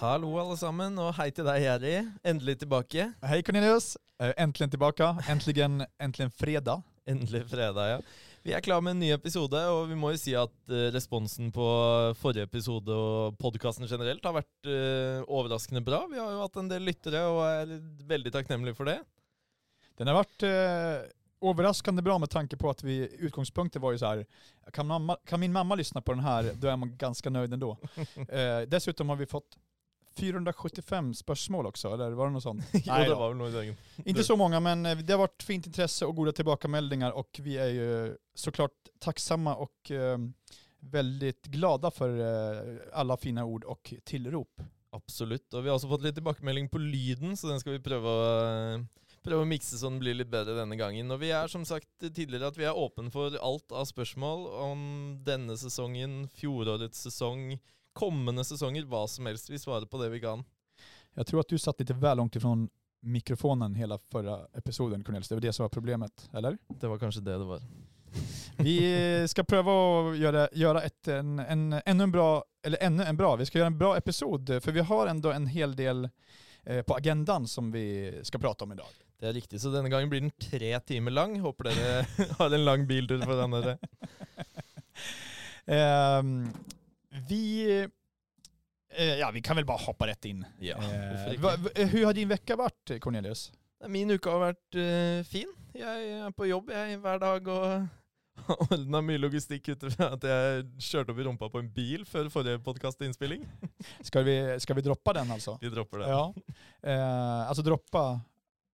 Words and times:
Hallo 0.00 0.30
alle 0.40 0.54
sammen, 0.56 0.94
og 0.96 1.10
hei 1.18 1.26
til 1.28 1.44
deg, 1.44 1.58
Jerry. 1.60 1.90
Endelig 2.24 2.54
tilbake. 2.62 3.10
Hej 3.20 3.42
Cornelius! 3.44 3.98
Eh, 4.16 4.32
tillbaka. 4.56 5.18
Äntligen, 5.28 5.84
äntligen 5.98 6.30
fredag. 6.30 6.82
Endelig 7.06 7.44
fredag, 7.50 7.88
ja. 7.90 7.98
Vi 8.42 8.52
er 8.52 8.60
klar 8.60 8.80
med 8.80 8.94
en 8.94 9.00
ny 9.00 9.10
episode, 9.12 9.60
og 9.68 9.90
vi 9.90 9.98
må 10.00 10.14
jo 10.14 10.16
si 10.22 10.32
at 10.32 10.72
eh, 10.72 10.88
responsen 10.94 11.52
på 11.52 11.66
forrige 12.16 12.48
episode 12.48 12.88
og 12.88 13.36
podkasten 13.36 13.84
generelt 13.84 14.24
har 14.24 14.38
vært 14.38 14.72
eh, 14.72 15.20
overraskende 15.28 15.84
bra. 15.84 16.06
Vi 16.08 16.16
har 16.16 16.32
jo 16.32 16.40
hatt 16.46 16.56
en 16.56 16.72
del 16.72 16.88
lyttere 16.88 17.26
og 17.28 17.44
er 17.44 17.76
veldig 18.08 18.32
takknemlige 18.32 18.80
for 18.80 18.88
det. 18.88 19.02
Den 20.00 20.08
har 20.08 20.22
varit 20.22 20.48
eh, 20.48 21.04
överraskande 21.44 22.00
bra 22.02 22.18
med 22.18 22.30
tanke 22.30 22.56
på 22.56 22.70
att 22.70 22.84
vi 22.84 23.16
utgångspunkten 23.18 23.82
var 23.82 23.92
ju 23.92 23.98
så 23.98 24.06
här, 24.06 24.26
kan, 24.72 24.86
mamma, 24.86 25.16
kan 25.26 25.40
min 25.40 25.52
mamma 25.52 25.74
lyssna 25.74 26.00
på 26.00 26.12
den 26.12 26.24
här, 26.24 26.52
då 26.54 26.68
är 26.68 26.76
man 26.76 26.96
ganska 26.96 27.30
nöjd 27.30 27.52
ändå. 27.52 27.76
eh, 28.28 28.60
dessutom 28.68 29.08
har 29.08 29.16
vi 29.16 29.26
fått 29.26 29.56
475 30.16 31.14
spörsmål 31.14 31.66
också, 31.66 31.94
eller 31.94 32.10
var 32.10 32.26
det 32.26 32.32
något 32.32 32.42
sånt? 32.42 32.64
Nej 32.86 33.08
det 33.08 33.14
var 33.14 33.48
i 33.48 33.52
dagen. 33.52 33.76
Inte 34.04 34.24
så 34.24 34.36
många, 34.36 34.60
men 34.60 34.86
eh, 34.86 34.98
det 34.98 35.12
har 35.12 35.18
varit 35.18 35.42
fint 35.42 35.66
intresse 35.66 36.06
och 36.06 36.16
goda 36.16 36.32
tillbakameldingar 36.32 37.10
och 37.10 37.40
vi 37.42 37.58
är 37.58 37.68
ju 37.68 38.16
såklart 38.34 38.72
tacksamma 38.98 39.54
och 39.54 39.90
eh, 39.90 40.18
väldigt 40.80 41.46
glada 41.46 41.90
för 41.90 42.18
eh, 42.18 42.78
alla 42.92 43.16
fina 43.16 43.44
ord 43.44 43.64
och 43.64 43.94
tillrop. 44.04 44.60
Absolutt. 44.90 45.54
Og 45.54 45.62
vi 45.62 45.70
har 45.70 45.78
også 45.78 45.90
fått 45.90 46.02
litt 46.02 46.16
tilbakemelding 46.18 46.68
på 46.68 46.80
lyden, 46.82 47.36
så 47.38 47.50
den 47.50 47.60
skal 47.62 47.76
vi 47.76 47.82
prøve 47.84 48.10
å, 48.10 48.22
prøve 49.22 49.44
å 49.44 49.48
mikse 49.48 49.78
så 49.78 49.86
den 49.86 50.00
blir 50.02 50.16
litt 50.18 50.32
bedre 50.32 50.56
denne 50.58 50.78
gangen. 50.80 51.12
Og 51.14 51.20
vi 51.22 51.30
er 51.34 51.50
som 51.52 51.66
sagt 51.68 51.90
tidligere 52.02 52.50
at 52.50 52.58
vi 52.58 52.66
er 52.66 52.78
åpne 52.78 53.12
for 53.14 53.36
alt 53.38 53.70
av 53.70 53.86
spørsmål 53.90 54.48
om 54.66 54.80
denne 55.26 55.54
sesongen, 55.60 56.24
fjorårets 56.34 57.06
sesong, 57.06 57.54
kommende 57.92 58.44
sesonger, 58.44 58.84
hva 58.84 59.08
som 59.08 59.26
helst. 59.26 59.50
Vi 59.50 59.58
svarer 59.58 59.86
på 59.86 60.02
det 60.02 60.08
vi 60.08 60.20
kan. 60.20 60.44
Jag 61.14 61.26
tror 61.26 61.40
att 61.40 61.48
du 61.48 61.58
satt 61.58 61.80
lite 61.80 61.94
väl 61.94 62.16
långt 62.16 62.36
ifrån 62.36 62.68
mikrofonen 63.00 63.74
hela 63.74 63.98
förra 63.98 64.46
episoden 64.54 65.04
Cornelis, 65.04 65.28
det 65.28 65.34
var 65.34 65.42
det 65.42 65.52
som 65.52 65.64
var 65.64 65.68
problemet, 65.68 66.30
eller? 66.32 66.58
Det 66.68 66.86
var 66.86 66.98
kanskje 66.98 67.20
det 67.20 67.32
det 67.32 67.44
var. 67.44 67.60
Vi 68.56 69.28
ska 69.28 69.44
pröva 69.44 69.72
att 69.72 70.18
göra, 70.18 70.48
göra 70.52 70.82
ett, 70.82 71.08
en, 71.08 71.38
en, 71.38 71.80
ännu 71.84 72.04
en 72.04 72.12
bra, 72.12 72.44
eller 72.62 72.78
ännu 72.82 73.02
en 73.02 73.16
bra, 73.16 73.36
vi 73.36 73.46
ska 73.46 73.58
göra 73.58 73.66
en 73.66 73.78
bra 73.78 73.96
episod, 73.96 74.62
för 74.62 74.72
vi 74.72 74.80
har 74.80 75.06
ändå 75.06 75.32
en 75.32 75.46
hel 75.46 75.76
del 75.76 76.08
eh, 76.64 76.82
på 76.82 76.94
agendan 76.94 77.48
som 77.48 77.72
vi 77.72 78.18
ska 78.22 78.38
prata 78.38 78.64
om 78.64 78.72
idag. 78.72 78.86
Det 79.20 79.28
er 79.28 79.32
riktig, 79.32 79.60
så 79.60 79.68
denne 79.68 79.88
gangen 79.88 80.08
blir 80.08 80.20
den 80.20 80.30
tre 80.30 80.80
timer 80.80 81.10
lang. 81.10 81.40
Håper 81.40 81.64
dere 81.64 82.06
har 82.38 82.54
en 82.54 82.64
lang 82.64 82.86
biltur 82.86 83.20
foran 83.20 83.50
dere. 83.50 83.78
Ehm, 85.66 86.52
vi, 87.28 87.70
eh, 88.96 89.14
ja, 89.18 89.30
vi 89.30 89.42
kan 89.42 89.56
väl 89.56 89.64
bara 89.64 89.78
hoppa 89.78 90.06
rätt 90.06 90.24
in. 90.24 90.44
Ja, 90.58 90.76
Eh, 90.76 91.40
va, 91.40 91.56
va, 91.56 91.70
hur 91.74 92.04
har 92.06 92.12
din 92.14 92.28
vecka 92.28 92.56
varit 92.56 93.00
Cornelius? 93.00 93.52
Min 93.88 94.10
uke 94.10 94.30
har 94.30 94.40
vært 94.52 94.74
eh, 94.76 95.24
fin. 95.24 95.48
Jeg 95.74 96.10
er 96.20 96.30
på 96.36 96.46
jobb 96.50 96.70
jeg, 96.74 96.98
hver 97.00 97.18
dag 97.22 97.46
og 97.48 97.86
har 98.46 98.62
ordna 98.72 99.00
mye 99.04 99.20
logistikk 99.20 99.68
ut 99.72 99.84
fra 99.94 100.10
at 100.16 100.24
jeg 100.26 100.64
kjørte 100.80 101.12
opp 101.14 101.20
i 101.20 101.24
rumpa 101.28 101.48
på 101.52 101.60
en 101.62 101.70
bil 101.72 102.04
før 102.08 102.28
forrige 102.32 102.60
podkastinnspilling. 102.64 103.44
Ska 104.04 104.22
vi, 104.26 104.36
ska 104.60 104.74
vi 104.74 104.84
droppa 104.84 105.12
den 105.20 105.30
alltså? 105.30 105.58
Vi 105.60 105.70
dropper 105.72 105.98
det. 106.04 106.08
Ja. 106.08 106.34
Eh, 106.82 107.48
alltså 107.48 107.62
droppa 107.62 108.20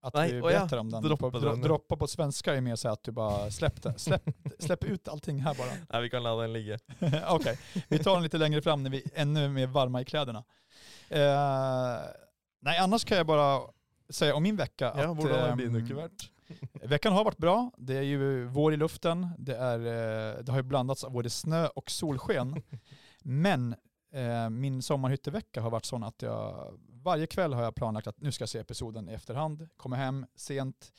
att 0.06 0.14
Nej, 0.14 0.32
vi 0.32 0.36
ja, 0.38 0.42
berättar 0.42 0.76
om 0.78 0.90
den. 0.90 1.02
droppa 1.02 1.30
på, 1.30 1.38
den. 1.38 1.60
droppa 1.60 1.96
på 1.96 2.06
svenska 2.06 2.54
är 2.54 2.60
mer 2.60 2.76
så 2.76 2.88
att 2.88 3.04
du 3.04 3.12
bara 3.12 3.50
släpp, 3.50 3.82
det, 3.82 3.98
släpp, 3.98 4.22
släpp 4.58 4.84
ut 4.84 5.08
allting 5.08 5.40
här 5.40 5.54
bara. 5.54 5.68
Nei, 5.92 6.02
vi 6.02 6.10
kan 6.10 6.22
la 6.22 6.36
den 6.36 6.52
ligge. 6.52 6.78
Okej, 7.28 7.58
vi 7.88 7.98
tar 7.98 8.14
den 8.14 8.22
lite 8.22 8.38
längre 8.38 8.62
fram 8.62 8.82
när 8.82 8.90
vi 8.90 8.98
är 8.98 9.10
ännu 9.14 9.48
mer 9.48 9.66
varma 9.66 10.00
i 10.00 10.04
kläderna. 10.04 10.44
Eh, 11.08 11.98
nej, 12.60 12.78
annars 12.78 13.04
kan 13.04 13.16
jag 13.16 13.26
bara 13.26 13.60
säga 14.10 14.34
om 14.34 14.42
min 14.42 14.56
vecka 14.56 14.92
Ja, 14.96 15.10
att 15.52 15.58
din 15.58 15.76
uke 15.76 15.94
vært? 15.94 16.30
veckan 16.82 17.12
har 17.12 17.24
varit 17.24 17.38
bra. 17.38 17.70
Det 17.78 17.96
är 17.96 18.02
ju 18.02 18.44
vår 18.44 18.74
i 18.74 18.76
luften. 18.76 19.28
Det, 19.38 19.56
är, 19.56 19.78
eh, 19.78 20.42
det 20.42 20.52
har 20.52 20.58
ju 20.58 20.62
blandats 20.62 21.04
av 21.04 21.12
både 21.12 21.30
snö 21.30 21.66
och 21.66 21.90
solsken. 21.90 22.62
Men 23.22 23.74
eh, 24.10 24.50
min 24.50 24.82
sommarhyttevecka 24.82 25.60
har 25.60 25.70
varit 25.70 25.84
sån 25.84 26.02
att 26.02 26.22
jag 26.22 26.78
varje 26.88 27.26
kväll 27.26 27.52
har 27.52 27.62
jag 27.62 27.74
planlagt 27.74 28.06
att 28.06 28.20
nu 28.20 28.32
ska 28.32 28.42
jag 28.42 28.48
se 28.48 28.58
episoden 28.58 29.08
i 29.08 29.12
efterhand. 29.12 29.68
Kommer 29.76 29.96
hem 29.96 30.26
sent. 30.34 30.92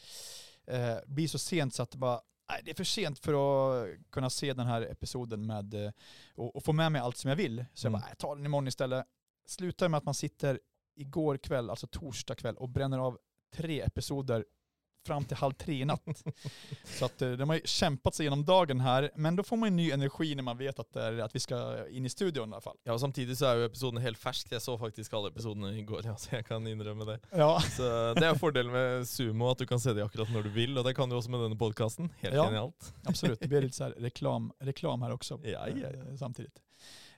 Eh, 0.68 0.95
blir 1.06 1.28
så 1.28 1.40
sent 1.40 1.73
så 1.73 1.84
att 1.84 1.91
det 1.91 1.97
bara 1.97 2.22
Nej, 2.50 2.62
det 2.66 2.72
är 2.72 2.75
för 2.75 2.84
sent 2.84 3.19
för 3.19 3.34
att 3.34 3.88
kunna 4.09 4.29
se 4.29 4.53
den 4.53 4.68
här 4.68 4.81
episoden 4.81 5.45
med, 5.45 5.73
eh, 5.85 5.91
och, 6.35 6.56
och 6.56 6.63
få 6.63 6.73
med 6.73 6.91
mig 6.91 7.01
allt 7.01 7.18
som 7.18 7.29
jag 7.29 7.35
vill. 7.35 7.66
Så 7.73 7.85
jag 7.85 7.90
Mm. 7.90 8.00
bara, 8.00 8.06
"Nej, 8.06 8.09
jag 8.12 8.18
tar 8.18 8.35
den 8.35 8.45
imorgon 8.45 8.68
istället. 8.68 9.06
Slutar 9.45 9.89
med 9.89 9.97
att 9.97 10.03
man 10.06 10.13
sitter 10.13 10.59
igår 10.95 11.38
kväll, 11.38 11.69
alltså 11.69 11.88
torsdag 11.88 12.35
kväll, 12.35 12.56
och 12.57 12.69
bränner 12.69 13.00
av 13.00 13.18
tre 13.53 13.81
episoder 13.81 14.45
fram 15.07 15.25
till 15.25 15.38
halv 15.38 15.53
tre 15.53 15.81
i 15.81 15.85
natt. 15.85 16.23
så 16.84 17.06
att 17.06 17.22
eh, 17.22 17.31
de 17.31 17.50
har 17.50 17.56
ju 17.56 17.62
kämpat 17.66 18.16
sig 18.16 18.23
igenom 18.23 18.45
dagen 18.45 18.79
här, 18.79 19.12
men 19.16 19.35
då 19.35 19.44
får 19.44 19.57
man 19.57 19.69
ju 19.69 19.75
ny 19.75 19.91
energi 19.91 20.35
när 20.35 20.44
man 20.44 20.57
vet 20.57 20.79
att, 20.79 20.95
är, 20.95 21.18
att 21.19 21.35
vi 21.35 21.40
ska 21.40 21.88
in 21.90 22.06
i 22.06 22.09
studion 22.09 22.50
i 22.50 22.53
alla 22.53 22.62
fall. 22.62 22.78
Ja, 22.84 22.94
og 22.94 23.00
Samtidig 23.01 23.38
så 23.38 23.45
er 23.51 23.62
jo 23.62 23.66
episoden 23.69 24.01
helt 24.03 24.18
fersk. 24.19 24.51
Jeg 24.51 24.62
så 24.62 24.78
faktisk 24.78 25.13
alle 25.13 25.31
episodene 25.31 25.72
i 25.79 25.81
går, 25.88 26.06
ja, 26.09 26.16
så 26.18 26.35
jeg 26.35 26.45
kan 26.47 26.68
innrømme 26.68 27.06
det. 27.06 27.18
Ja, 27.31 27.59
Så 27.78 28.13
Det 28.19 28.25
er 28.28 28.38
fordelen 28.40 28.72
med 28.73 29.07
Sumo, 29.07 29.51
at 29.51 29.59
du 29.59 29.66
kan 29.66 29.79
se 29.79 29.94
det 29.94 30.03
akkurat 30.06 30.29
når 30.34 30.44
du 30.44 30.50
vil. 30.50 30.78
Og 30.78 30.85
det 30.85 30.95
kan 30.97 31.09
du 31.09 31.16
også 31.18 31.31
med 31.34 31.39
denne 31.47 31.57
podkasten. 31.57 32.12
Helt 32.22 32.35
Ja. 32.35 32.45
genialt. 32.45 32.94
absolut. 33.09 33.39
Det 33.39 33.47
blir 33.47 33.62
lite 33.62 33.75
så 33.78 33.84
här 33.84 33.91
reklam, 33.97 34.51
reklam 34.59 35.01
här 35.01 35.12
också 35.12 35.39
Ja, 35.44 35.68
ja, 35.69 35.88
eh, 35.88 36.16
samtidigt. 36.19 36.59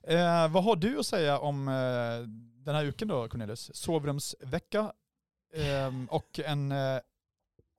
Eh, 0.03 0.47
vad 0.51 0.63
har 0.63 0.75
du 0.75 0.99
att 0.99 1.05
säga 1.05 1.39
om 1.39 1.67
eh, 1.67 2.27
den 2.65 2.75
här 2.75 2.85
uken 2.85 3.07
då, 3.07 3.27
Cornelius? 3.27 3.71
Sovrumsvecka 3.75 4.91
ehm, 5.55 6.05
och 6.11 6.39
en, 6.45 6.71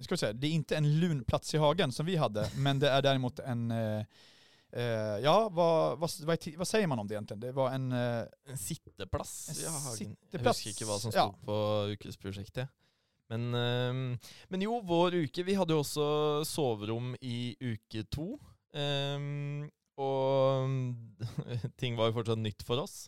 ska 0.05 0.15
vi 0.15 0.19
säga, 0.19 0.33
det 0.33 0.47
är 0.47 0.51
inte 0.51 0.77
en 0.77 1.01
lun 1.01 1.25
plats 1.25 1.55
i 1.55 1.59
hagen 1.59 1.93
som 1.93 2.07
vi 2.07 2.17
hade, 2.17 2.51
men 2.57 2.79
det 2.79 2.91
är 2.91 3.03
däremot 3.03 3.39
en, 3.39 3.71
eh, 3.71 4.05
eh, 4.73 5.19
ja 5.23 5.49
vad, 5.49 5.99
vad, 5.99 6.11
vad, 6.21 6.39
vad 6.57 6.69
säger 6.69 6.87
man 6.87 6.99
om 6.99 7.09
det 7.09 7.15
egentligen? 7.15 7.41
Det 7.41 7.53
var 7.53 7.71
en, 7.71 7.93
eh, 7.93 8.25
En 8.49 8.59
sitteplass 8.59 9.63
i 9.63 9.67
hagen. 9.67 9.97
Sitteplass, 9.97 10.57
husker 10.57 10.71
ikke 10.71 10.91
hva 10.91 10.99
som 10.99 11.13
ja. 11.15 11.29
sto 11.29 11.47
på 11.47 11.57
ukesprosjektet. 11.95 12.69
Men, 13.31 13.55
ehm, 13.55 14.19
men 14.51 14.63
jo, 14.65 14.81
vår 14.83 15.15
uke 15.23 15.45
Vi 15.47 15.55
hadde 15.55 15.77
jo 15.77 15.85
også 15.85 16.07
soverom 16.49 17.13
i 17.23 17.55
uke 17.63 18.03
to. 18.11 18.35
Ehm, 18.75 19.69
og 20.01 20.67
ting 21.81 21.99
var 21.99 22.11
jo 22.11 22.17
fortsatt 22.19 22.43
nytt 22.43 22.65
for 22.67 22.83
oss. 22.83 23.05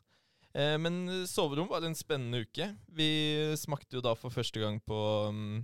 Eh, 0.54 0.76
men 0.78 1.24
soverom 1.26 1.70
var 1.70 1.84
en 1.86 1.97
spennende 1.97 2.44
uke. 2.44 2.69
Vi 2.92 3.10
smakte 3.59 3.98
jo 3.98 4.04
da 4.04 4.14
for 4.19 4.34
første 4.34 4.62
gang 4.62 4.78
på, 4.84 4.98
mm, 5.32 5.62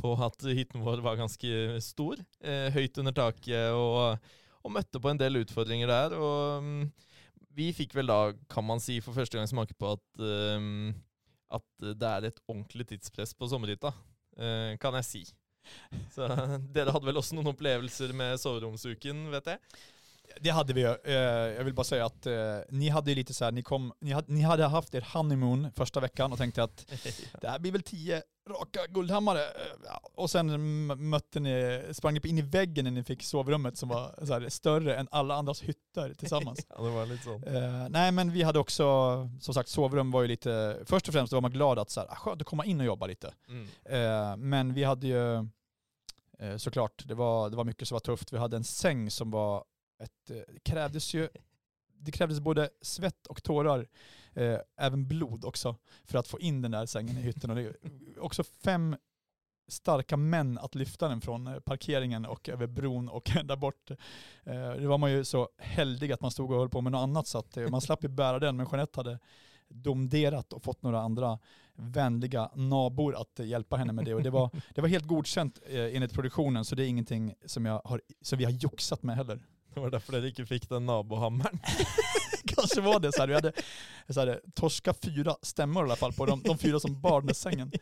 på 0.00 0.14
at 0.26 0.46
hytten 0.48 0.84
vår 0.84 1.02
var 1.04 1.18
ganske 1.20 1.80
stor. 1.84 2.20
Eh, 2.42 2.68
høyt 2.74 3.00
under 3.02 3.14
taket, 3.16 3.70
og, 3.76 4.16
og 4.64 4.74
møtte 4.74 5.02
på 5.02 5.12
en 5.12 5.20
del 5.20 5.42
utfordringer 5.42 5.90
der. 5.90 6.16
Og 6.18 6.64
mm, 6.64 6.82
vi 7.58 7.70
fikk 7.76 7.94
vel 7.98 8.10
da, 8.10 8.20
kan 8.52 8.66
man 8.66 8.82
si, 8.82 9.00
for 9.04 9.16
første 9.16 9.38
gang 9.38 9.48
smake 9.50 9.76
på 9.78 9.94
at, 9.96 10.06
um, 10.20 10.90
ehm, 10.90 10.98
at 11.50 11.86
det 11.98 12.10
er 12.10 12.28
et 12.28 12.42
ordentlig 12.46 12.86
tidspress 12.92 13.34
på 13.34 13.48
sommerhytta. 13.50 13.92
eh, 14.38 14.76
kan 14.80 14.94
jeg 15.00 15.08
si. 15.08 15.22
Så 16.14 16.26
dere 16.74 16.94
hadde 16.94 17.08
vel 17.08 17.20
også 17.20 17.36
noen 17.36 17.52
opplevelser 17.52 18.14
med 18.16 18.38
soveromsuken, 18.40 19.26
vet 19.34 19.54
jeg? 19.54 19.80
Det 20.40 20.50
hade 20.50 20.72
vi. 20.72 20.82
Eh, 20.82 21.14
jag 21.56 21.64
vill 21.64 21.74
bara 21.74 21.84
säga 21.84 22.06
att 22.06 22.26
eh, 22.26 22.58
ni 22.68 22.88
hade 22.88 23.10
ju 23.10 23.14
lite 23.14 23.34
så 23.34 23.44
här, 23.44 23.52
ni, 23.52 23.62
kom, 23.62 23.92
ni, 24.00 24.12
hade, 24.12 24.32
ni 24.32 24.42
hade 24.42 24.64
haft 24.64 24.94
er 24.94 25.06
honeymoon 25.12 25.72
första 25.76 26.00
veckan 26.00 26.32
och 26.32 26.38
tänkte 26.38 26.62
att 26.62 26.86
det 27.40 27.48
här 27.48 27.58
blir 27.58 27.72
väl 27.72 27.82
tio 27.82 28.22
raka 28.50 28.86
guldhammare. 28.88 29.40
Eh, 29.40 29.98
och 30.14 30.30
sen 30.30 30.86
mötte 31.08 31.40
ni, 31.40 31.82
sprang 31.92 32.14
ni 32.14 32.20
in 32.24 32.38
i 32.38 32.42
väggen 32.42 32.84
när 32.84 32.90
ni 32.90 33.04
fick 33.04 33.22
sovrummet 33.22 33.78
som 33.78 33.88
var 33.88 34.26
så 34.26 34.32
här, 34.32 34.48
större 34.48 34.96
än 34.96 35.08
alla 35.10 35.34
andras 35.34 35.62
hytter 35.62 36.14
tillsammans. 36.14 36.66
ja, 36.76 36.84
det 36.84 36.90
var 36.90 37.06
lite 37.06 37.24
sånn. 37.24 37.44
Eh, 37.44 37.88
nej 37.88 38.12
men 38.12 38.32
vi 38.32 38.42
hade 38.42 38.58
också, 38.58 38.84
som 39.40 39.54
sagt 39.54 39.68
sovrum 39.68 40.10
var 40.10 40.22
ju 40.22 40.28
lite, 40.28 40.78
först 40.84 41.08
och 41.08 41.14
främst 41.14 41.32
var 41.32 41.40
man 41.40 41.50
glad 41.50 41.78
att 41.78 41.90
så 41.90 42.00
här, 42.00 42.08
ah, 42.10 42.14
skönt 42.14 42.40
att 42.40 42.46
komma 42.46 42.64
in 42.64 42.80
och 42.80 42.86
jobba 42.86 43.06
lite. 43.06 43.34
Mm. 43.48 43.68
Eh, 43.84 44.36
men 44.36 44.74
vi 44.74 44.84
hade 44.84 45.06
ju 45.06 45.34
eh, 46.38 46.56
såklart, 46.56 47.02
det 47.06 47.14
var, 47.14 47.50
det 47.50 47.56
var 47.56 47.64
mycket 47.64 47.88
som 47.88 47.94
var 47.94 48.00
tufft. 48.00 48.32
Vi 48.32 48.38
hade 48.38 48.56
en 48.56 48.64
säng 48.64 49.10
som 49.10 49.30
var 49.30 49.64
ett, 50.00 50.30
eh, 50.30 50.36
det 50.48 50.60
krävdes 50.62 51.14
ju, 51.14 51.28
det 51.98 52.12
krävdes 52.12 52.40
både 52.40 52.70
svett 52.80 53.26
och 53.26 53.42
tårar, 53.42 53.86
eh, 54.32 54.58
även 54.76 55.08
blod 55.08 55.44
också, 55.44 55.76
för 56.04 56.18
att 56.18 56.28
få 56.28 56.40
in 56.40 56.62
den 56.62 56.70
där 56.70 56.86
sängen 56.86 57.18
i 57.18 57.20
hytten. 57.20 57.50
Och 57.50 57.56
det 57.56 57.62
är 57.62 57.74
också 58.18 58.44
fem 58.44 58.96
starka 59.68 60.16
män 60.16 60.58
att 60.58 60.74
lyfta 60.74 61.08
den 61.08 61.20
från 61.20 61.46
eh, 61.46 61.60
parkeringen 61.60 62.26
och 62.26 62.48
över 62.48 62.66
bron 62.66 63.08
och 63.08 63.30
där 63.44 63.56
bort. 63.56 63.90
Eh, 64.44 64.70
det 64.70 64.86
var 64.86 64.98
man 64.98 65.12
ju 65.12 65.24
så 65.24 65.48
heldig 65.58 66.12
att 66.12 66.20
man 66.20 66.30
stod 66.30 66.50
och 66.50 66.58
höll 66.58 66.68
på 66.68 66.80
med 66.80 66.92
något 66.92 67.02
annat 67.02 67.26
så 67.26 67.38
att 67.38 67.56
eh, 67.56 67.68
man 67.68 67.80
slapp 67.80 68.04
ju 68.04 68.08
bära 68.08 68.38
den. 68.38 68.56
Men 68.56 68.66
Jeanette 68.72 69.00
hade 69.00 69.18
domderat 69.68 70.52
och 70.52 70.62
fått 70.62 70.82
några 70.82 71.00
andra 71.00 71.38
vänliga 71.74 72.50
nabor 72.54 73.16
att 73.20 73.40
eh, 73.40 73.46
hjälpa 73.46 73.76
henne 73.76 73.92
med 73.92 74.04
det. 74.04 74.14
Och 74.14 74.22
det 74.22 74.30
var, 74.30 74.50
det 74.74 74.80
var 74.80 74.88
helt 74.88 75.06
godkänt 75.06 75.60
eh, 75.66 75.96
enligt 75.96 76.12
produktionen 76.12 76.64
så 76.64 76.74
det 76.74 76.84
är 76.84 76.88
ingenting 76.88 77.34
som, 77.46 77.66
jag 77.66 77.82
har, 77.84 78.00
som 78.20 78.38
vi 78.38 78.44
har 78.44 78.52
joxat 78.52 79.02
med 79.02 79.16
heller. 79.16 79.40
Det 79.74 79.80
var 79.80 79.90
derfor 79.90 80.16
dere 80.16 80.30
ikke 80.32 80.46
fikk 80.46 80.68
den 80.68 80.86
nabohammeren. 80.86 81.60
Kanske 82.44 82.80
var 82.80 83.00
det 83.00 83.12
så 83.12 83.20
här. 83.20 83.28
Vi 83.28 83.34
hade 83.34 83.52
så 84.08 84.20
här, 84.20 84.40
torska 84.54 84.94
fyra 84.94 85.36
stämmor 85.42 85.82
i 85.82 85.86
alla 85.86 85.96
fall 85.96 86.12
på 86.12 86.26
de, 86.26 86.42
de 86.42 86.58
fyra 86.58 86.80
som 86.80 87.00
bar 87.00 87.20
den 87.20 87.34
sängen. 87.34 87.72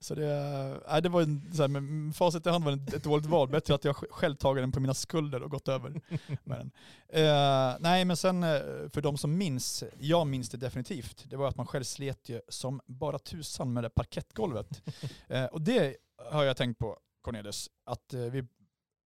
Så 0.00 0.14
det, 0.14 0.80
nej, 0.88 1.02
det 1.02 1.08
var 1.08 1.22
en, 1.22 1.54
så 1.54 1.62
här, 1.62 1.68
med 1.68 2.16
facit 2.16 2.46
i 2.46 2.50
hand 2.50 2.64
var 2.64 2.72
det 2.72 2.96
ett 2.96 3.04
dåligt 3.04 3.26
val. 3.26 3.48
Bättre 3.48 3.74
att 3.74 3.84
jag 3.84 3.96
själv 3.96 4.36
tagit 4.36 4.62
den 4.62 4.72
på 4.72 4.80
mina 4.80 4.94
skulder 4.94 5.42
och 5.42 5.50
gått 5.50 5.68
över 5.68 6.00
med 6.44 6.58
den. 6.58 6.70
Eh, 7.08 7.76
nej 7.80 8.04
men 8.04 8.16
sen 8.16 8.42
eh, 8.42 8.60
för 8.92 9.00
de 9.00 9.18
som 9.18 9.38
minns, 9.38 9.84
jag 9.98 10.26
minns 10.26 10.50
det 10.50 10.56
definitivt, 10.56 11.24
det 11.30 11.36
var 11.36 11.48
att 11.48 11.56
man 11.56 11.66
själv 11.66 11.84
slet 11.84 12.28
ju 12.28 12.40
som 12.48 12.80
bara 12.86 13.18
tusan 13.18 13.72
med 13.72 13.84
det 13.84 13.90
parkettgolvet. 13.90 14.82
Eh, 15.28 15.44
och 15.44 15.60
det 15.60 15.96
har 16.30 16.44
jag 16.44 16.56
tänkt 16.56 16.78
på 16.78 16.98
Cornelius, 17.22 17.70
att 17.84 18.14
vi 18.14 18.44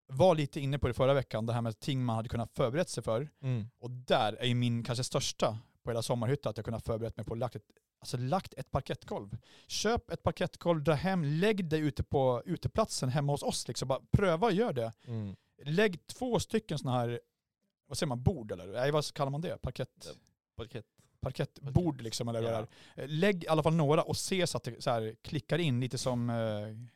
var 0.06 0.34
lite 0.34 0.60
inne 0.60 0.78
på 0.78 0.88
det 0.88 0.94
förra 0.94 1.14
veckan, 1.14 1.46
det 1.46 1.52
här 1.52 1.62
med 1.62 1.80
ting 1.80 2.04
man 2.04 2.16
hade 2.16 2.28
kunnat 2.28 2.52
förberett 2.52 2.88
sig 2.88 3.02
för. 3.02 3.28
Mm. 3.42 3.68
Och 3.78 3.90
där 3.90 4.32
är 4.32 4.46
ju 4.46 4.54
min 4.54 4.84
kanske 4.84 5.04
största 5.04 5.58
på 5.82 5.90
hela 5.90 6.02
sommarhytta 6.02 6.48
att 6.48 6.56
jag 6.56 6.64
kunnat 6.64 6.84
förberett 6.84 7.16
mig 7.16 7.26
på 7.26 7.34
lagt 7.34 7.56
ett, 7.56 7.64
alltså 8.00 8.16
lagt 8.16 8.54
ett 8.54 8.70
parkettgolv. 8.70 9.36
Köp 9.66 10.10
ett 10.10 10.22
parkettgolv, 10.22 10.82
dra 10.82 10.92
hem, 10.92 11.24
lägg 11.24 11.64
det 11.68 11.78
ute 11.78 12.02
på 12.02 12.42
uteplatsen 12.44 13.08
hemma 13.08 13.32
hos 13.32 13.42
oss. 13.42 13.68
Liksom. 13.68 13.88
Bara 13.88 14.00
pröva 14.10 14.46
och 14.46 14.52
gör 14.52 14.72
det. 14.72 14.92
Mm. 15.06 15.36
Lägg 15.64 16.06
två 16.06 16.40
stycken 16.40 16.78
sådana 16.78 16.98
här, 16.98 17.20
vad 17.86 17.98
säger 17.98 18.08
man, 18.08 18.22
bord 18.22 18.52
eller? 18.52 18.66
Nej, 18.66 18.90
vad 18.90 19.14
kallar 19.14 19.30
man 19.30 19.40
det? 19.40 19.62
Parkett, 19.62 20.08
Parkett. 20.56 20.86
Parkettbord 21.24 22.00
liksom 22.02 22.28
eller 22.28 22.42
vad 22.42 22.52
Ja. 22.52 22.66
det 22.96 23.02
är. 23.02 23.06
Lägg 23.08 23.44
i 23.44 23.48
alla 23.48 23.62
fall 23.62 23.74
några 23.74 24.02
och 24.02 24.16
se 24.16 24.46
så 24.46 24.56
att 24.56 24.62
det 24.64 24.82
så 24.82 24.90
här 24.90 25.14
klickar 25.22 25.58
in 25.58 25.80
lite 25.80 25.98
som 25.98 26.30
eh, 26.30 26.36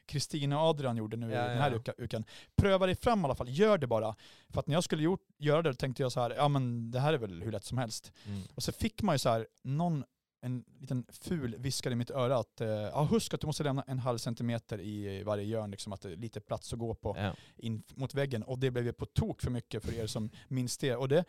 Kristina 0.06 0.60
och 0.62 0.68
Adrian 0.68 0.96
gjorde 0.96 1.16
nu 1.16 1.26
Ja, 1.32 1.44
i 1.46 1.48
den 1.48 1.58
här 1.58 1.70
uka- 1.70 1.94
ukan. 1.98 2.24
Pröva 2.56 2.86
dig 2.86 2.94
fram 2.96 3.20
i 3.20 3.24
alla 3.24 3.34
fall, 3.34 3.48
gör 3.48 3.78
det 3.78 3.86
bara. 3.86 4.14
För 4.48 4.60
att 4.60 4.66
när 4.66 4.74
jag 4.74 4.84
skulle 4.84 5.02
gjort, 5.02 5.22
göra 5.38 5.62
det 5.62 5.74
tänkte 5.74 6.02
jag 6.02 6.12
så 6.12 6.20
här, 6.20 6.30
ja 6.30 6.48
men 6.48 6.90
det 6.90 7.00
här 7.00 7.12
är 7.12 7.18
väl 7.18 7.42
hur 7.42 7.52
lätt 7.52 7.64
som 7.64 7.78
helst. 7.78 8.12
Mm. 8.26 8.42
Och 8.54 8.62
så 8.62 8.72
fick 8.72 9.02
man 9.02 9.14
ju 9.14 9.18
så 9.18 9.28
här, 9.28 9.46
någon, 9.62 10.04
en 10.40 10.64
liten 10.80 11.04
ful 11.08 11.56
viskade 11.58 11.92
i 11.92 11.96
mitt 11.96 12.10
öra 12.10 12.36
att, 12.38 12.60
eh, 12.60 12.68
ja 12.68 13.04
husk 13.10 13.34
att 13.34 13.40
du 13.40 13.46
måste 13.46 13.62
lämna 13.64 13.82
en 13.86 13.98
halv 13.98 14.18
centimeter 14.18 14.80
i 14.80 15.22
varje 15.22 15.44
hjörn, 15.44 15.70
liksom 15.70 15.92
att 15.92 16.00
det 16.00 16.12
är 16.12 16.16
lite 16.16 16.40
plats 16.40 16.72
att 16.72 16.78
gå 16.78 16.94
på 16.94 17.16
Ja. 17.18 17.34
in 17.56 17.82
mot 17.94 18.14
väggen. 18.14 18.42
Och 18.42 18.58
det 18.58 18.70
blev 18.70 18.84
ju 18.86 18.92
på 18.92 19.06
tok 19.06 19.42
för 19.42 19.50
mycket 19.50 19.84
för 19.84 19.94
er 19.94 20.06
som 20.06 20.30
minns 20.48 20.78
det. 20.78 20.96
Och 20.96 21.08
det 21.08 21.24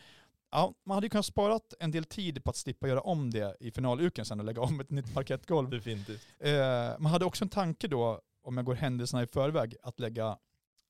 ja, 0.52 0.74
man 0.86 0.96
hade 0.96 1.06
ju 1.06 1.10
kunnat 1.10 1.26
spara 1.26 1.60
en 1.80 1.92
del 1.92 2.04
tid 2.04 2.44
på 2.44 2.50
att 2.50 2.56
slippa 2.56 2.88
göra 2.88 3.02
om 3.02 3.32
det 3.32 3.58
i 3.60 3.72
finaluken 3.72 4.26
sen 4.26 4.40
och 4.40 4.46
lägga 4.46 4.62
om 4.62 4.80
ett 4.80 4.90
nytt 4.90 5.14
parkettgolv. 5.14 5.70
Definitivt. 5.70 6.28
Eh, 6.40 6.52
man 7.00 7.06
hade 7.12 7.26
också 7.26 7.46
en 7.46 7.50
tanke 7.50 7.88
då, 7.88 8.22
om 8.44 8.58
jag 8.58 8.66
går 8.66 8.76
händelserna 8.76 9.24
i 9.24 9.28
förväg, 9.28 9.76
att 9.84 10.00
lägga, 10.00 10.38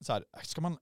så 0.05 0.13
här, 0.13 0.25
ska 0.43 0.61
man 0.61 0.77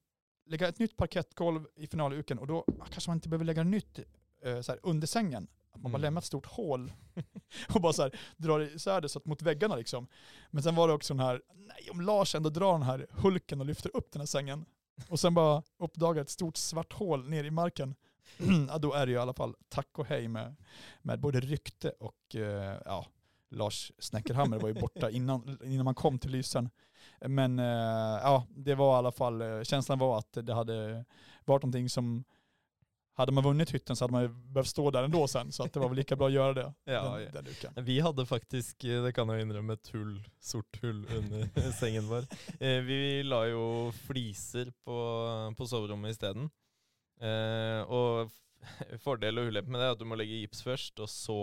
lägga 0.46 0.68
ett 0.68 0.80
nytt 0.80 0.98
parkettgolv 0.98 1.68
i 1.76 1.88
finaluken 1.88 2.40
och 2.40 2.48
då 2.48 2.66
ah, 2.80 2.86
kanske 2.92 3.10
man 3.10 3.18
inte 3.18 3.30
behöver 3.30 3.46
lägga 3.46 3.64
nytt 3.64 4.00
eh, 4.44 4.62
så 4.62 4.72
här, 4.72 4.80
under 4.84 5.08
sängen. 5.08 5.48
Att 5.72 5.82
man 5.82 5.92
bara 5.92 5.98
Mm. 5.98 6.02
lämnar 6.02 6.22
ett 6.22 6.26
stort 6.26 6.46
hål 6.46 6.92
och 7.74 7.82
bara 7.82 7.94
så 7.94 8.02
här, 8.02 8.20
drar 8.38 8.60
isär 8.60 9.02
det 9.02 9.10
så 9.10 9.20
att 9.20 9.26
mot 9.26 9.42
väggarna 9.42 9.76
liksom. 9.76 10.08
Men 10.52 10.64
sen 10.64 10.76
var 10.76 10.88
det 10.88 10.94
också 10.94 11.14
den 11.14 11.26
här, 11.26 11.42
nej 11.56 11.90
om 11.92 12.02
Lars 12.02 12.36
ändå 12.36 12.50
drar 12.50 12.72
den 12.74 12.82
här 12.84 13.08
hulken 13.10 13.60
och 13.60 13.66
lyfter 13.66 13.96
upp 13.96 14.12
den 14.12 14.22
här 14.22 14.26
sängen 14.28 14.66
och 15.10 15.20
sen 15.20 15.34
bara 15.34 15.64
uppdagar 15.80 16.22
ett 16.22 16.30
stort 16.30 16.58
svart 16.58 16.94
hål 16.94 17.30
ner 17.30 17.44
i 17.44 17.52
marken. 17.52 17.96
ja, 18.70 18.78
då 18.78 18.94
är 18.94 19.06
det 19.06 19.12
ju 19.12 19.18
i 19.18 19.22
alla 19.22 19.34
fall 19.34 19.56
tack 19.70 20.00
och 20.00 20.06
hej 20.06 20.28
med, 20.28 20.56
med 21.02 21.20
både 21.20 21.40
rykte 21.40 21.90
och 21.90 22.36
eh, 22.36 22.78
ja, 22.86 23.06
Lars 23.50 23.92
Snäckerhammer 24.00 24.60
var 24.60 24.68
ju 24.68 24.74
borta 24.74 25.10
innan, 25.12 25.60
innan 25.64 25.86
man 25.86 25.96
kom 25.96 26.20
till 26.20 26.32
Lysen. 26.32 26.70
Men 27.20 27.60
eh, 27.60 27.66
ja, 28.24 28.46
det 28.50 28.76
var 28.76 28.96
i 28.96 28.98
alla 28.98 29.12
fall, 29.12 29.42
eh, 29.42 29.62
känslan 29.64 30.00
var 30.00 30.18
att 30.18 30.38
det 30.42 30.54
hade 30.54 31.06
varit 31.46 31.64
någonting 31.64 31.90
som, 31.90 32.24
hade 33.18 33.32
man 33.32 33.44
vunnit 33.44 33.74
hytten 33.74 33.96
så 33.96 34.04
hade 34.04 34.12
man 34.12 34.22
ju 34.22 34.28
behövt 34.28 34.68
stå 34.68 34.92
där 34.92 35.04
ändå 35.04 35.28
sen. 35.28 35.52
Så 35.52 35.64
att 35.64 35.74
det 35.74 35.80
var 35.80 35.88
väl 35.90 35.98
lika 35.98 36.16
bra 36.16 36.28
att 36.28 36.34
göra 36.34 36.54
det. 36.54 36.74
Ja, 36.84 37.20
den, 37.34 37.46
den. 37.62 37.86
Vi 37.86 38.00
hadde 38.00 38.26
faktisk, 38.26 38.84
eh, 38.84 39.04
det 39.04 39.14
kan 39.14 39.30
jeg 39.30 39.42
innrømme, 39.42 39.74
et 39.74 39.90
hull, 39.94 40.22
sort 40.40 40.82
hull 40.82 41.06
under 41.18 41.72
sengen 41.80 42.08
vår. 42.08 42.28
Eh, 42.60 42.82
vi 42.86 43.24
la 43.24 43.46
jo 43.48 43.92
fliser 44.06 44.72
på, 44.86 44.98
på 45.58 45.68
soverommet 45.68 46.12
isteden. 46.12 46.50
Eh, 47.18 47.82
og 47.90 48.32
fordel 49.02 49.38
og 49.42 49.50
ulempe 49.52 49.74
med 49.74 49.82
det 49.82 49.90
er 49.90 49.96
at 49.96 50.02
du 50.02 50.08
må 50.10 50.18
legge 50.20 50.42
gips 50.42 50.64
først, 50.66 51.00
og 51.04 51.10
så 51.12 51.40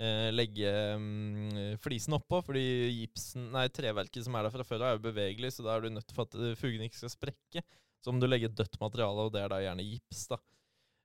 eh, 0.00 0.28
legge 0.34 0.72
mm, 0.98 1.78
flisen 1.84 2.16
oppå. 2.18 2.42
Fordi 2.46 2.64
gipsen, 3.00 3.50
nei, 3.54 3.66
treverket 3.72 4.26
som 4.26 4.38
er 4.38 4.46
der 4.46 4.54
fra 4.54 4.66
før 4.66 4.84
av, 4.84 4.90
er 4.90 5.00
jo 5.00 5.06
bevegelig, 5.08 5.54
så 5.56 5.66
da 5.66 5.76
er 5.76 5.86
du 5.86 5.94
nødt 5.94 6.14
for 6.14 6.28
at 6.28 6.38
eh, 6.38 6.56
fugen 6.58 6.86
ikke 6.86 7.02
skal 7.02 7.14
sprekke. 7.14 7.64
Så 8.04 8.14
må 8.14 8.22
du 8.22 8.28
legge 8.30 8.50
dødt 8.52 8.78
materiale, 8.80 9.26
og 9.26 9.34
det 9.34 9.42
er 9.42 9.52
da 9.52 9.60
gjerne 9.64 9.86
gips, 9.86 10.28
da. 10.30 10.38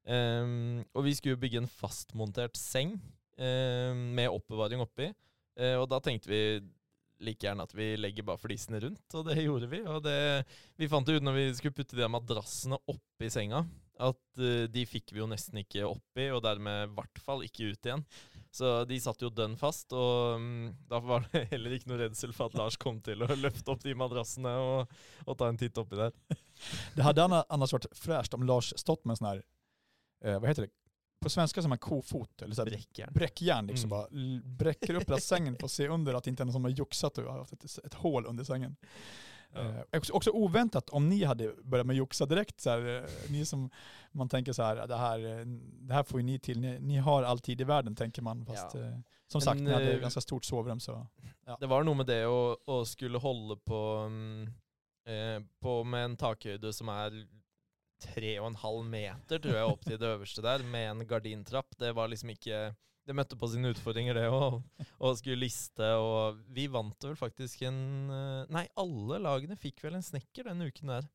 Um, 0.04 0.81
og 0.92 1.06
vi 1.06 1.13
skulle 1.16 1.40
bygge 1.40 1.62
en 1.62 1.69
fastmontert 1.72 2.57
seng 2.60 2.98
um, 2.98 3.44
ehm, 3.45 4.01
med 4.18 4.34
oppbevaring 4.34 4.81
oppi. 4.84 5.07
Uh, 5.56 5.63
eh, 5.63 5.75
og 5.80 5.88
da 5.92 6.01
tenkte 6.04 6.28
vi 6.28 6.42
like 7.24 7.45
gjerne 7.45 7.63
at 7.63 7.72
vi 7.78 7.94
legger 7.95 8.25
bare 8.28 8.42
flisene 8.42 8.81
rundt, 8.84 9.06
og 9.16 9.30
det 9.30 9.38
gjorde 9.45 9.69
vi. 9.72 9.80
Og 9.88 10.04
det, 10.04 10.18
vi 10.80 10.90
fant 10.92 11.07
det 11.07 11.18
ut 11.18 11.25
når 11.25 11.38
vi 11.38 11.45
skulle 11.56 11.78
putte 11.78 11.98
de 11.98 12.10
madrassene 12.12 12.80
oppi 12.92 13.30
senga, 13.31 13.63
at 14.00 14.40
eh, 14.42 14.68
de 14.74 14.86
fikk 14.86 15.12
vi 15.13 15.19
jo 15.19 15.28
nesten 15.30 15.60
ikke 15.62 15.84
oppi, 15.86 16.30
og 16.34 16.42
dermed 16.44 16.88
i 16.90 16.94
hvert 16.95 17.19
fall 17.22 17.44
ikke 17.45 17.72
ut 17.74 17.86
igjen. 17.86 18.06
Så 18.54 18.86
de 18.86 19.00
satt 19.01 19.22
jo 19.22 19.30
dønn 19.34 19.56
fast, 19.57 19.94
og 19.98 20.38
mm, 20.42 20.75
da 20.90 21.00
var 21.01 21.25
det 21.31 21.48
heller 21.51 21.72
ikke 21.74 21.90
noe 21.90 21.98
redsel 22.04 22.34
for 22.34 22.45
at 22.51 22.57
Lars 22.60 22.78
kom 22.78 23.00
til 23.01 23.24
å 23.25 23.28
løfte 23.36 23.72
opp 23.74 23.81
de 23.84 23.95
madrassene 23.98 24.51
og, 24.62 24.94
og 25.25 25.38
ta 25.40 25.47
en 25.50 25.57
titt 25.57 25.78
oppi 25.81 25.97
der. 25.97 26.14
Det 26.95 27.02
hade 27.04 27.23
anna- 27.23 27.45
annars 27.50 27.73
varit 27.73 27.90
fräscht 27.97 28.33
om 28.33 28.44
Lars 28.44 28.73
stått 28.78 29.06
med 29.06 29.14
en 29.14 29.18
sån 29.18 29.28
här, 29.28 29.44
eh, 30.26 30.40
vad 30.40 30.50
heter 30.50 30.62
det, 30.68 30.69
på 31.23 31.30
svenska 31.30 31.62
som 31.62 31.71
en 31.71 31.78
kofot, 31.78 32.42
eller 32.42 32.66
Bräckjärn. 32.66 33.14
bräckjärn 33.14 33.68
liksom 33.68 33.92
Mm. 33.92 33.97
bara 33.97 34.07
bräcker 34.57 34.94
upp 34.95 35.09
hela 35.09 35.19
sängen 35.19 35.56
för 35.56 35.66
att 35.66 35.71
se 35.71 35.88
under 35.88 36.14
att 36.14 36.23
det 36.23 36.30
inte 36.30 36.44
är 36.44 36.45
någon 36.45 36.54
som 36.54 36.64
har 36.64 36.71
joxat 36.71 37.18
och 37.18 37.23
har 37.23 37.40
haft 37.40 37.54
ett, 37.54 37.80
ett 37.85 37.94
hål 37.94 38.26
under 38.26 38.44
sängen. 38.44 38.76
Ja. 39.54 39.62
Eh, 39.62 39.98
också, 39.98 40.14
också 40.14 40.31
oväntat 40.31 40.90
om 40.90 41.10
ni 41.10 41.24
hade 41.24 41.54
börjat 41.64 41.88
med 41.88 41.95
joxa 41.95 42.26
direkt, 42.26 42.62
så 42.62 42.69
här, 42.69 42.95
eh, 43.04 43.31
ni 43.31 43.45
som 43.45 43.69
man 44.12 44.30
tänker 44.30 44.54
så 44.54 44.64
här, 44.64 44.88
det 44.88 44.95
här, 44.98 45.19
eh, 45.40 45.45
det 45.88 45.94
här 45.94 46.04
får 46.04 46.19
ju 46.19 46.26
ni 46.26 46.40
till, 46.40 46.60
ni, 46.60 46.80
ni 46.80 46.98
har 46.98 47.24
all 47.24 47.40
tid 47.40 47.62
i 47.62 47.64
världen 47.64 47.95
tänker 47.95 48.22
man. 48.22 48.45
Fast 48.45 48.76
Ja. 48.76 48.81
eh, 48.81 48.92
som 49.28 49.40
Men, 49.40 49.42
sagt, 49.42 49.62
ni 49.62 49.72
hade 49.72 49.94
eh, 49.94 50.00
ganska 50.00 50.22
stort 50.22 50.45
sovrum 50.45 50.80
så. 50.80 51.07
Det 51.60 51.66
var 51.66 51.83
noe 51.83 51.95
med 51.95 52.06
det 52.06 52.26
å, 52.28 52.57
å 52.68 52.86
skulle 52.86 53.18
holde 53.18 53.56
på, 53.66 53.80
mm, 54.07 54.48
eh, 55.07 55.40
på 55.62 55.83
med 55.83 56.06
en 56.06 56.18
takhøyde 56.18 56.74
som 56.74 56.90
er 56.90 57.26
tre 58.04 58.40
og 58.40 58.48
en 58.48 58.56
halv 58.60 58.86
meter, 58.86 59.40
tror 59.40 59.56
jeg, 59.56 59.66
opp 59.66 59.86
til 59.86 59.98
det 60.00 60.07
øverste 60.07 60.42
der, 60.44 60.64
med 60.64 60.90
en 60.92 61.07
gardintrapp. 61.07 61.78
Det 61.80 61.94
var 61.95 62.07
liksom 62.12 62.30
ikke 62.33 62.76
Det 63.04 63.16
møtte 63.18 63.36
på 63.36 63.50
sine 63.52 63.74
utfordringer, 63.74 64.16
det 64.16 64.30
òg. 64.31 64.62
Og 65.04 65.18
skulle 65.19 65.42
liste, 65.42 65.90
og 66.00 66.38
vi 66.56 66.69
vant 66.72 67.04
vel 67.04 67.18
faktisk 67.19 67.66
en 67.68 67.81
eh, 68.10 68.45
Nei, 68.54 68.64
alle 68.80 69.18
lagene 69.19 69.57
fikk 69.60 69.83
vel 69.83 69.98
en 70.00 70.06
snekker 70.06 70.48
den 70.48 70.64
uken 70.64 70.94
der. 70.94 71.10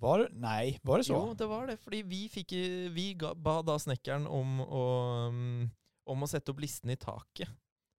Var 0.00 0.24
nej, 0.32 0.78
var 0.82 0.98
det 0.98 1.06
så? 1.06 1.14
Jo, 1.14 1.34
det 1.38 1.46
var 1.46 1.68
det. 1.70 1.76
Fordi 1.84 2.00
vi, 2.08 2.24
fikk, 2.32 2.54
vi 2.96 3.12
ga, 3.20 3.30
ba 3.36 3.60
da 3.62 3.76
snekkeren 3.78 4.26
om 4.26 4.56
å, 4.64 4.82
mm, 5.30 5.68
om 6.10 6.24
å 6.26 6.30
sette 6.30 6.50
opp 6.50 6.62
listen 6.64 6.90
i 6.90 6.98
taket. 6.98 7.52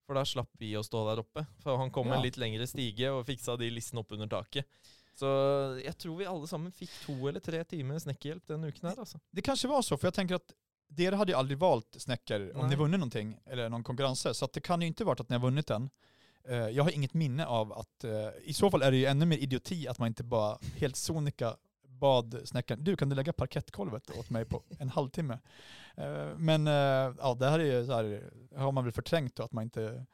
For 0.05 0.17
da 0.19 0.25
slapp 0.27 0.51
vi 0.59 0.73
å 0.77 0.83
stå 0.85 1.05
der 1.07 1.23
oppe. 1.23 1.45
For 1.63 1.79
han 1.79 1.93
kom 1.93 2.11
Ja. 2.11 2.17
en 2.17 2.25
litt 2.25 2.37
lengre 2.41 2.67
stige 2.69 3.13
og 3.15 3.23
fiksa 3.29 3.55
de 3.57 3.71
listene 3.71 4.03
opp 4.03 4.11
under 4.11 4.27
taket. 4.29 4.67
Så 5.15 5.29
jeg 5.79 5.95
tror 6.03 6.17
vi 6.19 6.27
alle 6.27 6.47
sammen 6.51 6.73
fikk 6.75 6.91
to 7.05 7.15
eller 7.29 7.39
tre 7.39 7.63
timer 7.63 8.01
snekkerhjelp 8.03 8.45
den 8.51 8.67
uken 8.67 8.89
her. 8.89 8.99
altså. 8.99 9.21
Det 9.31 9.41
kanske 9.45 9.67
var 9.71 9.81
så, 9.81 9.97
för 9.97 10.07
jag 10.07 10.13
tänker 10.13 10.35
att 10.35 10.51
dere 10.87 11.15
hade 11.15 11.31
ju 11.31 11.37
aldrig 11.37 11.57
valt 11.57 11.95
Snäcker 11.97 12.51
om 12.55 12.61
Nej. 12.61 12.69
ni 12.69 12.75
vunnit 12.75 12.99
någonting, 12.99 13.37
eller 13.45 13.69
någon 13.69 13.83
konkurrens. 13.83 14.37
Så 14.37 14.47
det 14.53 14.59
kan 14.59 14.81
ju 14.81 14.87
inte 14.87 15.03
varit 15.03 15.19
att 15.19 15.29
ni 15.29 15.35
har 15.35 15.41
vunnit 15.41 15.67
den. 15.67 15.89
Eh, 16.47 16.55
Jag 16.55 16.83
har 16.83 16.91
inget 16.91 17.13
minne 17.13 17.45
av 17.45 17.73
att, 17.73 18.03
eh, 18.03 18.29
i 18.43 18.53
så 18.53 18.71
fall 18.71 18.81
är 18.81 18.91
det 18.91 18.97
ju 18.97 19.05
ännu 19.05 19.25
mer 19.25 19.37
idioti 19.37 19.87
att 19.87 19.99
man 19.99 20.07
inte 20.07 20.23
bara 20.23 20.57
helt 20.77 20.95
sonika 20.95 21.55
bad 21.87 22.41
Snäckaren, 22.45 22.83
du 22.83 22.95
kan 22.95 23.09
du 23.09 23.15
lägga 23.15 23.33
parkettgolvet 23.33 24.09
åt 24.19 24.29
mig 24.29 24.45
på 24.45 24.63
en 24.79 24.89
halvtimme? 24.89 25.39
Eh, 25.95 26.27
Men 26.37 26.65
ja, 27.19 27.35
det 27.39 27.49
här 27.49 27.59
är 27.59 27.79
ju 27.79 27.85
så 27.85 27.93
här, 27.93 28.29
har 28.55 28.71
man 28.71 28.83
väl 28.83 28.93
förträngt 28.93 29.35
då, 29.35 29.43
att 29.43 29.51
man 29.51 29.63
inte 29.63 30.05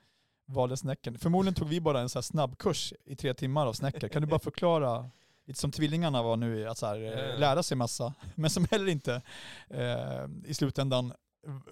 valde 0.46 0.78
Snäckern. 0.78 1.18
Förmodligen 1.18 1.54
tog 1.56 1.68
vi 1.68 1.82
bara 1.82 2.02
en 2.02 2.10
så 2.10 2.18
här 2.20 2.24
snabbkurs 2.24 2.94
i 3.06 3.16
tre 3.16 3.34
timmar 3.34 3.68
av 3.68 3.74
Snäcker. 3.74 4.08
Kan 4.08 4.22
du 4.22 4.28
bara 4.28 4.40
förklara, 4.40 5.10
lite 5.52 5.60
som 5.60 5.72
tvillingarna 5.72 6.24
var 6.24 6.38
nu, 6.38 6.68
att 6.68 6.78
så 6.78 6.86
här, 6.86 6.98
Ja. 7.00 7.38
lära 7.38 7.64
sig 7.64 7.78
massa, 7.78 8.14
men 8.36 8.50
som 8.50 8.66
heller 8.72 8.88
inte 8.92 9.22
eh, 9.70 10.26
i 10.46 10.54
slutändan 10.54 11.14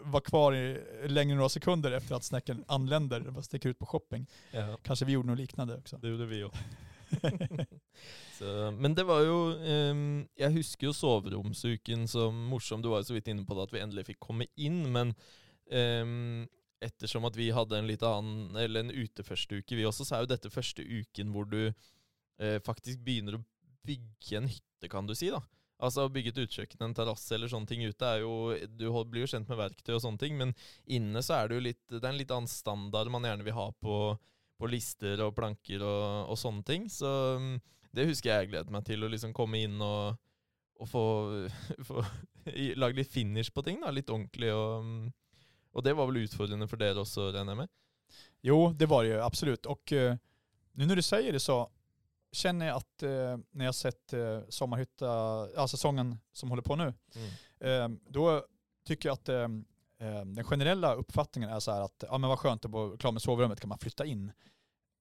var 0.02 0.22
kvar 0.22 0.54
i 0.56 0.82
längre 1.08 1.32
än 1.32 1.38
några 1.38 1.50
sekunder 1.50 1.92
efter 1.92 2.16
att 2.16 2.24
Snäckern 2.24 2.64
anländer 2.68 3.38
och 3.38 3.46
sticker 3.46 3.70
ut 3.70 3.80
på 3.80 3.86
shopping. 3.86 4.26
Ja, 4.52 4.78
Kanske 4.84 5.06
vi 5.06 5.12
gjorde 5.12 5.28
något 5.28 5.38
liknande 5.38 5.78
också. 5.78 5.98
det 5.98 6.10
gjorde 6.10 6.26
vi 6.26 6.44
òg. 6.44 6.54
Men 8.80 8.96
det 8.96 9.04
var 9.04 9.22
jo 9.26 9.38
ehm, 9.66 10.28
Jeg 10.40 10.54
husker 10.56 10.88
jo 10.90 10.94
soveromsuken 10.96 12.08
som 12.08 12.36
morsom. 12.50 12.82
Du 12.82 12.90
var 12.90 13.02
jo 13.04 13.10
så 13.10 13.14
vidt 13.18 13.28
inne 13.32 13.46
på 13.46 13.56
det 13.58 13.66
at 13.68 13.74
vi 13.76 13.82
endelig 13.84 14.06
fikk 14.12 14.20
komme 14.24 14.46
inn. 14.58 14.84
Men 14.94 15.14
ehm, 15.72 16.48
ettersom 16.82 17.26
at 17.28 17.36
vi 17.38 17.50
hadde 17.52 17.78
en 17.78 17.90
litt 17.90 18.04
annen 18.08 18.56
Eller 18.56 18.86
en 18.86 18.92
uteførsteuke, 18.94 19.76
vi 19.76 19.86
også, 19.90 20.06
så 20.08 20.16
er 20.20 20.26
jo 20.26 20.32
dette 20.34 20.50
første 20.54 20.82
uken 20.86 21.34
hvor 21.36 21.50
du 21.50 21.62
eh, 21.68 22.60
faktisk 22.66 23.02
begynner 23.06 23.38
å 23.40 23.44
bygge 23.88 24.38
en 24.38 24.50
hytte, 24.50 24.90
kan 24.92 25.08
du 25.08 25.16
si. 25.16 25.30
da. 25.34 25.42
Altså 25.80 26.06
Å 26.06 26.12
bygge 26.12 26.34
et 26.34 26.42
utekjøkken, 26.44 26.82
en 26.84 26.96
terrasse 26.96 27.32
eller 27.36 27.52
sånne 27.52 27.70
ting 27.70 27.86
ute 27.88 28.04
er 28.04 28.26
jo 28.26 28.52
Du 28.68 28.90
blir 29.08 29.24
jo 29.24 29.30
kjent 29.32 29.48
med 29.48 29.62
verktøy 29.62 29.94
og 29.96 30.02
sånne 30.04 30.20
ting, 30.20 30.36
men 30.40 30.52
inne 30.92 31.22
så 31.24 31.38
er 31.38 31.48
det 31.48 31.56
jo 31.56 31.66
litt 31.70 31.84
Det 31.88 32.02
er 32.02 32.12
en 32.12 32.20
litt 32.20 32.34
annen 32.36 32.52
standard 32.52 33.12
man 33.12 33.24
gjerne 33.24 33.48
vil 33.48 33.56
ha 33.56 33.70
på, 33.80 34.00
på 34.60 34.72
lister 34.72 35.24
og 35.24 35.38
planker 35.38 35.86
og, 35.86 36.34
og 36.34 36.40
sånne 36.40 36.66
ting. 36.68 36.90
Så 36.92 37.14
mm, 37.40 37.54
det 37.96 38.10
husker 38.12 38.34
jeg 38.34 38.44
jeg 38.44 38.52
gleder 38.52 38.76
meg 38.76 38.84
til, 38.90 39.06
å 39.06 39.12
liksom 39.12 39.32
komme 39.36 39.64
inn 39.64 39.80
og, 39.80 40.20
og 40.84 40.92
få, 40.92 41.06
få 41.88 42.04
lage 42.76 43.00
litt 43.00 43.12
finish 43.12 43.54
på 43.56 43.64
ting. 43.64 43.80
da, 43.84 43.96
Litt 43.96 44.12
ordentlig. 44.12 44.52
Og, 44.52 44.84
mm, 44.84 45.10
og 45.80 45.86
det 45.86 45.96
var 45.96 46.10
vel 46.10 46.26
utfordrende 46.26 46.68
for 46.68 46.82
dere 46.82 47.06
også, 47.06 47.32
regner 47.32 47.56
jeg 47.56 47.64
med? 47.64 47.76
Jo, 48.42 48.74
det 48.76 48.86
var 48.90 49.04
det 49.04 49.10
ju 49.10 49.22
absolut. 49.22 49.66
Och 49.66 49.92
eh, 49.92 50.16
nu 50.72 50.86
när 50.86 50.96
du 50.96 51.02
säger 51.02 51.34
det 51.34 51.40
så 51.40 51.70
känner 52.32 52.68
jag 52.68 52.76
att 52.78 53.04
eh, 53.04 53.38
när 53.52 53.66
jag 53.66 53.76
sett 53.76 54.14
eh, 54.14 54.42
Sommarhytta, 54.50 55.06
ja, 55.56 55.68
säsongen 55.68 56.20
som 56.32 56.50
håller 56.50 56.64
på 56.64 56.76
nu, 56.76 56.94
eh, 57.60 57.88
då 58.10 58.46
tycker 58.88 59.10
jag 59.10 59.14
att 59.14 59.30
eh, 59.30 59.44
eh, 60.00 60.26
den 60.26 60.44
generella 60.44 60.94
uppfattningen 60.94 61.50
är 61.50 61.60
så 61.60 61.72
här 61.72 61.82
att 61.82 62.04
ja 62.08 62.18
men 62.18 62.30
vad 62.30 62.40
skönt 62.40 62.66
att 62.66 62.72
vara 62.72 62.98
klar 62.98 63.12
med 63.12 63.22
sovrummet, 63.22 63.60
kan 63.60 63.70
man 63.70 63.78
flytta 63.80 64.06
in? 64.06 64.32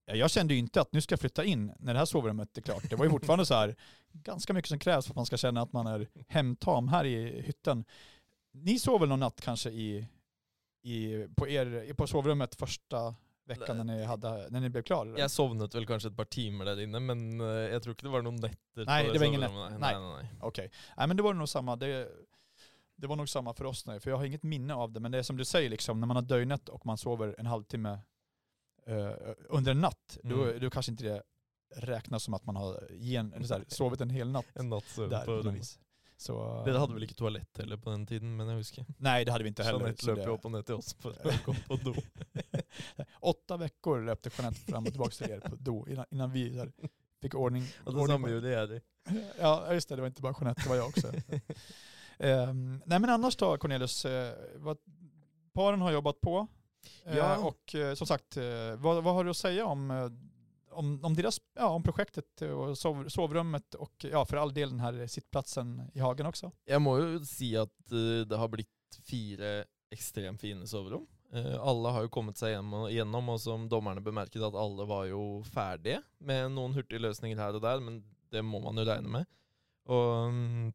Ja, 0.06 0.14
Jag 0.14 0.30
kände 0.30 0.54
ju 0.54 0.61
inte 0.61 0.80
att 0.80 0.92
nu 0.92 1.00
ska 1.00 1.12
jag 1.12 1.20
flytta 1.20 1.44
in 1.44 1.73
när 1.78 1.92
det 1.92 1.99
här 1.99 2.06
sovrummet 2.06 2.58
är 2.58 2.62
klart. 2.62 2.90
Det 2.90 2.97
var 2.97 3.04
ju 3.04 3.11
fortfarande 3.11 3.47
så 3.47 3.54
här 3.54 3.76
ganska 4.12 4.52
mycket 4.52 4.68
som 4.68 4.78
krävs 4.78 5.06
för 5.06 5.12
att 5.12 5.16
man 5.16 5.26
ska 5.26 5.37
känna 5.37 5.62
att 5.62 5.73
man 5.73 5.87
är 5.87 6.08
hemtam 6.28 6.88
här 6.88 7.04
i 7.04 7.42
hytten. 7.42 7.85
Ni 8.52 8.78
sov 8.78 9.00
väl 9.00 9.08
någon 9.08 9.20
natt 9.20 9.40
kanske 9.40 9.70
i, 9.70 10.06
i, 10.82 11.26
på, 11.37 11.49
er, 11.49 11.94
på 11.94 12.06
sovrummet 12.06 12.54
första 12.54 13.14
veckan 13.49 13.76
när 13.81 13.85
ni, 13.85 14.05
hade, 14.05 14.33
när 14.50 14.61
ni 14.61 14.69
blev 14.71 14.83
klar? 14.83 15.07
eller? 15.07 15.19
Jeg 15.19 15.31
sovnet 15.31 15.75
vel 15.75 15.87
kanskje 15.88 16.11
et 16.12 16.17
par 16.17 16.28
timer 16.31 16.64
der 16.69 16.81
inne, 16.85 17.00
men 17.00 17.40
eh, 17.40 17.71
jeg 17.73 17.83
tror 17.83 17.95
ikke 17.97 18.07
det 18.09 18.12
var 18.14 18.23
noen 18.26 18.40
netter. 18.43 18.85
Nei, 18.88 18.99
på 19.07 19.12
det 19.12 19.19
var 19.23 19.26
ingen 19.26 19.40
Nei, 19.40 19.69
nei. 19.71 19.78
nei, 19.78 19.93
nei. 20.00 20.26
Okej. 20.40 20.71
Nej 20.97 21.09
men 21.09 21.17
det 21.17 21.23
var 21.26 21.35
nog 21.35 21.49
samma. 21.49 21.76
Det, 21.76 22.09
det 22.97 23.07
var 23.07 23.17
nog 23.17 23.28
samma 23.28 23.55
för 23.55 23.64
oss 23.64 23.87
nu. 23.87 24.00
För 24.00 24.11
jag 24.11 24.17
har 24.19 24.25
inget 24.25 24.43
minne 24.43 24.75
av 24.75 24.93
det. 24.93 25.00
Men 25.00 25.12
det 25.12 25.19
är 25.19 25.23
som 25.23 25.37
du 25.37 25.45
säger, 25.45 25.71
liksom, 25.71 26.00
när 26.00 26.07
man 26.07 26.17
har 26.17 26.23
dögnat 26.23 26.69
och 26.69 26.87
man 26.87 26.99
sover 26.99 27.35
en 27.38 27.47
halvtimme 27.47 27.99
eh, 28.87 29.11
under 29.49 29.71
en 29.73 29.81
natt, 29.81 30.19
då, 30.23 30.43
Mm. 30.45 30.61
då 30.61 30.71
kanske 30.71 30.93
inte 30.93 31.05
det 31.05 31.23
räknas 31.76 32.23
som 32.23 32.35
att 32.35 32.45
man 32.47 32.57
har 32.57 32.88
gen, 32.90 33.33
eller 33.33 33.47
så 33.47 33.55
här, 33.55 33.64
sovit 33.69 34.00
en 34.00 34.11
hel 34.11 34.28
natt 34.31 34.47
En 34.55 34.81
søvn 34.81 35.11
där. 35.11 35.25
på 35.25 35.31
något 35.31 35.55
vis. 35.55 35.78
Så, 36.18 36.34
Dere 36.66 36.80
hadde 36.82 36.94
vel 36.96 37.04
ikke 37.06 37.14
toalett 37.14 37.58
heller 37.62 37.78
på 37.78 37.90
den 37.92 38.06
tiden, 38.10 38.32
men 38.37 38.48
jeg 38.50 38.56
husker. 38.58 38.87
Nej, 38.98 39.25
det 39.25 39.30
hade 39.32 39.44
vi 39.46 39.48
inte 39.52 39.62
heller. 39.62 39.84
Jeanette 39.87 40.02
så 40.02 40.10
løp 40.10 40.18
jo 40.18 40.25
det, 40.25 40.32
opp 40.34 40.44
og 40.48 40.52
ned 40.56 40.64
til 40.66 40.75
oss 40.80 40.88
for 40.98 41.14
å 41.14 41.34
gå 41.44 41.54
på 41.68 41.76
do. 41.84 41.92
åtta 43.32 43.56
veckor 43.56 44.02
löpte 44.08 44.30
Jeanette 44.38 44.60
fram 44.60 44.84
och 44.87 44.90
tillbaka 44.90 45.10
till 45.10 45.30
er 45.30 45.40
på 45.40 45.56
do 45.56 45.87
innan, 45.88 46.04
innan 46.10 46.32
vi 46.32 46.58
här, 46.58 46.72
fick 47.22 47.34
ordning. 47.34 47.62
Og 47.87 47.92
det 47.94 48.00
ordning 48.00 48.14
samme 48.14 48.26
på- 48.26 48.32
gjorde 48.34 48.50
jeg. 48.50 48.82
Ja, 49.38 49.72
just 49.75 49.88
det. 49.88 49.96
Det 49.96 50.02
var 50.02 50.08
inte 50.08 50.22
bara 50.22 50.34
Jeanette, 50.40 50.62
det 50.62 50.68
var 50.68 50.76
jag 50.76 50.88
också. 50.88 51.12
Ehm, 52.18 52.82
nej 52.87 52.98
men 52.98 53.10
annars 53.10 53.37
då 53.37 53.56
Cornelius, 53.58 54.04
eh, 54.04 54.32
vad, 54.56 54.78
paren 55.54 55.80
har 55.80 55.92
jobbat 55.92 56.20
på. 56.20 56.46
Eh, 57.04 57.16
Ja. 57.16 57.37
Och 57.38 57.75
eh, 57.75 57.94
som 57.94 58.06
sagt, 58.06 58.37
vad, 58.76 59.04
vad 59.04 59.14
har 59.14 59.25
du 59.25 59.30
att 59.30 59.37
säga 59.37 59.66
om, 59.66 59.90
om, 60.78 61.04
om, 61.04 61.14
deras, 61.14 61.40
ja, 61.54 61.68
om 61.68 61.82
projektet 61.82 62.42
och 62.42 62.78
sov, 62.78 63.08
sovrummet 63.08 63.75
och 63.75 64.04
ja, 64.12 64.25
för 64.25 64.37
all 64.37 64.54
del 64.54 64.70
den 64.70 64.80
här 64.80 65.06
sittplatsen 65.06 65.90
i 65.94 65.99
hagen 65.99 66.26
också? 66.26 66.52
Jag 66.64 66.82
må 66.82 66.99
ju 66.99 67.25
säga 67.25 67.62
att 67.62 67.92
eh, 67.92 68.26
det 68.28 68.37
har 68.37 68.49
blivit 68.49 68.68
fyra 69.11 69.64
extremt 69.90 70.40
fina 70.40 70.66
sovrum. 70.66 71.06
Eh, 71.32 71.61
alla 71.61 71.90
har 71.90 72.02
ju 72.02 72.08
kommit 72.08 72.37
sig 72.37 72.52
igenom 72.90 73.28
och 73.28 73.40
som 73.40 73.68
domarna 73.68 74.00
bemärkte 74.00 74.47
att 74.47 74.54
alla 74.54 74.85
var 74.85 75.04
ju 75.04 75.44
färdiga 75.44 76.02
med 76.18 76.50
någon 76.50 76.73
hurtige 76.73 76.99
lösningar 76.99 77.37
här 77.37 77.54
och 77.54 77.61
där, 77.61 77.80
men 77.80 78.14
det 78.30 78.42
må 78.42 78.61
man 78.61 78.76
ju 78.76 78.85
räkna 78.85 79.08
med. 79.08 79.26
Och, 79.85 80.26
mm, 80.26 80.73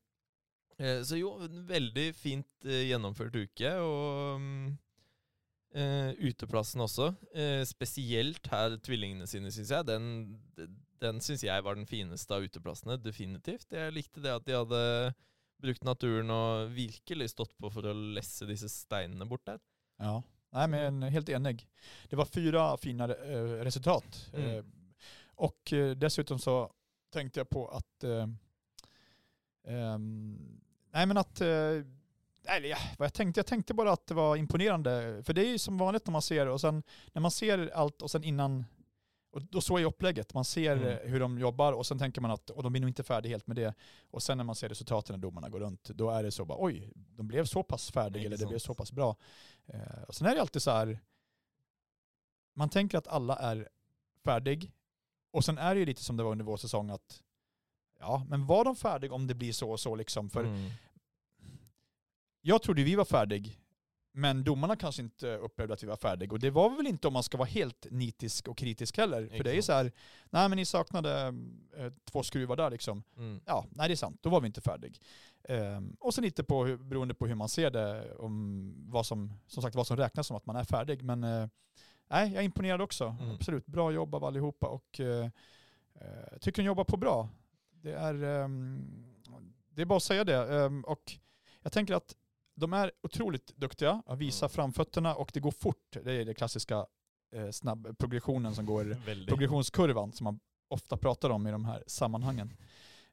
eh, 0.77 1.01
så 1.01 1.17
jo, 1.17 1.39
en 1.69 2.13
fint 2.13 2.47
genomfört 2.63 3.35
uke, 3.35 3.75
och 3.75 4.39
eh, 5.73 6.13
uteplassen 6.21 6.83
også. 6.85 7.11
Eh, 7.33 7.61
spesielt 7.67 8.47
her 8.51 8.77
tvillingene 8.83 9.27
sine, 9.29 9.51
syns 9.53 9.71
jeg. 9.73 9.87
Den, 9.89 10.03
den 11.03 11.21
syns 11.23 11.45
jeg 11.45 11.65
var 11.65 11.79
den 11.79 11.89
fineste 11.89 12.35
av 12.35 12.45
uteplassene, 12.45 12.99
definitivt. 13.01 13.73
Jeg 13.73 13.95
likte 13.95 14.23
det 14.23 14.33
at 14.33 14.45
de 14.47 14.57
hadde 14.57 14.83
brukt 15.63 15.85
naturen 15.87 16.29
og 16.33 16.73
virkelig 16.75 17.31
stått 17.31 17.53
på 17.61 17.71
for 17.71 17.87
å 17.87 17.95
lesse 18.17 18.47
disse 18.49 18.69
steinene 18.71 19.27
bort 19.29 19.45
der. 19.47 19.61
Ja. 20.03 20.17
Nej 20.53 20.67
men 20.69 21.01
helt 21.09 21.29
enig. 21.33 21.63
Det 22.09 22.17
var 22.19 22.29
fyra 22.29 22.65
fina 22.77 23.07
eh, 23.09 23.53
resultat. 23.65 24.29
Mm. 24.33 24.65
Och 25.35 25.73
dessutom 25.97 26.39
så 26.39 26.71
tänkte 27.13 27.39
jag 27.39 27.49
på 27.49 27.67
att 27.67 28.03
ehm, 28.03 28.37
nej 30.91 31.05
men 31.05 31.17
att 31.17 31.41
eller 32.45 32.69
ja, 32.69 32.77
vad 32.97 33.05
jag 33.05 33.13
tänkte, 33.13 33.39
jag 33.39 33.45
tänkte 33.47 33.73
bara 33.73 33.91
att 33.91 34.07
det 34.07 34.13
var 34.13 34.35
imponerande. 34.35 35.21
För 35.25 35.33
det 35.33 35.41
är 35.41 35.49
ju 35.51 35.57
som 35.57 35.77
vanligt 35.77 36.05
när 36.07 36.11
man 36.11 36.21
ser 36.21 36.47
och 36.47 36.61
sen 36.61 36.83
när 37.13 37.21
man 37.21 37.31
ser 37.31 37.71
allt 37.73 38.01
och 38.01 38.11
sen 38.11 38.23
innan 38.23 38.65
och 39.31 39.41
då 39.41 39.61
så 39.61 39.77
är 39.77 39.85
upplägget. 39.85 40.33
Man 40.33 40.45
ser 40.45 40.77
Mm. 40.77 41.09
hur 41.11 41.19
de 41.19 41.39
jobbar 41.39 41.73
och 41.73 41.85
sen 41.85 41.99
tänker 41.99 42.21
man 42.21 42.31
att 42.31 42.49
och 42.49 42.63
de 42.63 42.71
blir 42.71 42.81
nog 42.81 42.89
inte 42.89 43.03
färdiga 43.03 43.29
helt 43.33 43.47
med 43.47 43.55
det. 43.55 43.73
Och 44.11 44.23
sen 44.23 44.37
när 44.37 44.43
man 44.43 44.55
ser 44.55 44.69
resultaten 44.69 45.13
när 45.13 45.21
domarna 45.21 45.49
går 45.49 45.59
runt, 45.59 45.83
då 45.83 46.09
är 46.09 46.23
det 46.23 46.31
så 46.31 46.45
bara 46.45 46.57
oj, 46.61 46.91
de 46.95 47.27
blev 47.27 47.45
så 47.45 47.63
pass 47.63 47.91
färdiga 47.91 48.23
Inte 48.23 48.27
eller 48.27 48.37
det 48.37 48.45
blev 48.49 48.59
så 48.59 48.73
pass 48.73 48.91
bra. 48.91 49.15
Eh, 49.65 50.03
och 50.07 50.15
sen 50.15 50.27
är 50.27 50.35
det 50.35 50.41
alltid 50.41 50.61
så 50.61 50.71
här, 50.71 50.99
man 52.55 52.69
tänker 52.69 52.97
att 52.97 53.07
alla 53.07 53.35
är 53.35 53.69
färdig 54.23 54.71
och 55.31 55.45
sen 55.45 55.57
är 55.57 55.73
det 55.75 55.79
ju 55.79 55.85
lite 55.85 56.03
som 56.03 56.17
det 56.17 56.23
var 56.23 56.31
under 56.31 56.45
vår 56.45 56.57
säsong 56.57 56.89
att 56.89 57.21
ja, 57.99 58.25
men 58.29 58.45
var 58.45 58.65
de 58.65 58.75
färdiga 58.75 59.13
om 59.13 59.27
det 59.27 59.33
blir 59.35 59.53
så 59.53 59.71
och 59.71 59.79
så 59.79 59.95
liksom? 59.95 60.29
För 60.29 60.43
Mm. 60.43 60.69
Jag 62.45 62.61
trodde 62.61 62.83
vi 62.83 62.95
var 62.95 63.05
färdig, 63.05 63.59
men 64.11 64.43
domarna 64.43 64.75
kanske 64.75 65.01
inte 65.01 65.37
upplevde 65.37 65.73
att 65.73 65.83
vi 65.83 65.87
var 65.87 65.95
färdiga. 65.95 66.31
Och 66.31 66.39
det 66.39 66.49
var 66.49 66.69
vi 66.69 66.75
väl 66.75 66.87
inte 66.87 67.07
om 67.07 67.13
man 67.13 67.23
ska 67.23 67.37
vara 67.37 67.47
helt 67.47 67.87
nitisk 67.91 68.47
och 68.47 68.57
kritisk 68.57 68.97
heller. 68.97 69.27
För 69.27 69.43
det 69.43 69.49
är 69.49 69.53
ju 69.53 69.59
Exakt. 69.59 69.65
så 69.65 69.73
här, 69.73 69.91
nej 70.29 70.49
men 70.49 70.55
ni 70.55 70.65
saknade 70.65 71.33
eh, 71.77 71.93
två 72.11 72.23
skruvar 72.23 72.55
där 72.55 72.71
liksom. 72.71 73.03
Mm. 73.17 73.41
Ja, 73.45 73.65
nej 73.71 73.87
det 73.87 73.93
är 73.93 73.95
sant, 73.95 74.19
då 74.21 74.29
var 74.29 74.41
vi 74.41 74.47
inte 74.47 74.61
färdig. 74.61 74.99
Ehm, 75.43 75.95
och 75.99 76.13
sen 76.13 76.23
lite 76.23 76.43
på, 76.43 76.77
beroende 76.77 77.13
på 77.13 77.27
hur 77.27 77.35
man 77.35 77.49
ser 77.49 77.71
det, 77.71 78.15
om 78.15 78.73
vad 78.89 79.05
som, 79.05 79.33
som 79.47 79.63
sagt, 79.63 79.75
vad 79.75 79.87
som 79.87 79.97
räknas 79.97 80.27
som 80.27 80.37
att 80.37 80.45
man 80.45 80.55
är 80.55 80.63
färdig. 80.63 81.03
Men 81.03 81.23
eh, 81.23 81.47
nej, 82.07 82.33
jag 82.33 82.41
är 82.41 82.45
imponerad 82.45 82.81
också. 82.81 83.15
Mm. 83.19 83.35
Absolut, 83.35 83.65
bra 83.65 83.91
jobb 83.91 84.15
av 84.15 84.23
allihopa 84.23 84.67
och 84.67 84.99
eh, 84.99 85.29
eh, 85.95 86.37
tycker 86.41 86.61
de 86.61 86.67
jobbar 86.67 86.83
på 86.83 86.97
bra. 86.97 87.29
Det 87.71 87.93
är, 87.93 88.23
ehm, 88.23 89.05
det 89.69 89.81
är 89.81 89.85
bara 89.85 89.97
att 89.97 90.03
säga 90.03 90.23
det. 90.23 90.55
Ehm, 90.55 90.83
och 90.83 91.17
jag 91.61 91.71
tänker 91.71 91.93
att 91.93 92.15
de 92.55 92.73
är 92.73 92.91
otroligt 93.03 93.55
duktiga 93.55 94.03
att 94.05 94.19
visa 94.19 94.45
Mm. 94.45 94.49
framfötterna 94.53 95.15
och 95.15 95.31
det 95.33 95.39
går 95.39 95.51
fort. 95.51 95.97
Det 96.03 96.11
är 96.11 96.25
det 96.25 96.33
klassiska 96.33 96.85
eh, 97.35 97.49
snabb 97.49 97.97
progressionen 97.97 98.55
som 98.55 98.65
går 98.65 98.97
progressionskurvan 99.27 100.11
som 100.11 100.23
man 100.23 100.39
ofta 100.67 100.97
pratar 100.97 101.29
om 101.29 101.47
i 101.47 101.51
de 101.51 101.65
här 101.65 101.83
sammanhangen. 101.87 102.53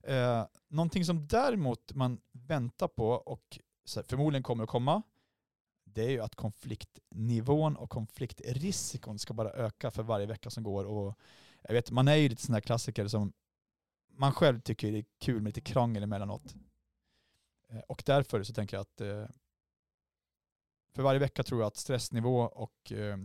Eh, 0.02 0.47
någonting 0.68 1.04
som 1.04 1.26
däremot 1.26 1.94
man 1.94 2.20
väntar 2.32 2.88
på 2.88 3.09
och 3.09 3.59
förmodligen 4.06 4.42
kommer 4.42 4.64
att 4.64 4.70
komma, 4.70 5.02
det 5.85 6.04
är 6.04 6.11
ju 6.11 6.20
att 6.20 6.35
konfliktnivån 6.35 7.76
och 7.76 7.90
konfliktrisken 7.90 9.18
ska 9.18 9.35
bara 9.35 9.50
öka 9.50 9.90
för 9.90 10.02
varje 10.02 10.26
vecka 10.26 10.50
som 10.50 10.62
går. 10.62 10.85
Och 10.85 11.18
jag 11.62 11.73
vet, 11.75 11.90
man 11.90 12.09
är 12.09 12.14
ju 12.16 12.28
lite 12.28 12.42
sån 12.42 12.54
här 12.54 12.61
klassiker 12.61 13.09
som 13.09 13.32
man 14.12 14.32
själv 14.32 14.61
tycker 14.61 14.92
det 14.92 14.99
är 14.99 15.04
kul 15.20 15.42
med 15.42 15.49
lite 15.56 15.61
krangel 15.61 16.02
emellanåt. 16.02 16.54
Eh, 17.71 17.81
och 17.87 18.03
därför 18.07 18.43
så 18.43 18.53
tänker 18.53 18.77
jag 18.77 18.83
att 18.83 19.00
eh, 19.00 19.25
för 20.93 21.03
varje 21.03 21.21
vecka 21.21 21.43
tror 21.43 21.61
jag 21.61 21.67
att 21.67 21.77
stressnivå 21.77 22.41
och 22.41 22.93
eh, 22.93 23.17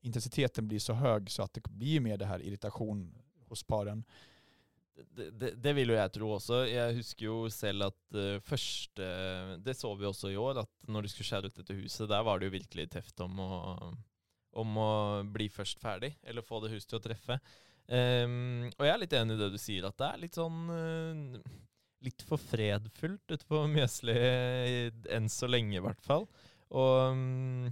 intensiteten 0.00 0.68
blir 0.68 0.78
så 0.78 0.92
hög 0.92 1.30
så 1.30 1.42
att 1.42 1.54
det 1.54 1.68
blir 1.68 2.00
mer 2.00 2.16
det 2.16 2.26
här 2.26 2.42
irritation 2.42 3.14
hos 3.48 3.62
paren. 3.62 4.04
Det, 4.94 5.30
det, 5.30 5.50
det 5.50 5.72
vil 5.72 5.92
jo 5.92 5.96
jeg 5.96 6.12
tro 6.14 6.28
også. 6.34 6.64
Jeg 6.66 6.96
husker 6.96 7.26
jo 7.28 7.36
selv 7.54 7.86
at 7.86 8.16
uh, 8.18 8.40
første 8.42 9.04
Det 9.62 9.76
så 9.78 9.92
vi 9.94 10.08
også 10.08 10.32
i 10.32 10.36
år, 10.36 10.58
at 10.64 10.72
når 10.90 11.06
de 11.06 11.10
skulle 11.12 11.28
skjære 11.28 11.50
ut 11.50 11.60
dette 11.60 11.76
huset, 11.78 12.08
der 12.10 12.24
var 12.26 12.40
det 12.40 12.48
jo 12.48 12.56
virkelig 12.56 12.88
teft 12.90 13.22
om 13.22 13.38
å, 13.38 13.50
om 14.58 14.80
å 14.82 14.90
bli 15.22 15.46
først 15.54 15.78
ferdig, 15.78 16.16
eller 16.26 16.42
få 16.42 16.58
det 16.64 16.72
huset 16.72 16.90
til 16.90 16.98
å 16.98 17.04
treffe. 17.04 17.38
Um, 17.86 18.66
og 18.74 18.82
jeg 18.88 18.94
er 18.94 19.02
litt 19.04 19.16
enig 19.20 19.38
i 19.38 19.42
det 19.44 19.52
du 19.54 19.60
sier, 19.62 19.86
at 19.86 20.02
det 20.02 20.08
er 20.10 20.22
litt 20.24 20.40
sånn 20.40 20.58
uh, 20.66 21.38
Litt 22.04 22.22
for 22.26 22.38
fredfullt 22.38 23.34
ute 23.34 23.46
på 23.48 23.64
Mjøsli, 23.72 24.14
enn 25.10 25.28
så 25.32 25.48
lenge 25.50 25.78
i 25.78 25.82
hvert 25.82 26.02
fall. 26.04 26.28
Og 26.70 27.14
um, 27.14 27.64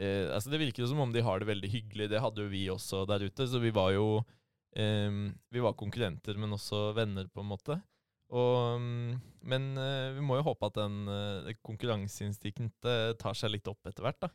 uh, 0.00 0.26
altså 0.32 0.52
Det 0.52 0.62
virker 0.62 0.84
jo 0.84 0.92
som 0.92 1.02
om 1.04 1.12
de 1.12 1.24
har 1.24 1.42
det 1.42 1.50
veldig 1.50 1.72
hyggelig. 1.72 2.08
Det 2.12 2.22
hadde 2.22 2.46
jo 2.46 2.52
vi 2.52 2.62
også 2.72 3.04
der 3.10 3.26
ute, 3.28 3.48
så 3.48 3.62
vi 3.62 3.74
var 3.74 3.92
jo 3.96 4.22
Um, 4.72 5.34
vi 5.52 5.60
var 5.60 5.74
konkurrenter, 5.76 6.32
men 6.40 6.54
også 6.56 6.94
venner, 6.96 7.26
på 7.28 7.42
en 7.42 7.48
måte. 7.50 7.74
Og, 8.32 8.78
um, 8.80 9.18
men 9.44 9.66
uh, 9.76 10.14
vi 10.16 10.22
må 10.24 10.38
jo 10.38 10.46
håpe 10.46 10.70
at 10.70 10.78
den 10.78 10.94
uh, 11.12 11.50
konkurranseinstinktet 11.60 13.18
tar 13.20 13.36
seg 13.36 13.52
litt 13.52 13.68
opp 13.68 13.90
etter 13.90 14.06
hvert. 14.06 14.16
da. 14.24 14.30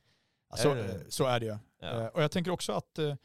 Så, 0.55 0.75
så 1.09 1.25
är 1.25 1.39
det 1.39 1.45
ju. 1.45 1.57
Ja. 1.79 2.01
Eh, 2.01 2.05
och 2.07 2.23
jag 2.23 2.31
tänker 2.31 2.51
också 2.51 2.71
att 2.71 2.99
eh, 2.99 3.15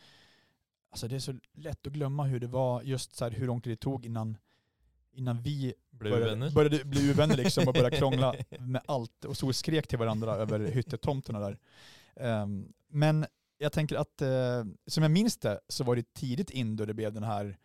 alltså 0.90 1.08
det 1.08 1.14
är 1.14 1.20
så 1.20 1.34
lätt 1.52 1.87
att 1.87 1.92
glömma 1.92 2.25
hur 2.25 2.40
det 2.40 2.46
var, 2.46 2.82
just 2.82 3.16
så 3.16 3.25
här, 3.25 3.30
hur 3.30 3.46
lång 3.46 3.61
tid 3.61 3.72
det 3.72 3.76
tog 3.76 4.06
innan, 4.06 4.38
innan 5.12 5.42
vi 5.42 5.75
Ble 5.90 6.11
vi 6.11 6.21
började, 6.21 6.50
började 6.50 6.85
bli 6.85 7.11
uvänner 7.11 7.37
liksom 7.37 7.69
och 7.69 7.75
började 7.75 7.97
krångla 7.97 8.35
med 8.59 8.83
allt 8.87 9.25
och 9.25 9.45
och 9.45 9.57
skrek 9.57 9.87
till 9.87 9.99
varandra 9.99 10.35
över 10.35 10.59
hyttetomterna 10.61 11.40
där. 11.40 11.59
Ehm, 12.16 12.73
men 12.88 13.26
jag 13.59 13.73
tänker 13.73 13.97
att, 13.97 14.23
eh, 14.23 14.64
som 14.87 15.02
jag 15.02 15.11
minns 15.11 15.37
det, 15.37 15.61
så 15.69 15.85
var 15.85 15.97
det 15.97 16.14
tidigt 16.14 16.50
in 16.50 16.76
då 16.76 16.85
det 16.85 16.95
blev 16.95 17.12
den 17.12 17.23
här, 17.23 17.59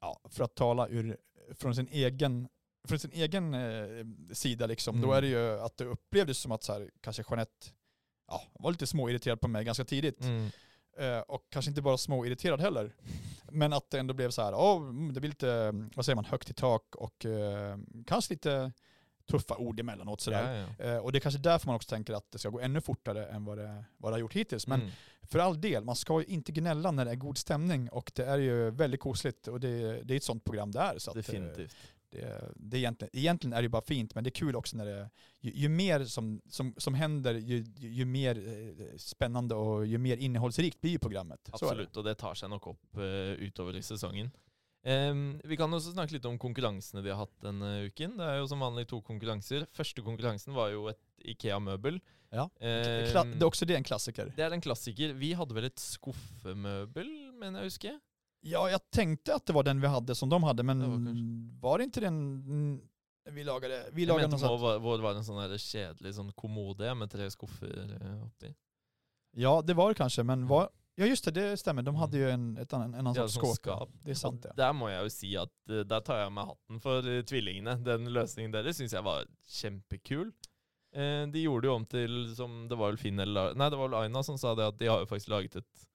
ja, 0.00 0.20
för 0.24 0.44
att 0.44 0.54
tala 0.54 0.88
ur, 0.88 1.16
från 1.54 1.74
sin 1.74 1.88
egen 1.90 2.48
från 2.88 2.98
sin 2.98 3.12
egen 3.12 3.54
eh, 3.54 4.06
sida 4.32 4.66
liksom, 4.66 5.00
då 5.00 5.06
Mm. 5.06 5.16
är 5.16 5.22
det 5.22 5.28
ju 5.28 5.60
att 5.60 5.76
det 5.76 5.84
upplevdes 5.84 6.38
som 6.38 6.52
att 6.52 6.62
så 6.62 6.72
här, 6.72 6.90
kanske 7.00 7.24
Jeanette 7.30 7.66
ja, 8.28 8.42
var 8.52 8.70
lite 8.70 8.86
småirriterad 8.86 9.40
på 9.40 9.48
mig 9.48 9.64
ganska 9.64 9.84
tidigt. 9.84 10.20
Mm. 10.20 10.50
Eh, 10.98 11.18
och 11.18 11.46
kanske 11.50 11.68
inte 11.70 11.82
bara 11.82 11.98
småirriterad 11.98 12.60
heller. 12.60 12.94
Men 13.50 13.72
att 13.72 13.90
det 13.90 13.98
ändå 13.98 14.14
blev 14.14 14.30
så 14.30 14.42
här, 14.42 14.52
oh, 14.52 15.12
det 15.12 15.20
blir 15.20 15.30
lite, 15.30 15.72
vad 15.94 16.04
säger 16.04 16.16
man, 16.16 16.24
högt 16.24 16.50
i 16.50 16.54
tak 16.54 16.94
och 16.96 17.26
eh, 17.26 17.78
kanske 18.06 18.32
lite 18.34 18.72
tuffa 19.30 19.56
ord 19.56 19.80
emellanåt 19.80 20.20
sådär. 20.20 20.66
Ja, 20.78 20.84
ja. 20.86 20.92
Eh, 20.92 20.98
och 20.98 21.12
det 21.12 21.18
är 21.18 21.20
kanske 21.20 21.40
därför 21.40 21.66
man 21.66 21.76
också 21.76 21.88
tänker 21.88 22.12
att 22.14 22.30
det 22.32 22.38
ska 22.38 22.48
gå 22.48 22.60
ännu 22.60 22.80
fortare 22.80 23.26
än 23.26 23.44
vad 23.44 23.58
det, 23.58 23.84
vad 23.96 24.12
det 24.12 24.14
har 24.14 24.20
gjort 24.20 24.32
hittills. 24.36 24.66
Men 24.66 24.80
Mm. 24.80 24.92
för 25.22 25.38
all 25.38 25.60
del, 25.60 25.84
man 25.84 25.96
ska 25.96 26.20
ju 26.20 26.26
inte 26.26 26.52
gnälla 26.52 26.90
när 26.90 27.04
det 27.04 27.10
är 27.10 27.14
god 27.16 27.38
stämning 27.38 27.88
och 27.88 28.12
det 28.14 28.24
är 28.24 28.38
ju 28.38 28.70
väldigt 28.70 29.00
kosligt 29.00 29.48
och 29.48 29.60
det, 29.60 30.02
det 30.02 30.14
är 30.14 30.16
ett 30.16 30.22
sånt 30.24 30.44
program 30.44 30.70
det 30.72 30.80
är. 30.80 30.98
Så 30.98 31.10
att, 31.10 31.16
eh, 31.16 31.22
Definitivt. 31.22 31.76
Det, 32.14 32.52
det 32.56 32.76
är 32.76 32.78
egentligen, 32.78 33.10
egentligen 33.12 33.52
är 33.52 33.56
det 33.56 33.62
ju 33.62 33.68
bara 33.68 33.82
fint, 33.82 34.14
men 34.14 34.24
det 34.24 34.28
är 34.28 34.38
kul 34.38 34.56
också 34.56 34.76
när 34.76 34.86
det, 34.86 35.10
ju, 35.40 35.50
ju 35.54 35.68
mer 35.68 36.04
som, 36.04 36.40
som, 36.48 36.74
som 36.76 36.94
händer, 36.94 37.34
ju, 37.34 37.64
ju, 37.76 37.88
ju 37.88 38.04
mer 38.04 38.38
eh, 38.48 38.96
spännande 38.96 39.54
och 39.54 39.86
ju 39.86 39.98
mer 39.98 40.16
innehållsrikt 40.16 40.80
blir 40.80 40.90
ju 40.90 40.98
programmet. 40.98 41.48
Är 41.62 41.76
det. 41.76 41.96
Og 41.96 42.04
det 42.04 42.14
tar 42.14 42.34
seg 42.38 42.50
nok 42.50 42.66
opp 42.74 42.96
eh, 42.96 43.34
utover 43.44 43.76
i 43.76 43.82
sesongen. 43.82 44.30
Em, 44.84 45.40
vi 45.44 45.56
kan 45.56 45.72
også 45.72 45.94
snakke 45.94 46.12
litt 46.18 46.26
om 46.28 46.36
konkurransene 46.38 47.00
de 47.02 47.12
har 47.12 47.24
hatt 47.24 47.36
denne 47.42 47.86
uken. 47.88 48.18
Det 48.20 48.26
er 48.28 48.42
jo 48.42 48.48
som 48.50 48.60
vanlig 48.60 48.84
to 48.90 49.00
konkurranser. 49.02 49.64
Første 49.72 50.04
konkurransen 50.04 50.52
var 50.56 50.74
jo 50.74 50.90
et 50.92 51.00
Ikea-møbel. 51.34 52.02
Ja. 52.34 52.48
Kla, 52.58 53.24
det 53.24 53.40
är 53.40 53.44
också 53.44 53.64
det 53.64 53.76
en 53.76 53.84
klassiker. 53.84 54.32
det 54.36 54.44
er 54.44 54.52
en 54.52 54.60
klassiker. 54.60 55.14
Vi 55.14 55.32
hadde 55.32 55.54
vel 55.56 55.70
et 55.70 55.80
skuffemøbel, 55.80 57.08
mener 57.38 57.62
jeg 57.62 57.64
å 57.64 57.70
huske. 57.70 57.94
Ja, 58.46 58.70
jag 58.70 58.90
tänkte 58.90 59.34
att 59.34 59.46
det 59.46 59.52
var 59.52 59.62
den 59.62 59.80
vi 59.80 59.86
hade 59.86 60.14
som 60.14 60.28
de 60.28 60.42
hade, 60.42 60.62
men 60.62 60.78
Det 60.78 60.86
var 60.86 61.68
var 61.70 61.78
det 61.78 61.84
inte 61.84 62.00
den 62.00 62.14
mm, 62.44 62.80
vi 63.30 63.44
lagade? 63.44 63.84
Vi 63.92 64.02
Jeg 64.02 64.08
lagade 64.08 64.28
något 64.28 64.40
sånt. 64.40 64.60
var, 64.60 64.78
vår 64.78 64.98
var 64.98 65.14
en 65.16 65.24
sånn 65.24 65.40
der 65.40 65.58
kjedelig 65.58 66.14
sånn 66.18 66.32
kommode 66.36 66.90
med 66.94 67.08
tre 67.10 67.30
skuffer 67.32 67.72
eh, 67.96 68.18
oppi. 68.26 68.50
Ja, 69.40 69.62
det 69.62 69.74
var 69.74 69.88
det 69.88 69.94
kanske, 70.02 70.22
men 70.22 70.46
var, 70.46 70.68
ja 70.94 71.06
just 71.06 71.24
det, 71.24 71.30
det 71.30 71.56
stämmer. 71.56 71.82
De 71.82 71.94
hade 71.96 72.18
ju 72.18 72.30
en, 72.30 72.56
ett 72.58 72.72
annan, 72.72 72.94
en 72.94 73.06
annan 73.06 73.14
sorts 73.14 73.34
skåp. 73.34 73.48
ja. 73.48 73.54
skap. 73.54 73.90
Det 74.04 74.10
är 74.10 74.14
sant 74.14 74.42
det. 74.42 74.52
Der 74.56 74.72
må 74.72 74.90
jeg 74.92 75.06
jo 75.06 75.14
si 75.16 75.32
at 75.40 75.70
eh, 75.70 75.86
der 75.88 76.04
tar 76.04 76.20
jeg 76.20 76.32
med 76.36 76.50
hatten 76.52 76.82
for 76.84 77.08
eh, 77.08 77.22
tvillingene. 77.24 77.78
Den 77.80 78.12
løsningen 78.12 78.52
deres 78.52 78.76
syns 78.76 78.92
jeg 78.92 79.04
var. 79.08 79.24
Eh, 80.94 81.24
de 81.32 81.42
gjorde 81.42 81.64
det 81.64 81.72
jo 81.72 81.74
om 81.80 81.86
til 81.86 82.20
som 82.36 82.68
Det 82.68 82.76
var 82.76 82.92
vel 82.92 83.00
Finn 83.00 83.18
eller 83.18 83.56
Nei, 83.58 83.70
det 83.72 83.80
var 83.80 83.88
vel 83.88 84.02
Aina 84.04 84.22
som 84.22 84.36
sa 84.38 84.52
det 84.54 84.68
at 84.68 84.78
de 84.78 84.92
har 84.92 85.00
jo 85.02 85.08
faktisk 85.10 85.32
laget 85.32 85.56
et 85.56 85.88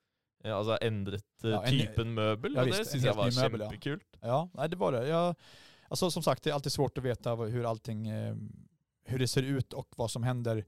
eh, 0.44 0.56
Altså 0.58 0.78
endret 0.82 1.44
eh, 1.44 1.50
Ja, 1.50 1.64
en- 1.64 1.72
typen 1.80 2.14
møbel, 2.14 2.54
Ja, 2.56 2.64
visst, 2.64 2.80
det 2.80 2.86
syns 2.88 3.04
helt 3.04 3.18
var 3.18 3.42
möbel, 3.44 3.62
ja. 3.62 3.70
kjempekult. 3.70 4.18
Ja, 4.22 4.50
nej, 4.54 4.70
det 4.70 4.76
var 4.78 4.92
det. 4.92 5.08
Jag, 5.08 5.36
alltså, 5.90 6.12
som 6.12 6.24
sagt, 6.24 6.44
det 6.44 6.50
är 6.50 6.54
alltid 6.54 6.72
svårt 6.72 6.98
att 6.98 7.04
veta 7.04 7.36
hur 7.36 7.66
allting, 7.70 8.08
eh, 8.08 8.36
hur 9.06 9.20
det 9.20 9.28
ser 9.28 9.44
ut 9.44 9.74
och 9.74 9.88
vad 9.98 10.12
som 10.12 10.24
händer 10.24 10.66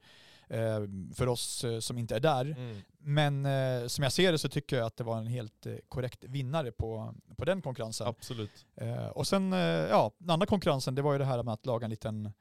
eh, 0.47 0.79
för 1.15 1.27
oss 1.27 1.63
eh, 1.63 1.79
som 1.79 1.97
inte 1.97 2.15
är 2.15 2.19
där. 2.19 2.45
Mm. 2.45 2.81
Men 3.03 3.89
som 3.89 4.03
jag 4.03 4.11
ser 4.13 4.31
det 4.31 4.37
så 4.37 4.49
tycker 4.49 4.77
jag 4.77 4.85
att 4.85 4.97
det 4.97 5.03
var 5.03 5.17
en 5.17 5.27
helt 5.27 5.67
korrekt 5.89 6.23
vinnare 6.23 6.71
på, 6.71 7.13
på 7.37 7.45
den 7.45 7.61
konkurrensen. 7.61 8.07
Absolutt. 8.07 8.65
Eh, 8.75 9.07
och 9.07 9.27
sen, 9.27 9.51
ja, 9.89 10.11
den 10.17 10.29
andra 10.29 10.45
konkurrensen 10.45 10.95
det 10.95 11.01
var 11.01 11.11
ju 11.13 11.17
det 11.19 11.25
här 11.25 11.43
med 11.43 11.53
att 11.53 11.65
laga 11.65 11.85
en 11.85 11.89
liten 11.89 12.31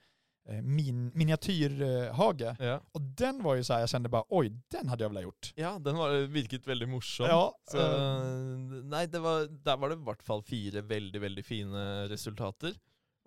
min, 0.62 1.10
miniatyrhage. 1.14 2.56
Ja. 2.58 2.80
Och 2.92 3.00
den 3.00 3.42
var 3.42 3.54
ju 3.54 3.64
så 3.64 3.72
här, 3.72 3.80
jag 3.80 3.88
kände 3.88 4.08
bara 4.08 4.24
oj, 4.28 4.52
den 4.68 4.88
hade 4.88 5.04
jag 5.04 5.08
velat 5.08 5.22
gjort. 5.22 5.52
ja, 5.56 5.78
den 5.78 5.96
var, 5.96 6.26
virket 6.26 6.66
veldig 6.66 6.88
morsom. 6.88 7.26
Ja, 7.26 7.58
Så, 7.70 7.78
eh, 7.78 8.58
nei, 8.84 9.06
det 9.06 9.18
var, 9.18 9.46
der 9.64 9.76
var 9.76 9.88
det 9.88 9.94
i 9.94 10.04
hvert 10.04 10.22
fall 10.22 10.42
fire 10.42 10.80
veldig, 10.80 11.20
veldig 11.20 11.44
fine 11.44 12.08
resultater. 12.08 12.74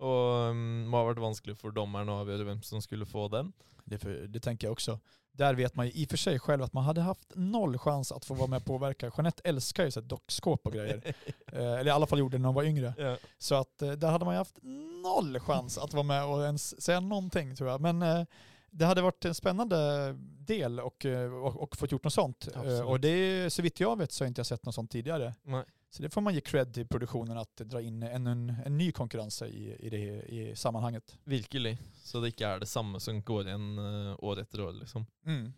Og 0.02 0.50
um, 0.50 0.88
må 0.90 0.98
ha 0.98 1.06
vært 1.06 1.22
vanskelig 1.22 1.54
for 1.56 1.70
dommeren 1.72 2.10
å 2.10 2.18
avgjøre 2.24 2.44
hvem 2.48 2.62
som 2.66 2.82
skulle 2.82 3.06
få 3.06 3.28
den. 3.28 3.52
det, 3.84 3.98
för, 3.98 4.26
det 4.26 4.40
tänker 4.40 4.66
jag 4.66 4.72
också. 4.72 4.98
Där 5.36 5.54
vet 5.54 5.74
man 5.74 5.86
ju 5.86 5.92
i 5.92 6.04
och 6.04 6.10
för 6.10 6.16
sig 6.16 6.38
själv 6.38 6.62
att 6.62 6.72
man 6.72 6.84
hade 6.84 7.00
haft 7.00 7.32
noll 7.34 7.78
chans 7.78 8.12
att 8.12 8.24
få 8.24 8.34
vara 8.34 8.46
med 8.46 8.56
och 8.56 8.64
påverka. 8.64 9.10
Jeanette 9.16 9.42
älskar 9.44 9.84
ju 9.84 9.90
så 9.90 10.00
dockskåp 10.00 10.66
och 10.66 10.72
grejer. 10.72 11.14
Eh, 11.52 11.72
eller 11.72 11.86
i 11.86 11.90
alla 11.90 12.06
fall 12.06 12.18
gjorde 12.18 12.36
det 12.36 12.42
när 12.42 12.48
hon 12.48 12.54
var 12.54 12.62
yngre. 12.62 12.94
ja. 12.98 13.16
Så 13.38 13.54
att 13.54 13.82
eh, 13.82 13.92
där 13.92 14.08
hade 14.08 14.24
man 14.24 14.34
ju 14.34 14.38
haft 14.38 14.58
noll 15.02 15.40
chans 15.40 15.78
att 15.78 15.92
vara 15.92 16.02
med 16.02 16.24
och 16.24 16.44
ens 16.44 16.82
säga 16.82 17.00
någonting 17.00 17.56
tror 17.56 17.70
jag. 17.70 17.80
Men 17.80 18.02
eh, 18.02 18.24
det 18.70 18.84
hade 18.84 19.02
varit 19.02 19.24
en 19.24 19.34
spännande 19.34 20.12
del 20.38 20.80
och, 20.80 21.06
och, 21.44 21.62
och 21.62 21.76
fått 21.76 21.92
gjort 21.92 22.04
något 22.04 22.12
sånt. 22.12 22.48
Absolut. 22.54 22.84
och 22.84 23.00
det, 23.00 23.52
så 23.52 23.62
vitt 23.62 23.80
jag 23.80 23.98
vet 23.98 24.12
så 24.12 24.24
har 24.24 24.28
inte 24.28 24.38
jag 24.38 24.46
sett 24.46 24.64
något 24.64 24.74
sånt 24.74 24.90
tidigare. 24.90 25.34
Nei. 25.42 25.62
Så 25.94 26.02
det 26.02 26.10
får 26.10 26.20
man 26.20 26.34
ge 26.34 26.40
cred 26.40 26.74
till 26.74 26.86
produktionen 26.86 27.38
att 27.38 27.56
dra 27.56 27.80
in 27.80 28.02
ännu 28.02 28.30
en, 28.30 28.54
en 28.64 28.78
ny 28.78 28.92
konkurrens 28.92 29.42
i, 29.42 29.76
i, 29.80 29.90
det, 29.90 30.22
i 30.22 30.56
sammanhanget. 30.56 31.18
Virkelig. 31.24 31.78
Så 32.02 32.20
det 32.20 32.32
ikke 32.32 32.48
er 32.48 32.64
det 32.64 32.66
samme 32.66 32.98
som 33.00 33.20
går 33.22 33.46
igjen 33.46 33.78
eh, 33.78 34.16
år 34.18 34.40
etter 34.42 34.64
år, 34.64 34.72
liksom. 34.80 35.06
Mm. 35.26 35.52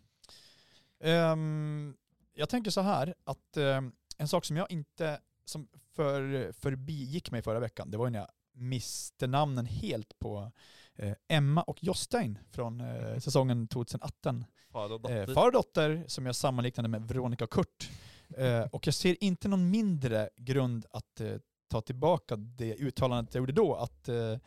Ehm, 0.99 1.95
jag 2.33 2.49
tänker 2.49 2.71
så 2.71 2.81
här 2.81 3.15
att 3.23 3.57
ehm, 3.57 3.91
en 4.17 4.27
sak 4.27 4.45
som 4.45 4.57
jag 4.57 4.71
inte, 4.71 5.19
som 5.45 5.67
för, 5.95 6.51
förbigick 6.51 7.31
mig 7.31 7.41
förra 7.41 7.59
veckan, 7.59 7.91
det 7.91 7.97
var 7.97 8.05
ju 8.05 8.11
när 8.11 8.19
jag 8.19 8.29
miste 8.53 9.27
namnen 9.27 9.65
helt 9.65 10.19
på 10.19 10.51
eh, 10.95 11.13
Emma 11.27 11.61
och 11.61 11.83
Jostein 11.83 12.39
från 12.51 12.81
eh, 12.81 13.19
säsongen 13.19 13.67
2018. 13.67 14.45
Far 14.71 14.93
og 14.93 15.05
Eh, 15.09 15.19
datter. 15.19 15.33
far 15.33 15.47
och 15.47 15.53
dotter 15.53 16.03
som 16.07 16.25
jag 16.25 16.35
sammanliknade 16.35 16.89
med 16.89 17.07
Veronica 17.07 17.43
och 17.43 17.51
Kurt. 17.51 17.89
Eh, 18.37 18.61
och 18.71 18.87
jag 18.87 18.93
ser 18.93 19.23
inte 19.23 19.47
någon 19.47 19.69
mindre 19.69 20.29
grund 20.37 20.85
att 20.91 21.21
eh, 21.21 21.35
ta 21.67 21.81
tillbaka 21.81 22.35
det 22.35 22.75
uttalandet 22.75 23.35
jag 23.35 23.41
gjorde 23.41 23.53
då, 23.53 23.75
att 23.75 24.09
eh, 24.09 24.37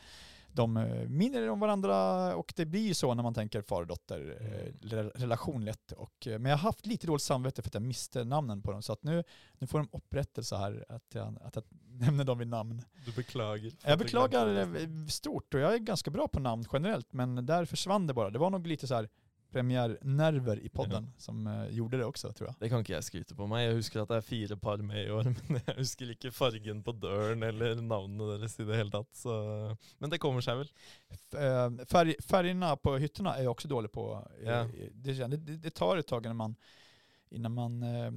de 0.52 0.76
eh, 0.76 1.08
minner 1.08 1.50
om 1.50 1.60
varandra 1.60 2.34
och 2.36 2.52
det 2.56 2.66
blir 2.66 2.86
ju 2.86 2.94
så 2.94 3.14
när 3.14 3.22
man 3.22 3.34
tänker 3.34 3.62
far 3.62 3.80
och 3.80 3.86
dotter 3.86 4.36
eh, 4.40 4.86
re- 4.86 5.10
relation 5.14 5.64
lätt. 5.64 5.92
Och, 5.92 6.26
eh, 6.26 6.38
men 6.38 6.50
jag 6.50 6.58
har 6.58 6.62
haft 6.62 6.86
lite 6.86 7.06
dåligt 7.06 7.22
samvete 7.22 7.62
för 7.62 7.68
att 7.68 7.74
jag 7.74 7.82
miste 7.82 8.24
namnen 8.24 8.62
på 8.62 8.72
dem 8.72 8.82
så 8.82 8.92
att 8.92 9.02
nu, 9.02 9.24
nu 9.58 9.66
får 9.66 9.78
de 9.78 9.88
upprättelse 9.92 10.56
här 10.56 10.84
att 10.88 11.14
jag, 11.14 11.38
att 11.42 11.56
jag 11.56 11.64
nämner 11.88 12.24
dem 12.24 12.38
vid 12.38 12.48
namn. 12.48 12.82
Du 13.06 13.12
beklager. 13.12 13.72
Jag 13.84 13.98
beklagar 13.98 15.08
stort 15.10 15.54
och 15.54 15.60
jag 15.60 15.74
är 15.74 15.78
ganska 15.78 16.10
bra 16.10 16.28
på 16.28 16.40
namn 16.40 16.64
generellt 16.72 17.12
men 17.12 17.46
där 17.46 17.64
försvann 17.64 18.06
det 18.06 18.14
bara. 18.14 18.30
Det 18.30 18.38
var 18.38 18.50
nog 18.50 18.66
lite 18.66 18.86
så 18.86 18.94
här 18.94 19.08
premiärnerver 19.52 20.60
i 20.60 20.68
podden 20.68 21.12
som 21.18 21.46
eh, 21.46 21.68
gjorde 21.70 21.96
det 21.98 22.04
också 22.04 22.32
tror 22.32 22.48
jag. 22.48 22.54
Det 22.60 22.68
kan 22.68 22.80
ikke 22.84 22.92
jeg 22.94 23.04
skryte 23.04 23.34
på 23.34 23.46
meg. 23.50 23.64
Jeg 23.68 23.74
husker 23.80 24.02
at 24.02 24.08
det 24.08 24.16
er 24.20 24.26
fire 24.26 24.56
par 24.56 24.76
med 24.82 25.06
i 25.06 25.10
år, 25.10 25.24
men 25.48 25.60
jeg 25.66 25.76
husker 25.78 26.10
ikke 26.14 26.30
fargen 26.32 26.82
på 26.86 26.92
døren 27.02 27.42
eller 27.42 27.80
navnene 27.82 28.36
deres 28.38 28.58
i 28.60 28.64
det 28.68 28.76
hele 28.80 28.90
tatt. 28.94 29.10
Så. 29.16 29.34
Men 29.98 30.10
det 30.10 30.18
kommer 30.22 30.40
seg 30.46 30.62
vel. 30.62 30.70
F- 31.10 31.34
eh, 31.34 31.70
Färg, 31.90 32.14
färgerna 32.22 32.76
på 32.76 32.96
hytterna 32.98 33.34
är 33.36 33.42
jag 33.42 33.50
också 33.52 33.68
dålig 33.68 33.92
på. 33.92 34.08
Eh, 34.42 34.48
Ja. 34.48 34.66
Det, 34.94 35.12
det, 35.36 35.56
det 35.56 35.70
tar 35.70 35.96
ett 35.96 36.06
tag 36.06 36.24
innan 36.26 36.36
man, 36.36 36.56
innan 37.30 37.52
man 37.54 37.82
eh, 37.82 38.10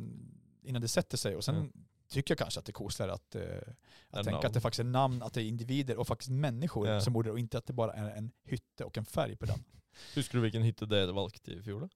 innan 0.70 0.82
det 0.82 0.88
sätter 0.88 1.18
sig 1.18 1.36
och 1.36 1.44
sen 1.44 1.56
Ja. 1.56 1.82
Tycker 2.14 2.32
jag 2.32 2.38
kanske 2.40 2.60
att 2.60 2.66
det 2.66 2.70
är 2.70 2.74
coolare 2.74 3.14
att, 3.14 3.36
eh, 3.36 3.42
att 3.44 4.18
Än 4.20 4.24
tänka 4.26 4.32
namn. 4.32 4.46
att 4.46 4.54
det 4.54 4.62
faktiskt 4.62 4.80
är 4.80 4.84
namn, 4.84 5.22
att 5.24 5.34
det 5.34 5.42
är 5.42 5.46
individer 5.46 5.98
och 5.98 6.08
faktiskt 6.08 6.32
människor 6.32 6.88
Ja. 6.88 7.02
som 7.02 7.14
bor 7.14 7.24
där 7.24 7.32
och 7.32 7.40
inte 7.40 7.58
att 7.58 7.66
det 7.66 7.74
bara 7.74 7.94
är 7.94 8.10
en 8.18 8.32
hytte 8.44 8.84
och 8.86 8.98
en 8.98 9.06
färg 9.06 9.36
på 9.38 9.46
den. 9.46 9.64
Husker 10.16 10.34
du 10.38 10.42
hvilken 10.42 10.64
hytte 10.64 10.86
dere 10.86 11.12
valgte 11.12 11.52
i 11.52 11.62
fjor, 11.62 11.82
da? 11.82 11.90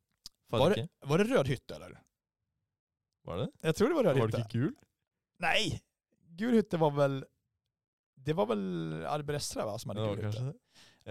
Var 0.50 0.70
det, 0.70 0.88
var 1.02 1.18
det 1.18 1.24
röd 1.24 1.48
hytte 1.48 1.76
eller? 1.76 2.02
Var 3.24 3.38
det? 3.38 3.50
Jag 3.62 3.76
tror 3.76 3.90
det 3.90 3.96
var 3.96 4.04
röd 4.04 4.18
Var 4.20 4.26
hytte. 4.28 4.38
det 4.38 4.42
ikke 4.42 4.52
kul? 4.52 4.76
Nej! 5.40 5.82
Gul 6.30 6.54
hytte 6.54 6.78
var 6.78 6.92
väl, 6.92 7.26
det 8.16 8.34
var 8.34 8.46
väl 8.46 9.06
Arbrestra 9.06 9.66
va 9.66 9.80
som 9.80 9.90
hade 9.90 10.02
Det 10.02 10.08
var 10.08 10.16
gul 10.16 10.26
hytte? 10.26 10.44
det. 10.44 10.54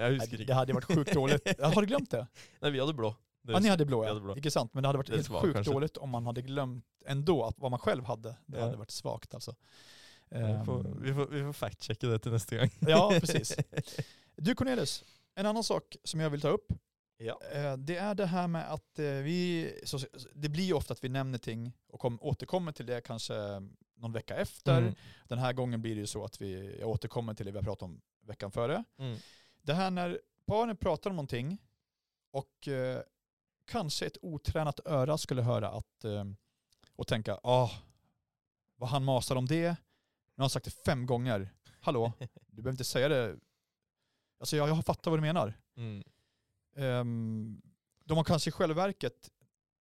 Jeg 0.01 0.11
husker 0.13 0.27
Nej, 0.33 0.41
ikke. 0.41 0.47
Det 0.47 0.55
hade 0.55 0.73
varit 0.73 0.85
sjukt 0.85 1.15
dåligt. 1.15 1.43
Ja, 1.59 1.67
Har 1.75 1.81
du 1.83 1.87
glömt 1.87 2.11
det? 2.11 2.27
Nei, 2.61 2.71
vi 2.71 2.79
hadde 2.81 2.95
blå. 2.95 3.15
Det 3.47 3.53
Ja, 3.53 3.59
ni 3.59 3.69
hade 3.69 3.85
blå 3.85 4.05
ja. 4.05 4.09
hade 4.09 4.21
blå. 4.21 4.35
Men 4.73 4.83
det 4.83 4.89
hade 4.89 4.97
varit 4.99 5.07
Det 5.07 5.17
helt 5.17 5.29
var 5.29 5.41
sjukt 5.41 5.55
kanske. 5.55 5.73
dåligt 5.73 5.97
om 5.97 6.11
man 6.11 6.27
hade 6.27 6.43
glömt 6.43 6.85
ändå 7.07 7.45
att 7.45 7.59
vad 7.59 7.71
man 7.71 7.81
själv 7.81 8.05
hade. 8.05 8.37
Det 8.47 8.59
Ja. 8.59 8.65
hade 8.65 8.77
varit 8.77 8.91
svagt 8.91 9.35
alltså. 9.35 9.55
Vi 10.29 10.65
får, 10.65 10.81
Ehm, 10.87 11.03
vi 11.03 11.15
får, 11.15 11.27
vi 11.27 11.41
får 11.43 11.53
fact-checke 11.53 12.07
det 12.07 12.19
til 12.19 12.33
neste 12.33 12.57
gang. 12.57 12.71
Ja, 12.81 13.11
precis. 13.21 13.57
Du 14.37 14.55
Cornelis, 14.55 15.05
en 15.35 15.47
annan 15.47 15.65
sak 15.65 15.97
som 16.05 16.21
jag 16.21 16.31
vill 16.31 16.41
ta 16.41 16.49
upp. 16.49 16.73
Ja. 17.19 17.41
eh, 17.53 17.77
Det 17.77 17.97
är 17.97 18.15
det 18.15 18.27
här 18.27 18.49
med 18.49 18.73
att 18.73 18.99
eh, 18.99 19.05
vi, 19.05 19.73
så, 19.85 19.99
det 20.35 20.49
blir 20.49 20.65
ju 20.65 20.73
ofta 20.73 20.93
att 20.93 21.05
vi 21.05 21.09
nämner 21.09 21.39
ting 21.39 21.73
och 21.89 22.01
kom, 22.01 22.19
återkommer 22.23 22.73
till 22.73 22.87
det 22.87 23.01
kanske 23.01 23.35
någon 23.97 24.13
vecka 24.13 24.37
efter. 24.37 24.79
Mm. 24.79 24.95
Den 25.29 25.39
här 25.39 25.53
gången 25.53 25.83
blir 25.83 25.95
det 25.95 26.01
ju 26.01 26.07
så 26.07 26.25
att 26.25 26.41
vi 26.41 26.77
jag 26.81 26.89
återkommer 26.89 27.35
till 27.35 27.47
det 27.47 27.53
vi 27.53 27.59
har 27.59 27.63
pratat 27.65 27.83
om 27.83 28.01
veckan 28.27 28.51
före. 28.53 28.85
Mm. 28.99 29.19
Det 29.63 29.75
här 29.75 29.91
när 29.91 30.21
paren 30.47 30.77
pratar 30.77 31.11
om 31.11 31.17
någonting 31.17 31.59
och 32.31 32.69
eh, 32.69 33.01
kanske 33.67 34.07
ett 34.07 34.17
otränat 34.23 34.81
öra 34.85 35.19
skulle 35.19 35.43
höra 35.43 35.69
att 35.69 36.05
eh, 36.05 36.25
och 36.97 37.07
tänka, 37.07 37.39
ah, 37.43 37.71
vad 38.77 38.89
han 38.89 39.05
masar 39.05 39.37
om 39.37 39.47
det. 39.47 39.69
Nu 39.69 40.41
har 40.41 40.45
han 40.45 40.51
sagt 40.51 40.65
det 40.65 40.85
fem 40.85 41.07
gånger. 41.07 41.53
Hallå, 41.81 42.13
du 42.47 42.63
behöver 42.63 42.71
inte 42.71 42.85
säga 42.85 43.09
det. 43.09 43.37
Alltså 44.41 44.57
jag, 44.57 44.69
jag 44.69 44.85
fattar 44.85 45.11
vad 45.11 45.19
du 45.19 45.23
menar. 45.23 45.55
Mm. 45.77 46.03
Um, 46.77 47.63
de 48.05 48.17
har 48.17 48.25
kanske 48.25 48.49
i 48.49 48.53
självverket, 48.53 49.31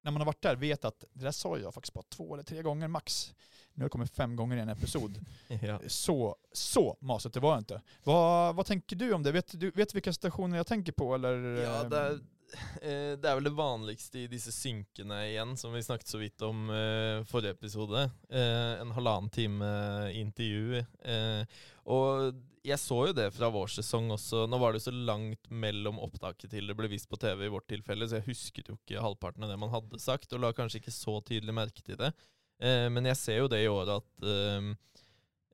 när 0.02 0.12
man 0.12 0.22
har 0.22 0.26
varit 0.26 0.42
där, 0.42 0.56
vet 0.56 0.86
att 0.86 1.04
det 1.14 1.24
där 1.24 1.32
sa 1.32 1.58
jag 1.58 1.74
faktiskt 1.74 1.94
bara 1.94 2.04
två 2.10 2.34
eller 2.34 2.44
tre 2.44 2.62
gånger 2.62 2.88
max. 2.88 3.36
Nu 3.74 3.84
har 3.84 3.86
det 3.86 3.90
kommit 3.92 4.12
fem 4.12 4.36
gånger 4.36 4.58
i 4.58 4.60
en 4.60 4.70
episod. 4.70 5.26
Ja. 5.62 5.80
Så, 5.88 6.36
så 6.52 6.98
masigt 7.02 7.34
det 7.34 7.40
var 7.40 7.58
inte. 7.58 7.82
Vad, 8.04 8.56
vad 8.56 8.66
tänker 8.66 8.96
du 8.96 9.14
om 9.14 9.24
det? 9.24 9.32
Vet 9.32 9.60
du 9.60 9.72
vet 9.72 9.96
vilka 9.96 10.14
situationer 10.14 10.58
jag 10.58 10.68
tänker 10.68 10.92
på? 10.92 11.16
Eller, 11.16 11.38
Ja, 11.64 11.82
ehm, 11.82 12.28
det 12.56 12.90
er, 12.90 13.12
eh, 13.12 13.14
det 13.20 13.30
er 13.30 13.38
vel 13.38 13.48
det 13.50 13.56
vanligste 13.58 14.24
i 14.24 14.32
disse 14.32 14.54
synkene 14.56 15.22
igjen, 15.30 15.56
som 15.60 15.74
vi 15.76 15.84
snakket 15.84 16.12
så 16.12 16.20
vidt 16.22 16.42
om 16.46 16.70
eh, 16.74 17.24
forrige 17.30 17.56
episode. 17.58 18.08
Eh, 18.30 18.82
en 18.82 18.94
halvannen 18.96 19.32
time 19.34 19.66
eh, 19.66 20.20
intervju. 20.22 20.84
Eh, 21.04 21.64
og 21.92 22.42
jeg 22.66 22.82
så 22.82 23.00
jo 23.10 23.16
det 23.18 23.28
fra 23.36 23.52
vår 23.54 23.76
sesong 23.76 24.10
også. 24.16 24.46
Nå 24.50 24.60
var 24.62 24.74
det 24.74 24.82
så 24.86 24.94
langt 24.94 25.52
mellom 25.52 26.00
opptaket 26.02 26.50
til 26.54 26.72
det 26.72 26.78
ble 26.78 26.90
vist 26.90 27.10
på 27.12 27.20
TV 27.22 27.46
i 27.46 27.54
vårt 27.54 27.68
tilfelle, 27.70 28.08
så 28.10 28.20
jeg 28.20 28.30
husket 28.32 28.72
jo 28.72 28.80
ikke 28.80 29.04
halvparten 29.04 29.46
av 29.46 29.54
det 29.54 29.60
man 29.62 29.74
hadde 29.74 30.02
sagt, 30.02 30.34
og 30.34 30.42
la 30.42 30.56
kanskje 30.56 30.82
ikke 30.82 30.96
så 30.96 31.20
tydelig 31.28 31.56
merke 31.56 31.86
til 31.86 32.00
det. 32.02 32.14
Eh, 32.64 32.88
men 32.90 33.12
jeg 33.12 33.22
ser 33.22 33.44
jo 33.44 33.52
det 33.52 33.66
i 33.66 33.72
år 33.72 33.98
at 34.00 34.30
ehm, 34.32 34.74
eh, 34.74 35.02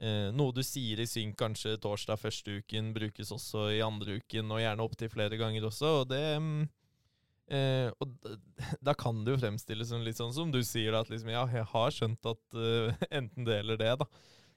Eh, 0.01 0.31
noe 0.33 0.49
du 0.49 0.63
sier 0.65 0.97
i 0.97 1.05
synk 1.05 1.35
kanskje 1.37 1.75
torsdag 1.81 2.17
første 2.17 2.55
uken, 2.57 2.89
brukes 2.95 3.29
også 3.35 3.67
i 3.75 3.83
andre 3.85 4.17
uken, 4.17 4.49
og 4.49 4.61
gjerne 4.63 4.85
opptil 4.87 5.11
flere 5.13 5.37
ganger 5.37 5.67
også. 5.69 5.91
Og 6.01 6.07
det 6.09 6.21
ehm, 6.39 6.63
eh, 7.49 7.89
Og 8.01 8.13
da 8.83 8.93
kan 9.03 9.23
det 9.25 9.35
jo 9.35 9.41
fremstilles 9.41 9.89
som 9.89 10.03
litt 10.05 10.19
sånn 10.19 10.33
som 10.35 10.51
du 10.53 10.61
sier, 10.65 10.95
at 10.97 11.09
liksom 11.11 11.31
ja, 11.33 11.45
jeg 11.49 11.67
har 11.73 11.95
skjønt 11.95 12.31
at 12.33 12.57
uh, 12.57 12.91
eh, 12.91 13.07
enten 13.21 13.47
det 13.47 13.61
eller 13.63 13.79
det, 13.81 13.95
da. 14.03 14.09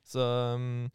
Så 0.05 0.21
um, 0.59 0.91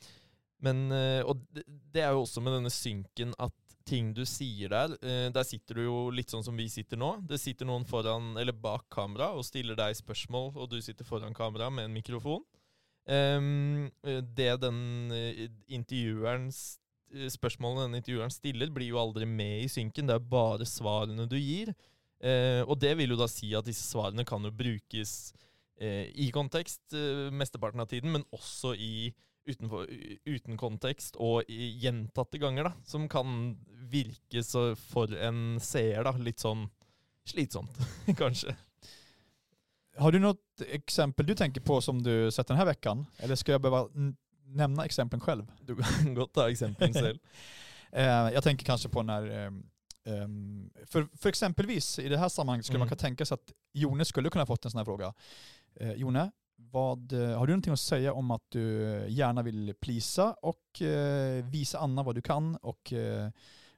Men 0.62 0.91
eh, 0.93 1.21
uh, 1.23 1.32
Og 1.32 1.41
det, 1.56 1.63
det 1.65 2.04
er 2.06 2.13
jo 2.13 2.25
også 2.28 2.43
med 2.45 2.60
denne 2.60 2.73
synken 2.73 3.34
at 3.41 3.56
ting 3.89 4.12
du 4.13 4.21
sier 4.28 4.71
der 4.71 4.93
uh, 4.93 5.10
eh, 5.10 5.28
Der 5.34 5.47
sitter 5.47 5.80
du 5.80 5.86
jo 5.88 5.97
litt 6.13 6.32
sånn 6.32 6.45
som 6.45 6.58
vi 6.60 6.67
sitter 6.71 6.99
nå. 6.99 7.15
Det 7.30 7.39
sitter 7.41 7.69
noen 7.69 7.88
foran 7.89 8.36
eller 8.39 8.56
bak 8.56 8.88
kamera 8.93 9.32
og 9.38 9.47
stiller 9.47 9.78
deg 9.80 9.97
spørsmål, 9.97 10.54
og 10.56 10.69
du 10.71 10.80
sitter 10.84 11.08
foran 11.08 11.36
kamera 11.38 11.71
med 11.73 11.89
en 11.89 11.95
mikrofon. 11.95 12.45
Um, 13.10 13.88
det 14.06 14.52
den 14.62 15.10
eh, 15.15 15.47
intervjueren 15.73 16.52
Eh, 17.13 17.30
spørsmålene 17.34 17.88
denne 17.88 18.02
intervjueren 18.02 18.34
stiller, 18.34 18.72
blir 18.74 18.91
jo 18.91 19.00
aldri 19.02 19.28
med 19.30 19.65
i 19.65 19.72
synken. 19.72 20.10
Det 20.10 20.17
er 20.17 20.32
bare 20.32 20.67
svarene 20.69 21.28
du 21.30 21.38
gir. 21.39 21.74
Eh, 22.19 22.62
og 22.65 22.80
det 22.82 22.95
vil 23.00 23.15
jo 23.15 23.19
da 23.19 23.30
si 23.32 23.54
at 23.56 23.67
disse 23.67 23.86
svarene 23.88 24.26
kan 24.28 24.43
jo 24.43 24.52
brukes 24.52 25.32
eh, 25.80 26.10
i 26.19 26.30
kontekst 26.36 26.95
eh, 26.98 27.30
mesteparten 27.32 27.80
av 27.80 27.89
tiden, 27.91 28.12
men 28.15 28.28
også 28.36 28.76
i 28.76 29.12
utenfor, 29.50 29.88
uten 30.28 30.58
kontekst 30.60 31.15
og 31.24 31.48
i 31.50 31.72
gjentatte 31.82 32.41
ganger, 32.41 32.69
da. 32.69 32.74
Som 32.86 33.08
kan 33.10 33.56
virke 33.89 34.43
så 34.45 34.74
for 34.78 35.13
en 35.15 35.58
seer, 35.63 36.04
da, 36.06 36.13
litt 36.19 36.43
sånn 36.43 36.67
slitsomt, 37.30 37.80
kanskje. 38.19 38.56
Har 40.00 40.12
du 40.12 40.19
något 40.19 40.62
exempel 40.72 41.26
du 41.26 41.34
tänker 41.36 41.62
på 41.62 41.82
som 41.82 42.04
du 42.04 42.32
sett 42.32 42.48
den 42.48 42.58
här 42.58 42.65
veckan? 42.65 43.06
Eller 43.17 43.36
ska 43.36 43.52
jag 43.52 43.62
behöva 43.62 43.89
nämna 44.56 44.86
exemplen 44.86 45.22
själv? 45.22 45.52
Du 45.62 45.76
kan 45.76 46.14
godt 46.14 46.34
ta 46.34 46.50
eksempelen 46.50 46.94
selv. 46.94 47.20
Eh, 47.92 48.04
jag 48.06 48.44
tänker 48.44 48.66
kanske 48.66 48.90
på 48.90 49.04
när, 49.04 49.30
ehm, 49.30 49.64
ehm, 50.06 50.70
för, 50.86 51.08
för 51.18 51.30
exempelvis 51.30 52.00
i 52.00 52.10
det 52.10 52.18
här 52.18 52.30
sammanhanget 52.30 52.66
skulle 52.66 52.76
Mm. 52.76 52.80
man 52.82 52.90
kunna 52.90 52.98
tänka 53.10 53.26
sig 53.26 53.36
att 53.36 53.52
Jone 53.74 54.06
skulle 54.06 54.30
kunna 54.30 54.46
fått 54.46 54.66
en 54.66 54.72
sån 54.72 54.78
här 54.78 54.86
fråga. 54.86 55.14
Eh, 55.76 55.94
Jone, 55.94 56.32
vad, 56.56 57.14
eh, 57.14 57.38
har 57.38 57.48
du 57.48 57.54
någonting 57.54 57.74
att 57.74 57.80
säga 57.80 58.14
om 58.14 58.32
att 58.32 58.44
du 58.50 58.62
gärna 59.08 59.42
vill 59.44 59.74
plisa 59.82 60.34
och 60.34 60.82
visa 61.44 61.80
Anna 61.80 62.04
vad 62.04 62.16
du 62.16 62.22
kan 62.22 62.56
og 62.62 62.94
eh, 62.94 63.30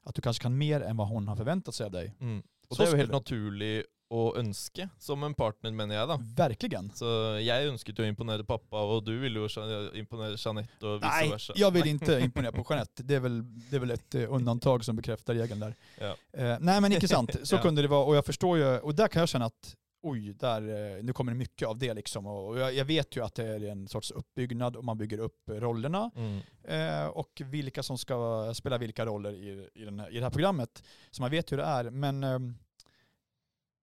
att 0.03 0.15
du 0.15 0.21
kanske 0.21 0.41
kan 0.43 0.57
mer 0.57 0.81
än 0.81 0.97
vad 0.97 1.07
hon 1.07 1.27
har 1.27 1.35
förväntat 1.35 1.75
sig 1.75 1.85
av 1.85 1.91
dig? 1.91 2.15
Mm. 2.19 2.43
Så 2.69 2.75
det 2.83 2.83
er 2.83 2.91
jo 2.91 2.97
helt 2.97 3.07
skulle- 3.07 3.17
naturlig 3.19 3.83
å 4.11 4.33
ønske 4.37 4.89
som 4.99 5.23
en 5.23 5.33
partner, 5.33 5.71
mener 5.71 5.95
jeg, 5.95 6.07
da. 6.09 6.17
Verkligen. 6.37 6.89
Så 6.95 7.07
jeg 7.39 7.69
ønsket 7.71 7.97
jo 7.99 8.03
å 8.03 8.07
imponere 8.11 8.43
pappa, 8.43 8.81
og 8.83 9.05
du 9.07 9.13
ville 9.21 9.39
jo 9.39 9.47
sja- 9.47 9.91
imponere 9.95 10.35
Jeanette, 10.37 10.83
og 10.83 10.99
vice 10.99 11.07
Nej, 11.07 11.29
versa. 11.31 11.53
jag 11.55 11.71
vill 11.71 11.87
inte 11.87 12.19
imponera 12.19 12.51
på 12.51 12.65
Jeanette. 12.69 13.03
Det 13.03 13.15
är 13.15 13.19
väl, 13.19 13.43
det 13.69 13.75
är 13.75 13.79
väl 13.79 13.91
ett 13.91 14.15
eh, 14.15 14.33
undantag 14.33 14.85
som 14.85 14.95
bekräftar 14.95 15.33
regeln 15.35 15.59
där. 15.59 15.75
Ja. 15.99 16.15
Eh, 16.33 16.57
nej 16.59 16.81
men 16.81 16.91
icke 16.91 17.07
sant, 17.07 17.35
så 17.43 17.55
Ja. 17.55 17.61
kunde 17.61 17.81
det 17.81 17.87
vara. 17.87 18.05
Och 18.05 18.15
jag 18.15 18.25
förstår 18.25 18.57
ju, 18.57 18.77
och 18.79 18.95
där 18.95 19.07
kan 19.07 19.19
jag 19.19 19.29
känna 19.29 19.45
att 19.45 19.75
oj, 20.03 20.33
där, 20.33 20.61
eh, 20.97 21.03
nu 21.03 21.13
kommer 21.13 21.31
det 21.31 21.37
mycket 21.37 21.67
av 21.67 21.77
det 21.77 21.93
liksom. 21.93 22.27
Och 22.27 22.47
och 22.47 22.59
jag, 22.59 22.73
jag 22.73 22.85
vet 22.85 23.15
ju 23.17 23.23
att 23.25 23.35
det 23.35 23.43
är 23.45 23.63
en 23.63 23.87
sorts 23.87 24.11
uppbyggnad 24.11 24.75
och 24.75 24.83
man 24.85 24.97
bygger 24.97 25.17
upp 25.19 25.37
rollerna. 25.47 26.11
Mm. 26.15 26.39
Eh, 26.63 27.05
och 27.07 27.41
vilka 27.45 27.83
som 27.83 27.97
ska 27.97 28.51
spela 28.55 28.77
vilka 28.77 29.05
roller 29.05 29.31
i, 29.31 29.69
i, 29.75 29.85
här, 29.85 30.09
i 30.11 30.17
det 30.17 30.23
här 30.23 30.29
programmet. 30.29 30.83
Så 31.11 31.21
man 31.21 31.31
vet 31.31 31.51
hur 31.51 31.57
det 31.57 31.63
är. 31.63 31.89
Men 31.89 32.23
eh, 32.23 32.39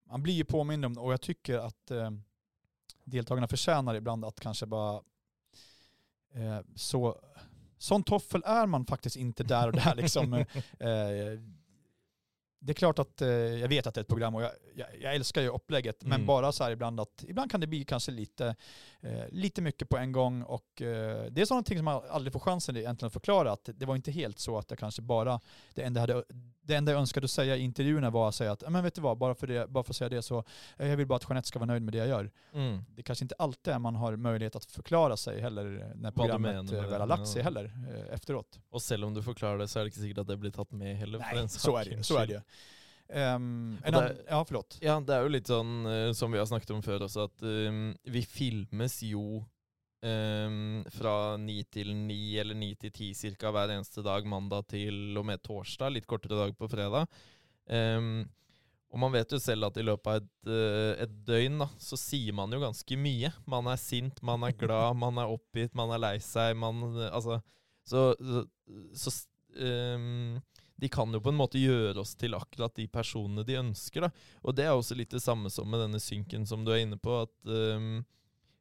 man 0.10 0.24
blir 0.24 0.34
ju 0.34 0.46
påmind 0.46 0.86
om 0.86 0.98
och 0.98 1.14
jag 1.14 1.22
tycker 1.22 1.58
att 1.58 1.92
eh, 1.92 2.12
deltagarna 3.04 3.48
förtjänar 3.48 3.96
ibland 3.96 4.26
att 4.26 4.40
kanske 4.40 4.66
bara 4.66 4.96
eh, 6.34 6.60
så 6.76 7.22
sån 7.78 8.04
toffel 8.04 8.44
är 8.46 8.66
man 8.66 8.86
faktiskt 8.86 9.16
inte 9.16 9.44
där 9.44 9.68
och 9.68 9.74
där 9.74 9.96
liksom. 9.96 10.34
eh, 10.80 11.40
det 12.60 12.72
är 12.72 12.74
klart 12.74 13.00
att 13.00 13.22
eh, 13.22 13.30
jag 13.30 13.68
vet 13.68 13.88
att 13.88 13.94
det 13.94 14.00
är 14.00 14.02
ett 14.02 14.08
program 14.08 14.36
och 14.36 14.42
jag, 14.42 14.52
jag, 14.76 14.88
jag 15.02 15.16
älskar 15.16 15.42
ju 15.42 15.50
upplägget 15.50 16.02
men 16.04 16.14
Mm. 16.14 16.26
bara 16.28 16.52
så 16.52 16.64
här 16.64 16.72
ibland 16.72 17.00
att 17.00 17.24
ibland 17.28 17.52
kan 17.52 17.60
det 17.62 17.68
bli 17.68 17.86
kanske 17.86 18.12
lite, 18.12 18.56
lite 19.30 19.62
mycket 19.62 19.90
på 19.90 19.98
en 19.98 20.12
gång 20.12 20.42
och 20.44 20.82
eh, 20.82 21.26
det 21.32 21.42
är 21.42 21.62
ting 21.62 21.78
som 21.78 21.86
man 21.86 22.02
aldrig 22.10 22.34
får 22.34 22.40
chansen 22.40 22.78
egentligen 22.78 23.08
att 23.08 23.14
förklara 23.14 23.52
att 23.52 23.70
det 23.76 23.86
var 23.86 23.96
inte 23.96 24.12
helt 24.12 24.40
så 24.40 24.58
att 24.58 24.70
jag 24.70 24.80
kanske 24.80 25.02
bara, 25.02 25.40
det 25.74 25.82
enda 25.82 26.00
jag, 26.02 26.08
hade, 26.08 26.24
det 26.62 26.76
enda 26.76 26.92
jag 26.92 27.00
önskade 27.00 27.28
säga 27.28 27.56
i 27.56 27.60
intervjuerna 27.62 28.10
var 28.10 28.30
att 28.30 28.36
säga 28.36 28.52
att 28.52 28.62
"Ja, 28.62 28.70
men 28.70 28.84
vet 28.84 28.96
du 28.96 29.02
vad, 29.02 29.18
bara 29.18 29.36
för, 29.36 29.48
det, 29.48 29.68
bara 29.70 29.84
för 29.84 29.92
att 29.92 29.96
säga 29.98 30.10
det 30.10 30.22
så 30.22 30.44
eh, 30.78 30.88
jag 30.88 30.98
vill 30.98 31.08
bara 31.08 31.16
att 31.16 31.30
Jeanette 31.30 31.48
ska 31.48 31.60
vara 31.60 31.68
nöjd 31.68 31.82
med 31.82 31.94
det 31.94 31.98
jag 31.98 32.08
gör. 32.08 32.32
Mm. 32.54 32.84
Det 32.96 33.04
kanske 33.04 33.26
inte 33.26 33.36
alltid 33.38 33.74
är 33.74 33.80
man 33.80 33.96
har 33.96 34.16
möjlighet 34.16 34.56
att 34.56 34.66
förklara 34.66 35.18
sig 35.18 35.42
heller 35.42 35.92
när 35.96 36.12
programmet 36.12 36.72
eh, 36.74 36.82
väl 36.90 37.00
har 37.00 37.08
lagt 37.08 37.28
sig 37.28 37.44
heller 37.44 37.66
eh, 37.66 38.14
efteråt. 38.14 38.60
Og 38.70 38.82
selv 38.82 39.06
om 39.06 39.14
du 39.14 39.24
forklarer 39.24 39.58
det, 39.58 39.68
så 39.68 39.80
er 39.80 39.84
det 39.84 39.92
ikke 39.92 40.02
sikkert 40.02 40.20
at 40.22 40.28
det 40.28 40.38
blir 40.38 40.52
tatt 40.52 40.72
med 40.72 40.98
heller. 40.98 41.20
Nej, 41.20 41.50
så 41.50 41.78
är 41.78 41.86
det, 41.86 42.04
så 42.04 42.18
är 42.18 42.28
det. 42.28 42.44
Um, 43.10 43.78
det- 43.84 43.88
annan, 43.88 44.18
ja, 44.28 44.46
förlåt. 44.46 44.78
Ja, 44.82 45.00
det 45.00 45.14
er 45.16 45.22
jo 45.24 45.30
litt 45.32 45.48
sånn 45.48 45.86
eh, 45.88 46.12
som 46.14 46.32
vi 46.32 46.38
har 46.42 46.46
snakket 46.50 46.72
om 46.76 46.82
før 46.84 47.06
også, 47.08 47.24
at 47.30 47.44
eh, 47.48 48.12
vi 48.12 48.22
filmes 48.28 48.98
jo 49.08 49.46
eh, 50.04 50.50
fra 50.92 51.14
ni 51.40 51.62
til 51.72 51.94
ni 51.96 52.38
eller 52.42 52.56
ni 52.56 52.74
til 52.76 52.92
ti 52.92 53.14
cirka 53.16 53.52
hver 53.56 53.72
eneste 53.78 54.04
dag, 54.06 54.26
mandag 54.28 54.68
til 54.74 55.18
og 55.18 55.26
med 55.30 55.42
torsdag, 55.46 55.94
litt 55.96 56.08
kortere 56.10 56.36
dag 56.42 56.58
på 56.58 56.68
fredag. 56.72 57.08
Eh, 57.70 58.26
og 58.88 59.00
man 59.04 59.12
vet 59.12 59.34
jo 59.36 59.40
selv 59.44 59.68
at 59.68 59.78
i 59.78 59.84
løpet 59.84 60.08
av 60.08 60.22
et, 60.22 60.52
eh, 60.52 61.04
et 61.04 61.16
døgn 61.28 61.58
da, 61.60 61.68
så 61.80 61.98
sier 62.00 62.34
man 62.34 62.52
jo 62.56 62.60
ganske 62.64 62.96
mye. 62.98 63.32
Man 63.46 63.68
er 63.68 63.76
sint, 63.82 64.22
man 64.24 64.44
er 64.48 64.52
glad, 64.56 64.96
man 64.96 65.18
er 65.20 65.28
oppgitt, 65.34 65.74
man 65.76 65.92
er 65.92 66.00
lei 66.00 66.14
seg. 66.24 66.56
Man, 66.56 66.84
eh, 66.96 67.10
altså, 67.12 67.42
så 67.88 68.06
så, 68.20 68.46
så 68.96 69.12
ehm, 69.60 70.40
de 70.78 70.90
kan 70.90 71.14
jo 71.14 71.22
på 71.24 71.32
en 71.34 71.40
måte 71.40 71.62
gjøre 71.62 71.98
oss 72.04 72.14
til 72.20 72.38
akkurat 72.38 72.76
de 72.78 72.86
personene 72.92 73.46
de 73.48 73.58
ønsker. 73.58 74.06
da. 74.06 74.12
Og 74.46 74.56
det 74.56 74.68
er 74.68 74.76
også 74.76 74.98
litt 74.98 75.14
det 75.14 75.24
samme 75.24 75.50
som 75.54 75.70
med 75.70 75.82
denne 75.82 76.02
synken 76.02 76.46
som 76.46 76.66
du 76.66 76.72
er 76.74 76.84
inne 76.86 77.00
på. 77.02 77.16
at 77.26 77.50
um, 77.50 78.06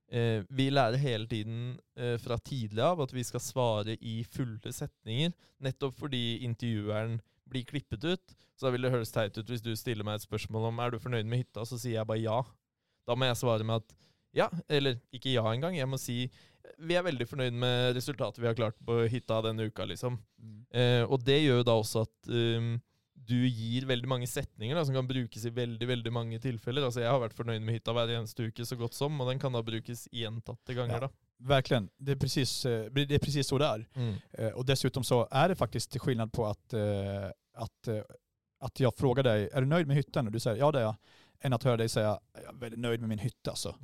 eh, 0.08 0.40
vi 0.48 0.70
lærer 0.70 0.96
hele 0.96 1.28
tiden 1.28 1.78
eh, 1.96 2.16
fra 2.22 2.38
tidlig 2.38 2.82
av 2.82 3.04
at 3.04 3.12
vi 3.12 3.24
skal 3.24 3.44
svare 3.44 3.98
i 4.00 4.22
fulle 4.24 4.72
setninger, 4.72 5.34
nettopp 5.60 5.98
fordi 6.00 6.42
intervjueren 6.48 7.20
blir 7.46 7.68
klippet 7.68 8.04
ut. 8.04 8.36
Så 8.56 8.66
da 8.66 8.72
vil 8.72 8.86
det 8.86 8.94
høres 8.94 9.12
teit 9.12 9.36
ut 9.36 9.50
hvis 9.52 9.64
du 9.64 9.74
stiller 9.76 10.06
meg 10.06 10.16
et 10.16 10.26
spørsmål 10.26 10.70
om 10.70 10.80
er 10.80 10.94
du 10.94 11.02
fornøyd 11.02 11.28
med 11.28 11.44
hytta, 11.44 11.66
så 11.68 11.76
sier 11.76 12.00
jeg 12.00 12.08
bare 12.08 12.24
ja. 12.24 12.40
Da 13.06 13.14
må 13.14 13.28
jeg 13.28 13.38
svare 13.38 13.66
med 13.66 13.84
at 13.84 13.96
ja, 14.36 14.50
eller 14.68 14.98
ikke 15.14 15.32
ja 15.32 15.44
engang. 15.52 15.76
Jeg 15.76 15.88
må 15.88 16.00
si 16.00 16.26
vi 16.78 16.96
er 16.98 17.04
veldig 17.06 17.26
fornøyd 17.28 17.56
med 17.62 17.96
resultatet 17.96 18.42
vi 18.42 18.48
har 18.48 18.58
klart 18.58 18.76
på 18.86 18.98
hytta 19.12 19.40
denne 19.46 19.68
uka, 19.68 19.84
liksom. 19.88 20.18
Mm. 20.42 20.58
Eh, 20.70 21.02
og 21.04 21.22
det 21.24 21.40
gjør 21.42 21.60
jo 21.62 21.66
da 21.68 21.76
også 21.80 22.04
at 22.06 22.30
um, 22.32 22.76
du 23.26 23.36
gir 23.48 23.86
veldig 23.88 24.08
mange 24.08 24.26
setninger 24.30 24.76
da, 24.76 24.84
som 24.86 24.94
kan 24.94 25.08
brukes 25.08 25.44
i 25.48 25.50
veldig 25.50 25.88
veldig 25.88 26.12
mange 26.12 26.38
tilfeller. 26.42 26.84
Altså 26.86 27.00
Jeg 27.02 27.10
har 27.10 27.22
vært 27.22 27.36
fornøyd 27.36 27.62
med 27.64 27.78
hytta 27.78 27.94
hver 27.96 28.12
eneste 28.18 28.48
uke 28.50 28.66
så 28.68 28.76
godt 28.78 28.94
som, 28.94 29.20
og 29.20 29.30
den 29.30 29.40
kan 29.42 29.54
da 29.56 29.62
brukes 29.66 30.06
gjentatte 30.12 30.76
ganger. 30.76 31.00
Ja. 31.00 31.08
da. 31.08 31.12
Verkligen, 31.38 31.90
det 31.98 32.12
är, 32.12 32.16
precis, 32.16 32.66
eh, 32.66 32.90
det 32.92 33.14
är 33.14 33.18
precis 33.18 33.46
så 33.48 33.58
det 33.58 33.66
är. 33.66 33.86
Eh, 34.32 34.48
Och 34.52 34.66
dessutom 34.66 35.04
så 35.04 35.28
är 35.30 35.48
det 35.48 35.54
faktiskt 35.54 35.98
skillnad 35.98 36.32
på 36.32 36.46
att, 36.46 36.72
eh, 36.72 37.26
att, 37.54 37.88
att 38.60 38.80
jag 38.80 38.94
frågar 38.94 39.22
dig, 39.22 39.48
är 39.52 39.60
du 39.60 39.66
nöjd 39.66 39.86
med 39.86 39.96
hytten? 39.96 40.26
Och 40.26 40.32
du 40.32 40.40
säger 40.40 40.56
ja 40.56 40.72
det 40.72 40.78
är 40.78 40.82
jag. 40.82 40.96
Än 41.40 41.52
att 41.52 41.62
höra 41.62 41.76
dig 41.76 41.88
säga, 41.88 42.18
jag 42.32 42.54
är 42.54 42.58
väldigt 42.58 42.80
nöjd 42.80 43.00
med 43.00 43.08
min 43.08 43.18
hytta 43.18 43.50
alltså. 43.50 43.76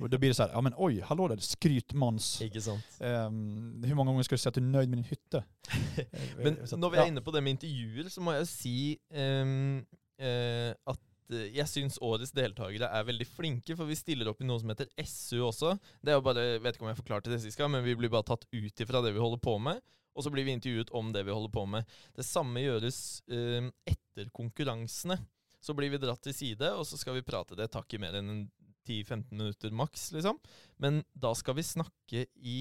Och 0.00 0.10
då 0.10 0.18
blir 0.18 0.30
det 0.30 0.34
så 0.34 0.42
här, 0.42 0.50
ja 0.50 0.60
men 0.60 0.74
oj, 0.76 1.00
hallå 1.00 1.28
där, 1.28 1.36
skrytmåns. 1.36 2.42
Sant? 2.60 2.84
Um, 3.00 3.82
hur 3.84 3.94
många 3.94 4.10
gånger 4.10 4.22
ska 4.22 4.34
du 4.34 4.38
säga 4.38 4.50
att 4.50 4.54
du 4.54 4.60
är 4.60 4.64
nöjd 4.64 4.88
med 4.88 4.98
din 4.98 5.04
hytte? 5.04 5.44
Men 6.36 6.62
att- 6.62 6.78
når 6.78 6.90
vi 6.90 6.96
ja. 6.96 7.06
inne 7.06 7.20
på 7.20 7.30
det 7.30 7.40
med 7.40 7.50
intervjuer, 7.50 8.08
så 8.08 8.20
må 8.20 8.32
jeg 8.32 8.44
jo 8.44 8.50
si 8.50 8.74
ehm, 9.14 9.84
eh, 10.20 10.72
at 10.86 11.32
eh, 11.32 11.48
jeg 11.56 11.68
syns 11.68 11.98
årets 12.02 12.32
deltakere 12.36 12.88
er 12.88 13.06
veldig 13.08 13.26
flinke, 13.28 13.76
for 13.76 13.88
vi 13.88 13.98
stiller 13.98 14.30
opp 14.30 14.40
i 14.42 14.48
noe 14.48 14.60
som 14.60 14.72
heter 14.72 14.90
SU 15.04 15.40
også. 15.46 15.76
Det 16.00 16.12
er 16.12 16.20
jo 16.20 16.26
bare, 16.26 16.46
vet 16.62 16.76
ikke 16.76 16.86
om 16.86 16.92
jeg 16.92 17.00
forklarte 17.02 17.32
det 17.32 17.40
sist 17.42 17.60
men 17.68 17.84
vi 17.84 17.96
blir 17.98 18.12
bare 18.12 18.28
tatt 18.32 18.46
ut 18.52 18.84
ifra 18.84 19.02
det 19.04 19.14
vi 19.14 19.22
holder 19.22 19.42
på 19.42 19.58
med. 19.62 19.80
Og 20.16 20.24
så 20.26 20.30
blir 20.32 20.44
vi 20.44 20.56
intervjuet 20.56 20.90
om 20.96 21.12
det 21.14 21.22
vi 21.26 21.32
holder 21.32 21.52
på 21.54 21.66
med. 21.70 21.86
Det 22.16 22.26
samme 22.26 22.62
gjøres 22.64 23.22
eh, 23.30 23.70
etter 23.88 24.32
konkurransene. 24.34 25.20
Så 25.60 25.74
blir 25.76 25.90
vi 25.92 26.00
dratt 26.00 26.22
til 26.24 26.34
side, 26.34 26.72
og 26.72 26.86
så 26.88 26.98
skal 27.00 27.18
vi 27.18 27.24
prate. 27.26 27.56
Det 27.58 27.68
tar 27.72 27.84
ikke 27.84 28.00
mer 28.00 28.16
enn 28.20 28.30
en 28.32 28.44
10-15 28.88 29.30
minutter 29.34 29.70
maks, 29.76 30.10
liksom. 30.16 30.38
Men 30.80 31.02
da 31.12 31.34
skal 31.36 31.58
vi 31.58 31.66
snakke 31.66 32.26
i 32.34 32.60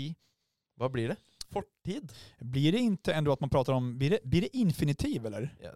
Hva 0.79 0.87
blir 0.91 1.13
det? 1.13 1.17
Fortid. 1.49 2.11
Blir 2.39 2.71
det 2.71 2.79
inte 2.79 3.13
ändå 3.13 3.31
att 3.31 3.39
man 3.39 3.49
pratar 3.49 3.73
om, 3.73 3.97
blir 3.97 4.09
det, 4.09 4.19
blir 4.23 4.41
det 4.41 4.57
infinitiv 4.57 5.25
eller? 5.25 5.49
Ja, 5.63 5.71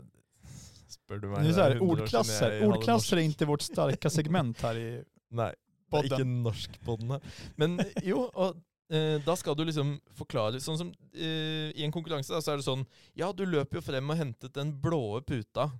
spør 0.88 1.20
du 1.20 1.28
Det 1.28 1.34
meg 1.34 1.48
är 1.48 1.54
så 1.54 1.60
det 1.60 1.66
er 1.66 1.70
här, 1.70 1.76
100 1.76 1.86
år 1.86 1.96
siden 1.96 2.04
ordklasser. 2.04 2.68
Ordklasser 2.68 3.18
är 3.18 3.22
inte 3.22 3.46
vårt 3.46 3.62
starka 3.62 4.10
segment 4.10 4.62
här 4.62 4.76
i 4.78 5.04
Nei, 5.34 5.50
det 5.92 5.98
er 5.98 6.04
ikke 6.06 6.18
podden. 6.18 6.44
norskpodden 6.44 7.12
her. 7.16 7.22
Men 7.58 7.80
jo, 8.04 8.28
og 8.34 8.62
eh, 8.94 9.18
da 9.26 9.36
skal 9.36 9.56
du 9.58 9.64
liksom 9.66 9.96
forklare 10.14 10.62
Sånn 10.62 10.78
som 10.78 10.92
eh, 11.14 11.72
i 11.74 11.84
en 11.84 11.92
konkurranse, 11.92 12.34
da, 12.34 12.42
så 12.42 12.54
er 12.54 12.62
det 12.62 12.68
sånn 12.68 12.86
Ja, 13.18 13.32
du 13.34 13.46
løp 13.50 13.74
jo 13.74 13.82
frem 13.82 14.14
og 14.14 14.20
hentet 14.20 14.54
den 14.54 14.76
blå 14.82 15.22
puta. 15.26 15.72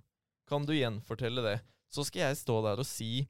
Kan 0.48 0.66
du 0.66 0.74
gjenfortelle 0.76 1.42
det? 1.42 1.60
Så 1.94 2.04
skal 2.04 2.20
jeg 2.28 2.36
stå 2.36 2.60
der 2.66 2.78
og 2.82 2.86
si 2.86 3.28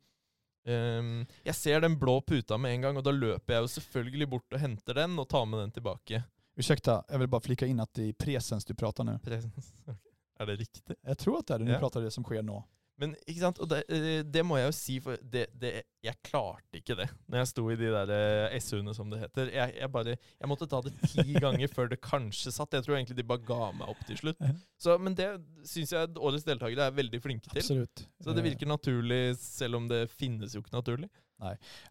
ehm, 0.66 1.26
Jeg 1.44 1.54
ser 1.54 1.80
den 1.80 1.98
blå 2.00 2.20
puta 2.20 2.56
med 2.58 2.74
en 2.74 2.80
gang, 2.80 2.96
og 2.96 3.04
da 3.04 3.10
løper 3.10 3.54
jeg 3.54 3.60
jo 3.66 3.68
selvfølgelig 3.68 4.28
bort 4.30 4.52
og 4.56 4.60
henter 4.60 4.94
den 4.94 5.18
og 5.18 5.28
tar 5.28 5.44
med 5.46 5.58
den 5.60 5.70
tilbake. 5.72 6.22
Ursäkta, 6.56 7.04
jag 7.08 7.18
vill 7.18 7.28
bara 7.28 7.40
flika 7.40 7.66
in 7.66 7.80
att 7.80 7.94
det 7.94 8.02
är 8.08 8.12
presens 8.12 8.64
du 8.64 8.74
pratar 8.74 9.04
nu. 9.04 9.18
Presens. 9.22 9.72
Er 10.38 10.46
det 10.46 10.56
riktig? 10.56 10.96
Jag 11.02 11.18
tror 11.18 11.38
att 11.38 11.46
det 11.46 11.54
är 11.54 11.58
det, 11.58 11.64
nu 11.64 11.70
Ja. 11.72 11.78
pratar 11.78 12.00
det 12.00 12.10
som 12.10 12.24
sker 12.24 12.42
nu. 12.42 12.62
Men 13.00 13.16
ikke 13.26 13.40
sant, 13.40 13.58
og 13.58 13.66
det, 13.72 13.80
eh, 13.90 14.20
det 14.22 14.44
må 14.46 14.60
jeg 14.60 14.68
jo 14.68 14.74
si, 14.76 15.00
for 15.02 15.18
det, 15.18 15.48
det, 15.58 15.72
jeg 16.04 16.14
klarte 16.22 16.78
ikke 16.78 16.94
det 17.00 17.08
når 17.26 17.40
jeg 17.40 17.48
sto 17.50 17.64
i 17.72 17.76
de 17.80 17.88
der 17.90 18.12
eh, 18.14 18.54
SU-ene, 18.62 18.94
som 18.94 19.10
det 19.10 19.18
heter. 19.24 19.50
Jeg, 19.50 19.74
jeg 19.80 19.90
bare, 19.90 20.14
jeg 20.14 20.50
måtte 20.50 20.68
ta 20.70 20.78
det 20.84 20.92
ti 21.10 21.34
ganger 21.44 21.72
før 21.74 21.90
det 21.90 21.98
kanskje 22.04 22.54
satt. 22.54 22.76
Jeg 22.78 22.86
tror 22.86 22.94
egentlig 23.00 23.18
de 23.18 23.26
bare 23.26 23.42
ga 23.48 23.72
meg 23.74 23.90
opp 23.90 24.06
til 24.06 24.20
slutt. 24.20 24.46
Så, 24.78 24.94
men 25.02 25.18
det 25.18 25.26
syns 25.66 25.90
jeg 25.96 26.14
årets 26.14 26.46
deltakere 26.46 26.86
er 26.86 26.94
veldig 26.94 27.22
flinke 27.24 27.50
til. 27.50 27.64
Absolut. 27.64 28.06
Så 28.22 28.30
det 28.30 28.44
Eh, 28.44 28.50
virker 28.50 28.66
naturlig, 28.66 29.36
selv 29.40 29.76
om 29.76 29.88
det 29.88 30.06
finnes 30.10 30.54
jo 30.54 30.60
ikke 30.60 30.76
naturlig. 30.76 31.08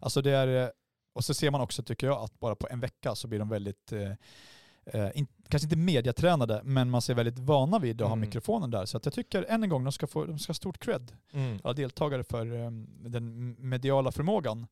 Alltså 0.00 0.22
det 0.22 0.30
är, 0.30 0.48
eh, 0.48 0.70
och 1.12 1.24
så 1.24 1.34
ser 1.34 1.50
man 1.50 1.60
också 1.60 1.82
tycker 1.82 2.06
jag 2.06 2.22
att 2.22 2.40
bara 2.40 2.56
på 2.56 2.68
en 2.70 2.80
vecka 2.80 3.14
så 3.14 3.28
blir 3.28 3.38
de 3.38 3.48
väldigt, 3.48 3.92
eh, 3.92 4.12
eh, 4.86 5.10
in, 5.14 5.26
kanske 5.48 5.66
inte 5.66 5.76
mediatränade, 5.76 6.60
men 6.64 6.90
man 6.90 7.02
ser 7.02 7.14
väldigt 7.14 7.38
vana 7.38 7.78
vid 7.78 8.02
att 8.02 8.08
ha 8.08 8.12
Mm. 8.16 8.20
mikrofonen 8.26 8.70
där. 8.70 8.86
Så 8.86 8.96
att 8.96 9.04
jag 9.04 9.12
tycker 9.14 9.42
än 9.48 9.62
en 9.62 9.68
gång 9.68 9.84
de 9.84 9.92
ska 9.92 10.06
få 10.06 10.24
de 10.24 10.38
ska 10.38 10.50
ha 10.50 10.54
stort 10.54 10.78
cred, 10.78 11.12
Mm. 11.32 11.58
alla 11.64 11.74
deltagare 11.74 12.24
för 12.24 12.54
eh, 12.64 12.70
den 13.08 13.56
mediala 13.68 14.12
förmågan. 14.12 14.66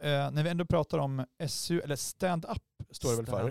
Eh, 0.00 0.30
när 0.30 0.42
vi 0.42 0.48
ändå 0.50 0.64
pratar 0.64 0.98
om 0.98 1.24
SU, 1.48 1.80
eller 1.80 1.96
stand-up 1.96 2.62
står 2.90 3.10
det 3.10 3.16
väl 3.16 3.26
för. 3.26 3.50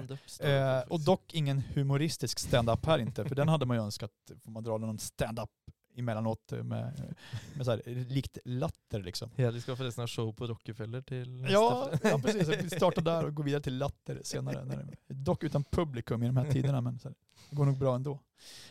Eh, 0.78 0.82
och 0.82 1.00
dock 1.00 1.34
ingen 1.34 1.60
humoristisk 1.74 2.40
stand-up 2.40 2.86
här 2.86 3.00
inte, 3.00 3.26
för 3.26 3.36
den 3.36 3.48
hade 3.50 3.66
man 3.66 3.78
ju 3.78 3.84
önskat, 3.84 4.12
får 4.44 4.52
man 4.52 4.64
dra 4.64 4.78
någon 4.78 5.00
stand-up 5.00 5.50
emellanåt 5.98 6.52
eh, 6.52 6.64
med, 6.64 7.16
med 7.56 7.66
så 7.66 7.72
här, 7.72 7.82
likt 7.86 8.38
latter 8.46 9.00
liksom. 9.04 9.30
Ja, 9.36 9.52
de 9.52 9.62
skal 9.62 9.76
forresten 9.76 10.02
ha 10.02 10.08
show 10.08 10.34
på 10.34 10.48
Rockefeller 10.48 11.02
til 11.02 11.30
neste 11.30 11.54
Ja, 11.54 11.90
ja 12.04 12.20
precis. 12.20 12.48
Vi 12.48 12.70
startar 12.70 13.02
där 13.02 13.26
och 13.26 13.36
går 13.36 13.44
vidare 13.44 13.62
till 13.64 13.78
latter 13.78 14.22
senare. 14.24 14.66
När 14.66 14.84
det, 15.08 15.14
dock 15.14 15.44
utan 15.44 15.64
publikum 15.64 16.24
i 16.24 16.28
de 16.28 16.38
här 16.38 16.52
tiderna, 16.52 16.82
men 16.82 17.00
här, 17.04 17.14
det 17.50 17.56
går 17.56 17.66
nog 17.66 17.78
bra 17.78 17.96
ändå. 17.96 18.20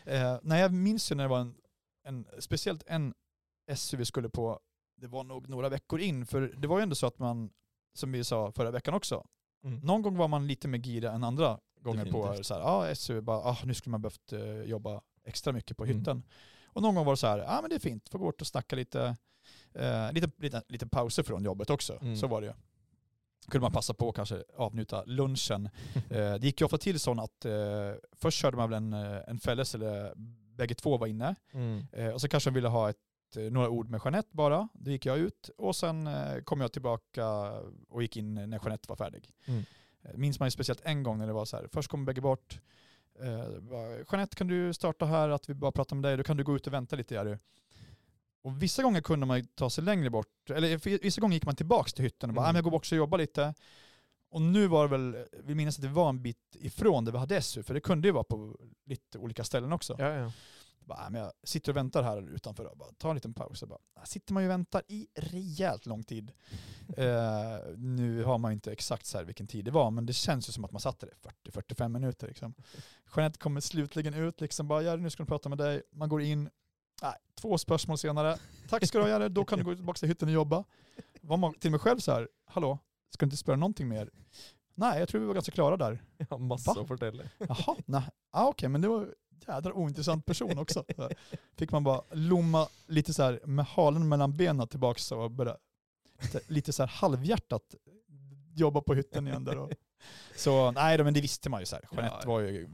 Eh, 0.05 0.37
nej, 0.41 0.61
jag 0.61 0.73
minns 0.73 1.11
ju 1.11 1.15
när 1.15 1.23
det 1.23 1.29
var 1.29 1.39
en, 1.39 1.55
en, 2.03 2.25
speciellt 2.39 2.83
en 2.87 3.13
SU 3.75 3.97
vi 3.97 4.05
skulle 4.05 4.29
på, 4.29 4.59
det 5.01 5.07
var 5.07 5.23
nog 5.23 5.49
några 5.49 5.69
veckor 5.69 5.99
in, 5.99 6.25
för 6.25 6.53
det 6.57 6.67
var 6.67 6.77
ju 6.79 6.83
ändå 6.83 6.95
så 6.95 7.07
att 7.07 7.19
man, 7.19 7.49
som 7.95 8.11
vi 8.11 8.23
sa 8.23 8.51
förra 8.51 8.71
veckan 8.71 8.93
också, 8.93 9.25
Mm. 9.63 9.79
någon 9.79 10.01
gång 10.01 10.17
var 10.17 10.27
man 10.27 10.47
lite 10.47 10.67
mer 10.67 10.79
gira 10.79 11.11
än 11.11 11.23
andra 11.23 11.59
gånger 11.81 12.05
på 12.11 12.21
Definitivt. 12.21 12.45
så 12.45 12.53
här, 12.53 12.61
ja, 12.61 12.95
SU, 12.95 13.21
bara, 13.21 13.37
ah, 13.37 13.57
nu 13.63 13.73
skulle 13.73 13.91
man 13.91 14.01
behövt 14.01 14.33
eh, 14.33 14.61
jobba 14.61 15.01
extra 15.23 15.53
mycket 15.53 15.77
på 15.77 15.85
Mm. 15.85 16.23
Och 16.77 16.83
någon 16.83 16.95
gång 16.95 17.05
var 17.05 17.13
det 17.13 17.17
så 17.17 17.27
här, 17.27 17.37
ja 17.37 17.59
men 17.61 17.69
det 17.69 17.75
är 17.75 17.79
fint, 17.79 18.09
får 18.09 18.19
gå 18.19 18.25
bort 18.25 18.41
och 18.41 18.47
snacka 18.47 18.75
lite, 18.75 19.15
eh, 19.73 20.11
lite, 20.11 20.29
lite, 20.37 20.61
lite 20.67 20.87
pauser 20.87 21.23
från 21.23 21.43
jobbet 21.43 21.69
också. 21.69 21.97
Mm. 22.01 22.15
Så 22.15 22.27
var 22.27 22.41
det 22.41 22.47
ju. 22.47 22.53
Kunde 23.47 23.61
man 23.61 23.71
passa 23.71 23.93
på 23.93 24.09
att 24.09 24.15
kanske 24.15 24.43
avnjuta 24.57 25.03
lunchen. 25.05 25.65
eh, 25.95 26.33
det 26.33 26.43
gick 26.43 26.61
ju 26.61 26.65
ofta 26.65 26.77
till 26.77 26.99
så 26.99 27.11
att 27.21 27.45
eh, 27.45 27.91
först 28.11 28.41
körde 28.41 28.57
man 28.57 28.69
väl 28.69 28.77
en, 28.77 28.93
eh, 28.93 29.21
en 29.27 29.39
fälles 29.39 29.75
eller 29.75 30.13
bägge 30.55 30.75
två 30.75 30.97
var 30.97 31.07
inne. 31.07 31.35
Mm. 31.51 31.87
Eh, 31.91 32.09
och 32.09 32.21
så 32.21 32.27
kanske 32.27 32.49
de 32.49 32.53
ville 32.53 32.67
ha 32.67 32.89
ett, 32.89 32.97
eh, 33.37 33.43
några 33.43 33.69
ord 33.69 33.89
med 33.89 34.01
Jeanette 34.03 34.29
bara. 34.31 34.69
Då 34.73 34.91
gick 34.91 35.05
jag 35.05 35.17
ut 35.17 35.49
och 35.57 35.75
sen 35.75 36.07
eh, 36.07 36.41
kom 36.43 36.61
jag 36.61 36.71
tillbaka 36.71 37.51
och 37.89 38.01
gick 38.01 38.17
in 38.17 38.33
när 38.33 38.59
Jeanette 38.63 38.89
var 38.89 38.95
färdig. 38.95 39.29
Mm. 39.45 39.63
Minns 40.15 40.39
man 40.39 40.47
ju 40.47 40.51
speciellt 40.51 40.81
en 40.83 41.03
gång 41.03 41.17
när 41.17 41.27
det 41.27 41.33
var 41.33 41.45
så 41.45 41.57
här, 41.57 41.67
först 41.73 41.89
kom 41.89 42.05
bägge 42.05 42.21
bort. 42.21 42.59
Eh, 43.23 43.59
bara, 43.59 43.97
Jeanette 44.11 44.35
kan 44.35 44.47
du 44.47 44.73
starta 44.73 45.05
här, 45.05 45.29
att 45.29 45.49
vi 45.49 45.53
bara 45.53 45.71
pratar 45.71 45.95
med 45.95 46.03
dig, 46.03 46.17
då 46.17 46.23
kan 46.23 46.37
du 46.37 46.43
gå 46.43 46.55
ut 46.55 46.67
och 46.67 46.73
vänta 46.73 46.95
lite 46.95 47.13
Jerry. 47.13 47.37
Och 48.41 48.61
vissa 48.63 48.83
gånger 48.83 49.01
kunde 49.01 49.25
man 49.25 49.45
ta 49.55 49.69
sig 49.69 49.83
längre 49.83 50.09
bort, 50.09 50.49
eller 50.49 50.77
vissa 51.01 51.21
gånger 51.21 51.33
gick 51.33 51.45
man 51.45 51.55
tillbaka 51.55 51.89
till 51.89 52.03
hytten 52.03 52.29
och 52.29 52.33
bara, 52.35 52.41
Mm. 52.41 52.49
mm. 52.49 52.55
jag 52.55 52.63
går 52.63 52.71
bort 52.71 52.91
och 52.91 52.97
jobbar 52.97 53.17
lite. 53.17 53.53
Och 54.29 54.41
nu 54.41 54.67
var 54.67 54.83
det 54.83 54.97
väl, 54.97 55.25
vi 55.43 55.55
minns 55.55 55.75
att 55.77 55.81
det 55.81 55.87
var 55.89 56.09
en 56.09 56.21
bit 56.21 56.55
ifrån 56.59 57.05
där 57.05 57.11
vi 57.11 57.17
hade 57.17 57.41
SU, 57.41 57.63
för 57.63 57.73
det 57.73 57.79
kunde 57.79 58.07
ju 58.07 58.11
vara 58.11 58.23
på 58.23 58.55
lite 58.85 59.17
olika 59.17 59.43
ställen 59.43 59.73
också. 59.73 59.95
Ja, 59.99 60.13
ja. 60.13 60.31
Bara, 60.87 61.01
"Nej, 61.01 61.11
men 61.11 61.21
jag 61.21 61.31
sitter 61.43 61.71
och 61.71 61.75
väntar 61.77 62.03
här 62.03 62.29
utanför 62.35 62.65
och 62.65 62.77
bara, 62.77 62.89
ta 62.97 63.09
en 63.09 63.15
liten 63.15 63.33
paus. 63.33 63.61
Och 63.61 63.67
bara, 63.69 63.79
"Här 63.99 64.05
sitter 64.05 64.33
man 64.33 64.43
ju 64.43 64.49
och 64.49 64.51
väntar 64.51 64.81
i 64.87 65.07
rejält 65.15 65.85
lång 65.85 66.03
tid. 66.03 66.31
Eh, 66.97 67.57
nu 67.77 68.23
har 68.23 68.37
man 68.37 68.51
ju 68.51 68.53
inte 68.53 68.71
exakt 68.71 69.05
så 69.05 69.17
här 69.17 69.25
vilken 69.25 69.47
tid 69.47 69.65
det 69.65 69.71
var, 69.71 69.91
men 69.91 70.05
det 70.05 70.13
känns 70.13 70.49
ju 70.49 70.53
som 70.53 70.65
att 70.65 70.71
man 70.71 70.81
satt 70.81 70.99
där 70.99 71.07
i 71.07 71.49
40-45 71.49 71.89
minuter. 71.93 72.27
Liksom. 72.27 72.53
Jeanette 73.15 73.39
kommer 73.39 73.61
slutligen 73.61 74.13
ut, 74.13 74.41
liksom 74.41 74.67
bara, 74.67 74.81
Jerry 74.81 75.01
nu 75.01 75.09
ska 75.09 75.21
jag 75.21 75.27
prata 75.27 75.49
med 75.49 75.57
dig. 75.57 75.81
Man 75.91 76.09
går 76.09 76.21
in, 76.21 76.49
nej, 77.01 77.13
två 77.35 77.57
spörsmål 77.57 77.97
senare. 77.97 78.37
Tack 78.69 78.87
ska 78.87 78.97
du 78.97 79.03
ha 79.03 79.09
Jerry, 79.09 79.29
då 79.29 79.45
kan 79.45 79.59
du 79.59 79.65
gå 79.65 79.75
tillbaka 79.75 79.97
till 79.97 80.07
hytten 80.09 80.27
och 80.27 80.33
jobba. 80.33 80.63
Var 81.21 81.37
man 81.37 81.53
till 81.53 81.71
mig 81.71 81.79
själv 81.79 81.99
så 81.99 82.11
här, 82.11 82.29
hallå, 82.45 82.79
ska 83.09 83.25
du 83.25 83.27
inte 83.27 83.37
spöra 83.37 83.55
någonting 83.55 83.87
mer? 83.87 84.09
Nej, 84.75 84.99
jag 84.99 85.09
tror 85.09 85.21
vi 85.21 85.27
var 85.27 85.33
ganska 85.33 85.51
klara 85.51 85.77
där. 85.77 86.03
Masse 86.39 86.69
Va? 86.75 86.81
å 86.81 86.87
fortelle. 86.87 87.29
Jaha, 87.37 87.75
nej. 87.85 88.03
Ah, 88.31 88.47
okej, 88.47 88.69
men 88.69 88.81
det 88.81 88.87
var 88.87 89.15
jädra 89.47 89.73
ointressant 89.73 90.25
person 90.25 90.57
också. 90.57 90.83
Fick 91.57 91.71
man 91.71 91.83
bara 91.83 92.01
lomma 92.11 92.67
lite 92.87 93.13
så 93.13 93.23
här 93.23 93.39
med 93.43 93.65
halen 93.65 94.07
mellan 94.09 94.37
benen 94.37 94.67
tillbaka 94.67 95.15
och 95.15 95.31
börja 95.31 95.57
lite, 96.21 96.39
lite 96.47 96.73
så 96.73 96.83
här 96.83 96.87
halvhjärtat 96.89 97.75
jobba 98.55 98.81
på 98.81 98.93
hytten 98.93 99.27
igen 99.27 99.43
där. 99.43 99.57
Och. 99.57 99.71
Så 100.35 100.71
nej, 100.71 101.03
men 101.03 101.13
det 101.13 101.21
visste 101.21 101.49
man 101.49 101.59
ju 101.59 101.65
så 101.65 101.75
här. 101.75 101.85
Jeanette 101.91 102.15
Ja. 102.23 102.29
var 102.29 102.39
ju 102.39 102.67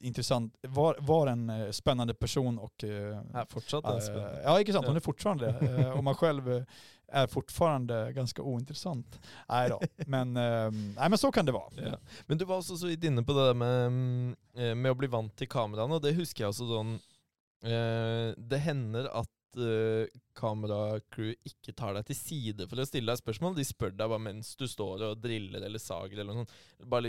intressant, 0.00 0.54
var, 0.62 0.96
var 1.00 1.26
en 1.26 1.50
eh, 1.50 1.70
spännande 1.70 2.14
person 2.14 2.58
och 2.58 2.84
eh, 2.84 2.90
Er 2.90 3.46
fortsatt 3.50 3.84
det 3.84 3.92
eh, 3.92 3.98
spennende. 4.00 4.40
Ja, 4.44 4.60
inte 4.60 4.72
sant. 4.72 4.86
Hon 4.86 4.94
Ja. 4.94 4.98
är 4.98 5.00
fortfarande 5.00 5.46
det. 5.60 5.66
Eh, 5.80 5.90
Och 5.90 6.04
man 6.04 6.14
själv 6.14 6.52
eh, 6.52 6.62
är 7.08 7.26
fortfarande 7.26 8.12
ganska 8.12 8.42
ointressant. 8.42 9.20
Nej 9.48 9.68
då, 9.68 9.80
men, 10.06 10.36
eh, 10.36 10.70
nej, 10.70 11.08
men 11.08 11.18
så 11.18 11.32
kan 11.32 11.46
det 11.46 11.52
vara. 11.52 11.72
Ja. 11.76 11.98
Men 12.26 12.38
du 12.38 12.44
var 12.44 12.58
också 12.58 12.76
så 12.76 12.86
vidt 12.86 13.04
inne 13.04 13.22
på 13.22 13.32
det 13.32 13.46
där 13.46 13.54
med, 13.54 13.86
mm, 13.86 14.36
eh, 14.54 14.74
med 14.74 14.90
att 14.90 14.96
bli 14.96 15.08
vant 15.08 15.36
till 15.36 15.48
kameran 15.48 15.92
och 15.92 16.00
det 16.00 16.12
huskar 16.12 16.44
jag 16.44 16.50
också 16.50 16.68
sån, 16.68 16.94
eh, 17.62 18.34
Det 18.36 18.58
händer 18.58 19.04
att 19.20 19.28
uh, 19.56 20.06
kameracrew 20.38 21.34
ikke 21.48 21.72
tar 21.74 21.96
deg 21.96 22.06
til 22.08 22.18
side 22.18 22.66
for 22.70 22.80
å 22.80 22.86
stille 22.86 23.10
deg 23.10 23.20
spørsmål. 23.20 23.56
De 23.56 23.64
spør 23.66 23.94
deg 23.96 24.12
bare 24.12 24.22
mens 24.22 24.52
du 24.58 24.66
står 24.70 25.02
og 25.08 25.22
driller 25.22 25.64
eller 25.66 25.82
sager 25.82 26.20
eller 26.20 26.30
noe 26.30 26.44
sånt. 26.44 26.54
Bare 26.84 27.08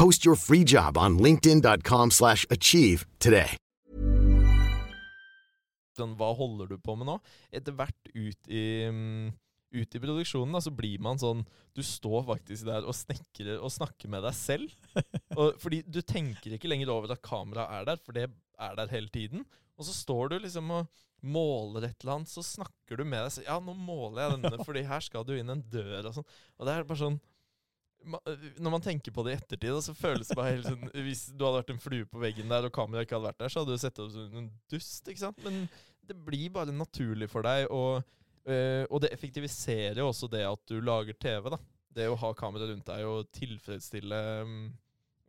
Post 0.00 0.24
your 0.24 0.36
free 0.36 0.64
job 0.64 0.96
on 0.96 1.18
linkedin.com/achieve 1.18 2.10
slash 2.10 2.46
achieve 2.48 3.06
today. 3.18 3.56
hva 5.98 6.30
holder 6.32 6.70
du 6.70 6.78
på 6.80 6.94
med 6.96 7.04
nå? 7.04 7.18
Etter 7.52 7.74
hvert 7.76 8.08
ut 8.14 8.48
i, 8.48 8.62
mm, 8.88 9.26
ut 9.76 9.96
i 9.98 10.00
produksjonen 10.00 10.56
da, 10.56 10.62
så 10.64 10.72
blir 10.72 11.02
man 11.04 11.20
sånn 11.20 11.44
Du 11.76 11.82
står 11.84 12.24
faktisk 12.30 12.64
der 12.64 12.88
og 12.88 12.96
snekrer 12.96 13.60
og 13.60 13.68
snakker 13.68 14.08
med 14.08 14.24
deg 14.24 14.34
selv. 14.34 14.72
Og, 15.36 15.60
fordi 15.60 15.82
du 15.84 16.00
tenker 16.00 16.56
ikke 16.56 16.72
lenger 16.72 16.88
over 16.96 17.12
at 17.12 17.20
kameraet 17.20 17.68
er 17.82 17.84
der, 17.92 18.00
for 18.00 18.16
det 18.16 18.30
er 18.58 18.80
der 18.80 18.88
hele 18.88 19.12
tiden. 19.12 19.44
Og 19.76 19.84
så 19.84 19.92
står 19.92 20.32
du 20.32 20.38
liksom 20.40 20.72
og 20.78 20.88
måler 21.20 21.84
et 21.84 22.00
eller 22.00 22.16
annet, 22.16 22.32
så 22.32 22.40
snakker 22.40 22.96
du 22.96 23.04
med 23.04 23.20
deg 23.26 23.34
selv. 23.36 23.46
Ja, 23.52 23.60
nå 23.60 23.76
måler 23.76 24.24
jeg 24.24 24.38
denne, 24.38 24.64
fordi 24.70 24.86
her 24.88 25.04
skal 25.04 25.28
du 25.28 25.36
inn 25.36 25.52
en 25.52 25.60
dør 25.68 26.08
og 26.08 26.16
sånn. 26.16 26.32
Og 26.56 26.64
det 26.64 26.74
er 26.74 26.88
bare 26.88 27.04
sånn 27.04 27.20
ma- 28.04 28.22
når 28.58 28.74
man 28.76 28.84
tenker 28.84 29.12
på 29.12 29.24
det 29.26 29.32
i 29.34 29.38
ettertid, 29.38 29.72
da, 29.74 29.80
så 29.84 29.94
føles 29.96 30.28
det 30.30 30.36
bare 30.38 30.54
helt 30.54 30.68
sånn 30.68 30.86
Hvis 31.06 31.26
du 31.36 31.44
hadde 31.44 31.60
vært 31.60 31.72
en 31.74 31.82
flue 31.82 32.08
på 32.10 32.22
veggen 32.22 32.50
der, 32.52 32.68
og 32.68 32.74
kameraet 32.76 33.08
ikke 33.08 33.18
hadde 33.18 33.30
vært 33.30 33.42
der, 33.42 33.52
så 33.52 33.62
hadde 33.62 33.76
du 33.76 33.82
sett 33.82 34.00
ut 34.00 34.14
som 34.14 34.38
en 34.42 34.50
dust. 34.72 35.08
ikke 35.10 35.24
sant? 35.24 35.42
Men 35.46 35.62
det 36.10 36.16
blir 36.26 36.48
bare 36.54 36.74
naturlig 36.74 37.28
for 37.30 37.46
deg, 37.46 37.66
og, 37.70 38.02
øh, 38.50 38.84
og 38.90 39.02
det 39.04 39.12
effektiviserer 39.14 40.00
jo 40.02 40.08
også 40.10 40.30
det 40.32 40.42
at 40.48 40.62
du 40.70 40.80
lager 40.82 41.14
TV. 41.20 41.50
da. 41.54 41.60
Det 41.94 42.06
å 42.10 42.18
ha 42.18 42.30
kamera 42.38 42.68
rundt 42.70 42.86
deg 42.86 43.06
og 43.06 43.26
tilfredsstille 43.34 44.18
mm, 44.46 44.62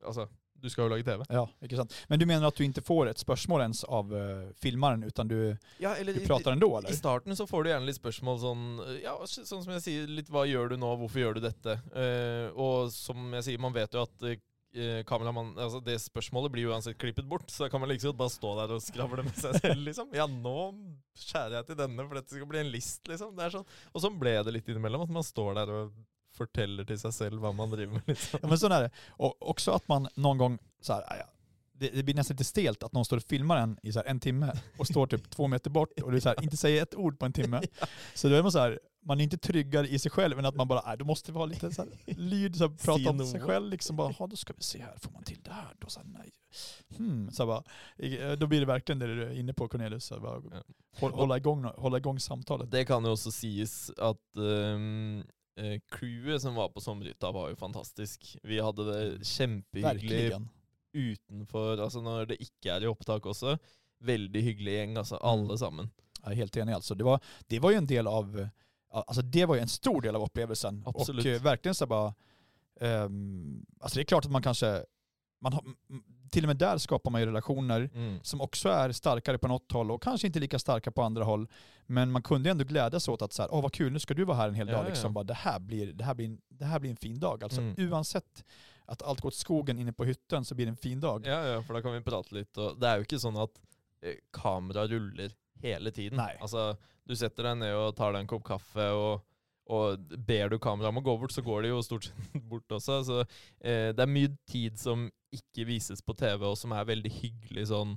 Altså, 0.01 0.25
du 0.61 0.69
skal 0.69 0.85
jo 0.85 0.91
lage 0.93 1.05
TV. 1.07 1.25
Ja, 1.29 1.45
ikke 1.63 1.79
sant. 1.79 1.95
Men 2.07 2.19
du 2.19 2.25
menar 2.25 2.47
att 2.47 2.55
du 2.55 2.65
inte 2.65 2.81
får 2.81 3.09
ett 3.09 3.17
spörsmål 3.17 3.61
ens 3.61 3.83
av 3.83 4.13
uh, 4.13 4.49
filmaren 4.61 5.03
utan 5.03 5.27
du, 5.27 5.57
Ja, 5.77 5.95
eller 5.95 6.13
du 6.13 6.25
pratar 6.25 6.51
ändå 6.51 6.77
eller? 6.77 6.91
I 6.91 6.95
starten 6.95 7.35
så 7.35 7.47
får 7.47 7.63
du 7.63 7.69
gjerne 7.69 7.85
litt 7.85 7.99
spørsmål 7.99 8.39
sånn 8.39 8.63
Ja, 9.03 9.17
sånn 9.25 9.63
som 9.63 9.73
jeg 9.73 9.83
sier, 9.85 10.07
litt 10.07 10.29
hva 10.31 10.45
gjør 10.49 10.73
du 10.73 10.77
nå, 10.81 10.93
hvorfor 11.01 11.23
gjør 11.23 11.39
du 11.39 11.43
dette? 11.47 11.77
Eh, 11.95 12.47
og 12.53 12.91
som 12.93 13.33
jeg 13.39 13.49
sier, 13.49 13.61
man 13.61 13.75
vet 13.75 13.97
jo 13.97 14.05
at 14.05 14.27
eh, 14.29 15.01
kameramann 15.07 15.53
Altså, 15.57 15.81
det 15.83 15.97
spørsmålet 16.03 16.53
blir 16.53 16.69
jo 16.69 16.75
uansett 16.75 16.99
klippet 17.01 17.27
bort, 17.27 17.49
så 17.51 17.69
kan 17.69 17.81
man 17.81 17.91
like 17.91 18.05
godt 18.05 18.19
bare 18.21 18.33
stå 18.33 18.53
der 18.61 18.75
og 18.77 18.85
skravle 18.85 19.25
med 19.27 19.35
seg 19.37 19.57
selv, 19.59 19.81
liksom. 19.87 20.13
Ja, 20.15 20.27
nå 20.29 20.71
skjærer 21.17 21.59
jeg 21.59 21.71
til 21.71 21.81
denne, 21.81 22.05
for 22.07 22.19
dette 22.19 22.37
skal 22.37 22.49
bli 22.53 22.61
en 22.61 22.71
list, 22.71 23.01
liksom. 23.09 23.35
Det 23.37 23.47
er 23.47 23.57
sånn. 23.57 23.67
Og 23.91 24.05
sånn 24.05 24.19
ble 24.21 24.37
det 24.45 24.55
litt 24.55 24.71
innimellom, 24.71 25.03
at 25.07 25.13
man 25.19 25.27
står 25.27 25.57
der 25.59 25.73
og 25.75 25.99
forteller 26.41 26.87
til 26.89 26.99
seg 27.01 27.13
selv 27.15 27.43
hva 27.43 27.53
man 27.55 27.71
driver 27.73 27.99
med, 27.99 28.09
liksom. 28.13 28.39
Ja, 28.41 28.47
men 28.47 28.59
sån 28.59 28.71
är 28.71 28.87
det. 28.87 28.91
Och 29.17 29.49
också 29.49 29.71
att 29.71 29.87
man 29.87 30.07
någon 30.15 30.37
gång, 30.37 30.57
så 30.81 30.93
här, 30.93 31.05
ja, 31.09 31.29
det, 31.81 31.89
det 31.89 32.03
blir 32.03 32.15
nästan 32.15 32.35
lite 32.35 32.43
stelt 32.43 32.83
att 32.83 32.93
någon 32.93 33.05
står 33.05 33.17
och 33.17 33.23
filmar 33.23 33.57
en 33.57 33.77
i 33.83 33.91
så 33.91 33.99
här 33.99 34.05
en 34.05 34.19
timme 34.19 34.53
och 34.77 34.87
står 34.87 35.07
typ 35.07 35.29
två 35.29 35.47
meter 35.47 35.69
bort 35.69 35.99
och 35.99 36.11
du 36.11 36.21
så 36.21 36.29
här, 36.29 36.43
inte 36.43 36.57
säger 36.57 36.83
ett 36.83 36.95
ord 36.95 37.19
på 37.19 37.25
en 37.25 37.33
timme. 37.33 37.61
Så 38.13 38.29
då 38.29 38.35
är 38.35 38.41
man 38.41 38.51
så 38.51 38.59
här, 38.59 38.79
man 39.05 39.19
är 39.19 39.23
inte 39.23 39.37
tryggare 39.37 39.87
i 39.87 39.99
sig 39.99 40.11
själv 40.11 40.39
än 40.39 40.45
att 40.45 40.55
man 40.55 40.67
bara, 40.67 40.81
nej, 40.85 40.97
då 40.97 41.05
måste 41.05 41.31
vi 41.31 41.35
vara 41.35 41.45
lite 41.45 41.71
så 41.71 41.81
här, 41.81 41.91
lyd, 42.05 42.55
så 42.55 42.67
här, 42.67 42.77
prata 42.77 43.09
om 43.09 43.25
sig 43.25 43.41
själv 43.41 43.69
liksom 43.69 43.95
bara, 43.95 44.27
då 44.27 44.35
ska 44.35 44.53
vi 44.53 44.63
se 44.63 44.81
här, 44.81 44.97
får 44.97 45.11
man 45.11 45.23
till 45.23 45.39
det 45.43 45.51
här 45.51 45.75
då? 45.79 45.87
Så 45.87 45.99
här, 45.99 46.07
nej. 46.07 46.31
Hmm, 46.97 47.31
så 47.31 47.45
bara, 47.45 47.63
eh, 47.97 48.31
då 48.31 48.47
blir 48.47 48.59
det 48.59 48.65
verkligen 48.65 48.99
det 48.99 49.15
du 49.15 49.23
är 49.23 49.39
inne 49.39 49.53
på 49.53 49.67
Cornelius, 49.67 50.05
så 50.05 50.19
bara, 50.19 50.41
hålla, 50.99 51.37
igång, 51.37 51.63
hålla 51.63 51.97
igång 51.97 52.19
samtalet. 52.19 52.71
Det 52.71 52.85
kan 52.85 53.05
jo 53.05 53.11
også 53.11 53.31
sies 53.31 53.91
at 53.97 54.37
um, 54.37 55.23
eh, 55.61 55.77
crewet 55.93 56.41
som 56.41 56.55
var 56.57 56.69
på 56.73 56.81
sommerhytta, 56.81 57.31
var 57.31 57.49
jo 57.51 57.55
fantastisk. 57.59 58.37
Vi 58.43 58.59
hadde 58.59 58.85
det 58.87 59.03
kjempehyggelig 59.27 60.17
Verkligen. 60.17 60.49
utenfor, 60.93 61.79
altså 61.83 62.01
når 62.01 62.25
det 62.33 62.41
ikke 62.43 62.73
er 62.75 62.83
i 62.85 62.89
opptak 62.91 63.25
også. 63.25 63.57
Veldig 64.01 64.41
hyggelig 64.43 64.73
gjeng, 64.73 64.97
altså. 64.97 65.19
Alle 65.21 65.57
sammen. 65.57 65.91
Jag 66.23 66.31
är 66.31 66.35
helt 66.35 66.57
enig 66.57 66.73
alltså. 66.73 66.95
Det 66.95 67.03
var, 67.03 67.19
det 67.47 67.59
var 67.59 67.71
ju 67.71 67.77
en 67.77 67.87
del 67.87 68.07
av, 68.07 68.47
alltså 68.89 69.21
det 69.21 69.45
var 69.45 69.55
ju 69.55 69.61
en 69.61 69.67
stor 69.67 70.01
del 70.01 70.15
av 70.15 70.23
upplevelsen. 70.23 70.83
Absolut. 70.85 71.25
Och 71.25 71.31
eh, 71.31 71.41
verkligen 71.41 71.75
så 71.75 71.85
bara, 71.87 72.13
ehm, 72.79 73.65
alltså 73.79 73.95
det 73.95 74.01
är 74.01 74.05
klart 74.05 74.25
att 74.25 74.31
man 74.31 74.41
kanske, 74.41 74.85
man 75.41 75.53
har, 75.53 75.63
till 76.31 76.43
och 76.43 76.47
med 76.47 76.57
där 76.57 76.77
skapar 76.77 77.11
man 77.11 77.21
ju 77.21 77.27
relationer 77.27 77.89
Mm. 77.95 78.19
som 78.23 78.41
också 78.41 78.69
är 78.69 78.91
starkare 78.91 79.37
på 79.37 79.47
något 79.47 79.71
håll 79.71 79.91
och 79.91 80.03
kanske 80.03 80.27
inte 80.27 80.39
lika 80.39 80.59
starka 80.59 80.91
på 80.91 81.01
andra 81.01 81.23
håll. 81.23 81.47
Men 81.85 82.11
man 82.11 82.21
kunde 82.21 82.49
ändå 82.49 82.63
glädjas 82.63 83.07
åt 83.07 83.21
att 83.21 83.33
så 83.33 83.41
här, 83.41 83.53
åh 83.53 83.61
vad 83.61 83.73
kul, 83.73 83.91
nu 83.93 83.99
ska 83.99 84.13
du 84.13 84.25
vara 84.25 84.37
här 84.37 84.47
en 84.47 84.55
hel 84.55 84.67
Ja, 84.67 84.73
dag. 84.73 84.85
ja. 84.85 84.89
Liksom. 84.89 85.13
Bara, 85.13 85.23
det, 85.23 85.33
här 85.33 85.59
blir, 85.59 85.93
det, 85.93 86.03
här 86.03 86.13
blir 86.13 86.25
en, 86.25 86.41
det 86.49 86.65
här 86.65 86.79
blir 86.79 86.89
en 86.91 86.97
fin 86.97 87.19
dag. 87.19 87.43
Alltså 87.43 87.61
Mm. 87.61 87.91
oavsett 87.93 88.43
att 88.85 89.01
allt 89.03 89.21
går 89.21 89.27
åt 89.27 89.35
skogen 89.35 89.79
inne 89.79 89.93
på 89.93 90.05
hytten 90.05 90.45
så 90.45 90.55
blir 90.55 90.65
det 90.65 90.69
en 90.71 90.77
fin 90.77 90.99
dag. 90.99 91.25
Ja, 91.27 91.45
ja, 91.47 91.61
for 91.63 91.73
da 91.73 91.81
kan 91.81 91.93
vi 91.93 92.01
prate 92.01 92.35
litt. 92.35 92.57
Og 92.57 92.79
det 92.79 92.87
er 92.87 92.95
jo 93.01 93.05
ikke 93.07 93.19
sånn 93.19 93.37
at 93.43 93.59
eh, 94.01 94.15
kamera 94.33 94.87
ruller 94.87 95.31
hele 95.61 95.91
tiden. 95.91 96.17
Nei. 96.17 96.33
Altså, 96.41 96.75
du 97.07 97.15
setter 97.15 97.43
deg 97.43 97.57
ned 97.57 97.75
og 97.75 97.95
tar 97.95 98.13
deg 98.13 98.21
en 98.21 98.27
kopp 98.27 98.43
kaffe, 98.43 98.87
og, 98.91 99.21
og 99.69 99.99
ber 100.27 100.49
du 100.49 100.57
kameraet 100.59 100.89
om 100.91 100.97
å 101.01 101.05
gå 101.05 101.17
bort, 101.21 101.31
så 101.31 101.41
går 101.45 101.61
det 101.61 101.69
jo 101.69 101.81
stort 101.85 102.07
sett 102.09 102.37
bort 102.51 102.71
også. 102.71 103.01
Så 103.07 103.19
eh, 103.21 103.91
det 103.95 103.99
er 104.03 104.09
mye 104.11 104.31
tid 104.49 104.79
som 104.79 105.09
ikke 105.31 105.65
vises 105.69 106.01
på 106.03 106.13
TV, 106.19 106.43
og 106.49 106.57
som 106.59 106.73
er 106.75 106.87
veldig 106.89 107.11
hyggelig 107.21 107.67
sånn 107.69 107.93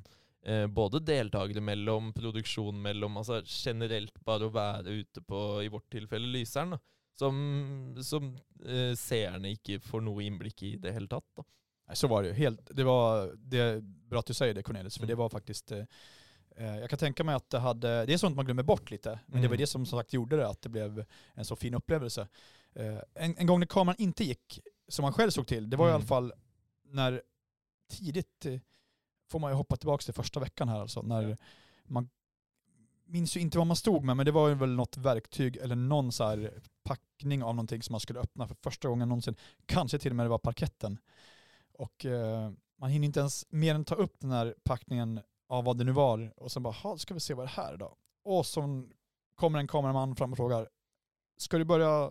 eh, 0.46 0.66
både 0.70 1.00
deltakere 1.02 1.60
mellom, 1.64 2.12
produksjon 2.14 2.78
mellom, 2.82 3.16
altså 3.18 3.40
generelt 3.46 4.14
bare 4.24 4.46
å 4.46 4.54
være 4.54 5.00
ute 5.00 5.22
på, 5.24 5.40
i 5.64 5.70
vårt 5.72 5.88
tilfelle, 5.90 6.30
Lyseren, 6.30 6.76
da, 6.76 6.78
som, 7.18 7.34
som 8.02 8.30
eh, 8.66 8.92
seerne 8.98 9.54
ikke 9.54 9.80
får 9.82 10.02
noe 10.06 10.22
innblikk 10.26 10.62
i 10.62 10.76
det 10.82 10.94
hele 10.94 11.10
tatt. 11.10 11.26
da. 11.36 11.44
Så 11.94 12.08
var 12.08 12.22
det 12.22 12.28
ju. 12.28 12.34
Helt, 12.34 12.70
det, 12.70 12.84
var, 12.86 13.32
det 13.36 13.58
är 13.58 13.80
bra 13.82 14.18
att 14.18 14.26
du 14.26 14.34
säger 14.34 14.54
det 14.54 14.62
Cornelis, 14.62 14.94
för 14.94 15.02
Mm. 15.04 15.08
det 15.08 15.14
var 15.14 15.28
faktiskt, 15.28 15.72
eh, 15.72 15.84
jag 16.56 16.90
kan 16.90 16.98
tänka 16.98 17.24
mig 17.24 17.34
att 17.34 17.50
det 17.50 17.58
hade, 17.58 18.06
det 18.06 18.12
är 18.14 18.18
sånt 18.18 18.36
man 18.36 18.44
glömmer 18.44 18.62
bort 18.62 18.90
lite, 18.90 19.18
men 19.26 19.42
det 19.42 19.48
var 19.48 19.54
Mm. 19.54 19.58
det 19.58 19.66
som 19.66 19.86
som 19.86 19.98
sagt 19.98 20.12
gjorde 20.12 20.36
det, 20.36 20.48
att 20.48 20.62
det 20.62 20.68
blev 20.68 21.04
en 21.34 21.44
så 21.44 21.56
fin 21.56 21.74
upplevelse. 21.74 22.28
Eh, 22.72 22.98
en, 23.14 23.36
en 23.38 23.46
gång 23.46 23.60
när 23.60 23.66
kameran 23.66 23.96
inte 23.98 24.24
gick, 24.24 24.60
som 24.88 25.02
man 25.02 25.12
själv 25.12 25.30
såg 25.30 25.46
till, 25.46 25.70
det 25.70 25.76
var 25.76 25.86
i 25.86 25.88
Mm. 25.88 25.94
alla 25.96 26.06
fall 26.06 26.32
när 26.84 27.22
tidigt, 27.88 28.46
eh, 28.46 28.60
får 29.30 29.38
man 29.38 29.50
ju 29.50 29.54
hoppa 29.54 29.76
tillbaka 29.76 30.02
till 30.02 30.14
första 30.14 30.40
veckan 30.40 30.68
här 30.68 30.80
alltså, 30.80 31.02
när 31.02 31.36
man 31.84 32.08
minns 33.06 33.36
ju 33.36 33.40
inte 33.40 33.58
vad 33.58 33.66
man 33.66 33.76
stod 33.76 34.04
med, 34.04 34.16
men 34.16 34.26
det 34.26 34.32
var 34.32 34.48
ju 34.48 34.54
väl 34.54 34.70
något 34.74 34.96
verktyg 34.96 35.56
eller 35.56 35.76
någon 35.76 36.12
så 36.12 36.48
packning 36.82 37.42
av 37.42 37.54
någonting 37.54 37.82
som 37.82 37.92
man 37.92 38.00
skulle 38.00 38.20
öppna 38.20 38.48
för 38.48 38.54
första 38.62 38.88
gången 38.88 39.08
någonsin. 39.08 39.36
Kanske 39.66 39.98
till 39.98 40.12
och 40.12 40.16
med 40.16 40.26
det 40.26 40.30
var 40.30 40.38
parketten. 40.38 40.98
Och 41.72 42.04
eh, 42.06 42.50
man 42.76 42.90
hinner 42.90 43.06
inte 43.06 43.20
ens 43.20 43.46
mer 43.50 43.74
än 43.74 43.84
ta 43.84 43.94
upp 43.94 44.16
den 44.20 44.30
här 44.30 44.54
packningen 44.64 45.20
av 45.48 45.64
vad 45.64 45.78
det 45.78 45.84
nu 45.84 45.92
var 45.92 46.32
och 46.36 46.52
sen 46.52 46.62
bara, 46.62 46.74
"Ha, 46.74 46.98
ska 46.98 47.14
vi 47.14 47.20
se 47.20 47.34
vad 47.34 47.46
det 47.46 47.50
här 47.50 47.72
är 47.72 47.76
då? 47.76 47.96
Och 48.24 48.46
så 48.46 48.84
kommer 49.34 49.58
en 49.58 49.66
kameraman 49.68 50.16
fram 50.16 50.30
och 50.32 50.36
frågar, 50.36 50.68
ska 51.38 51.58
du 51.58 51.64
börja 51.64 52.10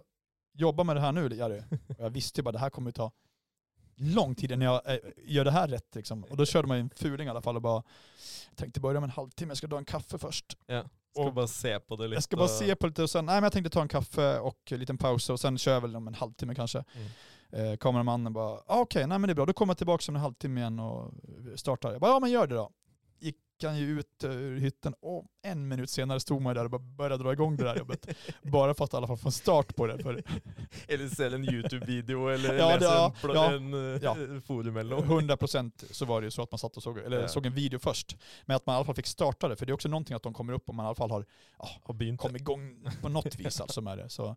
jobba 0.53 0.83
med 0.83 0.95
det 0.95 0.99
här 1.01 1.11
nu 1.11 1.35
Jari? 1.35 1.63
Och 1.97 2.03
jag 2.03 2.09
visste 2.09 2.39
ju 2.39 2.43
bara, 2.43 2.51
det 2.51 2.59
här 2.59 2.69
kommer 2.69 2.89
att 2.89 2.95
ta 2.95 3.11
lång 3.95 4.35
tid 4.35 4.51
innan 4.51 4.65
jag 4.65 4.91
eh, 4.93 4.97
gör 5.17 5.45
det 5.45 5.51
här 5.51 5.67
rätt. 5.67 5.95
Liksom. 5.95 6.23
Och 6.23 6.37
då 6.37 6.45
körde 6.45 6.67
man 6.67 6.77
ju 6.77 6.81
en 6.81 6.89
fuling 6.89 7.27
i 7.27 7.29
alla 7.29 7.41
fall 7.41 7.55
och 7.55 7.61
bara, 7.61 7.83
tänkte 8.55 8.79
börja 8.79 8.99
med 8.99 9.07
en 9.07 9.11
halvtimme, 9.11 9.49
jag 9.51 9.57
ska 9.57 9.67
ta 9.67 9.77
en 9.77 9.85
kaffe 9.85 10.17
först. 10.17 10.57
Ja. 10.65 10.83
Skal 11.13 11.27
Og- 11.27 11.33
bare 11.33 11.47
se 11.47 11.79
på 11.79 11.95
det 11.95 12.07
litt. 12.07 12.13
Jag 12.13 12.23
ska 12.23 12.37
bara 12.37 12.47
se 12.47 12.75
på 12.75 12.87
lite 12.87 13.03
och 13.03 13.09
sen, 13.09 13.25
nej 13.25 13.35
men 13.35 13.43
jag 13.43 13.53
tänkte 13.53 13.69
ta 13.69 13.81
en 13.81 13.87
kaffe 13.87 14.39
och 14.39 14.71
en 14.71 14.79
liten 14.79 14.97
paus 14.97 15.29
och 15.29 15.39
sen 15.39 15.57
kör 15.57 15.73
jag 15.73 15.81
väl 15.81 15.95
om 15.95 16.07
en 16.07 16.13
halvtimme 16.13 16.55
kanske. 16.55 16.83
Mm. 16.95 17.71
Eh, 17.71 17.77
kameramannen 17.77 18.33
bara, 18.33 18.59
ah, 18.67 18.79
okej, 18.79 19.07
nej 19.07 19.19
men 19.19 19.27
det 19.27 19.31
är 19.31 19.35
bra, 19.35 19.45
då 19.45 19.53
kommer 19.53 19.71
jag 19.71 19.77
tillbaka 19.77 20.11
om 20.11 20.15
en 20.15 20.21
halvtimme 20.21 20.59
igen 20.61 20.79
och 20.79 21.11
startar. 21.55 21.91
Jag 21.91 22.01
bara, 22.01 22.11
ja 22.11 22.19
men 22.19 22.31
gör 22.31 22.47
det 22.47 22.55
då. 22.55 22.71
Gick 23.59 23.63
han 23.63 23.77
ju 23.77 23.99
ut 23.99 24.23
ur 24.23 24.59
hytten 24.59 24.93
och 25.01 25.25
en 25.41 25.67
minut 25.67 25.89
senare 25.89 26.19
stod 26.19 26.41
man 26.41 26.55
där 26.55 26.73
och 26.73 26.81
började 26.81 27.23
dra 27.23 27.33
igång 27.33 27.55
det 27.57 27.63
där 27.63 27.75
jobbet. 27.75 28.07
Bara 28.41 28.73
för 28.73 28.85
att 28.85 28.93
i 28.93 28.97
alla 28.97 29.07
fall 29.07 29.17
få 29.17 29.27
en 29.27 29.31
start 29.31 29.75
på 29.75 29.87
det. 29.87 30.03
För 30.03 30.23
Eller 30.87 31.07
ser 31.09 31.31
en 31.35 31.43
YouTube-video 31.49 32.27
eller 32.27 32.53
Ja, 32.53 32.69
läser 32.75 32.85
ja, 32.85 33.13
en, 33.23 33.29
ja, 33.33 33.51
en 33.53 33.73
eh, 33.95 34.01
ja. 34.03 34.15
forum 34.45 34.77
eller 34.77 34.95
något. 34.95 35.05
100% 35.05 35.71
så 35.91 36.05
var 36.05 36.21
det 36.21 36.25
ju 36.27 36.31
så 36.31 36.41
att 36.41 36.51
man 36.51 36.59
satt 36.59 36.77
och 36.77 36.83
såg, 36.83 36.97
eller 36.97 37.21
Ja. 37.21 37.27
såg 37.27 37.45
en 37.45 37.53
video 37.53 37.79
först. 37.79 38.17
Men 38.45 38.55
att 38.55 38.65
man 38.65 38.73
i 38.73 38.75
alla 38.75 38.85
fall 38.85 38.95
fick 38.95 39.07
starta 39.07 39.47
det, 39.47 39.55
för 39.55 39.65
det 39.65 39.71
är 39.71 39.73
också 39.73 39.89
någonting 39.89 40.15
att 40.15 40.23
de 40.23 40.33
kommer 40.33 40.53
upp 40.53 40.69
om 40.69 40.75
man 40.75 40.85
i 40.85 40.87
alla 40.87 40.95
fall 40.95 41.11
har 41.11 41.25
ja, 41.59 41.69
Har 41.83 41.93
begynt. 41.93 42.19
kommit 42.21 42.41
igång 42.41 42.85
på 43.01 43.09
något 43.09 43.35
vis 43.39 43.61
alltså 43.61 43.81
med 43.81 43.97
det. 43.97 44.09
Så, 44.09 44.35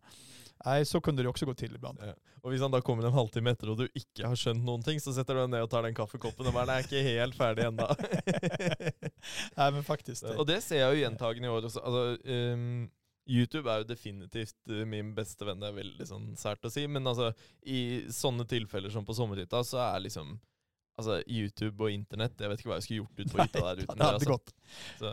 nej, 0.65 0.85
så 0.85 1.01
kunde 1.01 1.23
det 1.23 1.29
också 1.29 1.45
gå 1.45 1.53
till 1.53 1.75
ibland. 1.75 1.99
Ja. 2.01 2.13
Og 2.43 2.51
hvis 2.51 2.61
han 2.61 2.71
da 2.71 2.81
kommer 2.81 3.07
en 3.07 3.15
halvtime 3.15 3.51
etter 3.51 3.71
og 3.73 3.81
du 3.81 3.87
ikke 3.97 4.27
har 4.29 4.37
skjønt 4.39 4.63
noen 4.63 4.83
ting, 4.85 5.01
så 5.03 5.11
setter 5.15 5.35
du 5.35 5.41
deg 5.43 5.49
ned 5.51 5.65
og 5.65 5.71
tar 5.71 5.83
den 5.83 5.95
kaffekoppen 5.97 6.47
og 6.47 6.55
bare 6.55 6.77
er 6.77 6.85
ikke 6.85 7.01
helt 7.03 7.35
ferdig 7.35 7.65
ennå'. 7.67 7.87
nej 9.57 9.71
men 9.75 9.83
faktiskt. 9.83 10.23
og 10.23 10.45
det 10.47 10.61
ser 10.63 10.83
jeg 10.83 10.95
jo 10.95 11.01
gjentagende 11.03 11.49
i 11.49 11.51
år 11.51 11.67
også. 11.67 11.83
Altså, 11.83 12.03
ehm, 12.23 12.87
YouTube 13.27 13.67
er 13.67 13.81
jo 13.81 13.89
definitivt 13.89 14.71
eh, 14.71 14.85
min 14.87 15.13
beste 15.15 15.45
venn. 15.45 15.59
Det 15.59 15.67
er 15.67 15.79
veldig 15.81 16.07
sånn 16.07 16.29
sært 16.39 16.63
å 16.63 16.71
si, 16.71 16.85
men 16.87 17.07
altså, 17.07 17.33
i 17.67 18.07
sånne 18.13 18.47
tilfeller 18.47 18.93
som 18.93 19.05
på 19.05 19.17
sommerhytta, 19.17 19.63
så 19.67 19.83
er 19.89 20.05
liksom 20.07 20.37
Altså, 20.97 21.19
YouTube 21.29 21.83
og 21.85 21.93
internett 21.93 22.39
Jeg 22.41 22.49
vet 22.49 22.61
ikke 22.61 22.71
hva 22.71 22.77
jeg 22.79 22.85
skulle 22.87 23.03
gjort 23.03 23.19
ut 23.19 23.33
på 23.33 23.43
hytta 23.43 23.59
der 23.61 23.81
uten 23.83 23.99
det 23.99 24.07
hade 24.07 24.17
altså. 24.17 24.37
Så, 24.97 25.11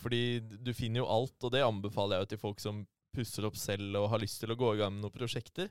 fordi 0.00 0.20
du 0.40 0.70
finner 0.72 1.02
jo 1.02 1.10
alt, 1.18 1.36
og 1.44 1.52
det 1.52 1.66
anbefaler 1.66 2.16
jeg 2.16 2.24
jo 2.24 2.30
til 2.30 2.40
folk 2.46 2.62
som 2.64 2.86
pusser 3.14 3.46
opp 3.48 3.56
selv 3.58 3.96
og 4.00 4.10
har 4.12 4.22
lyst 4.22 4.40
til 4.42 4.52
å 4.52 4.58
gå 4.58 4.74
i 4.74 4.80
gang 4.80 4.92
med 4.94 5.06
noen 5.06 5.14
prosjekter. 5.14 5.70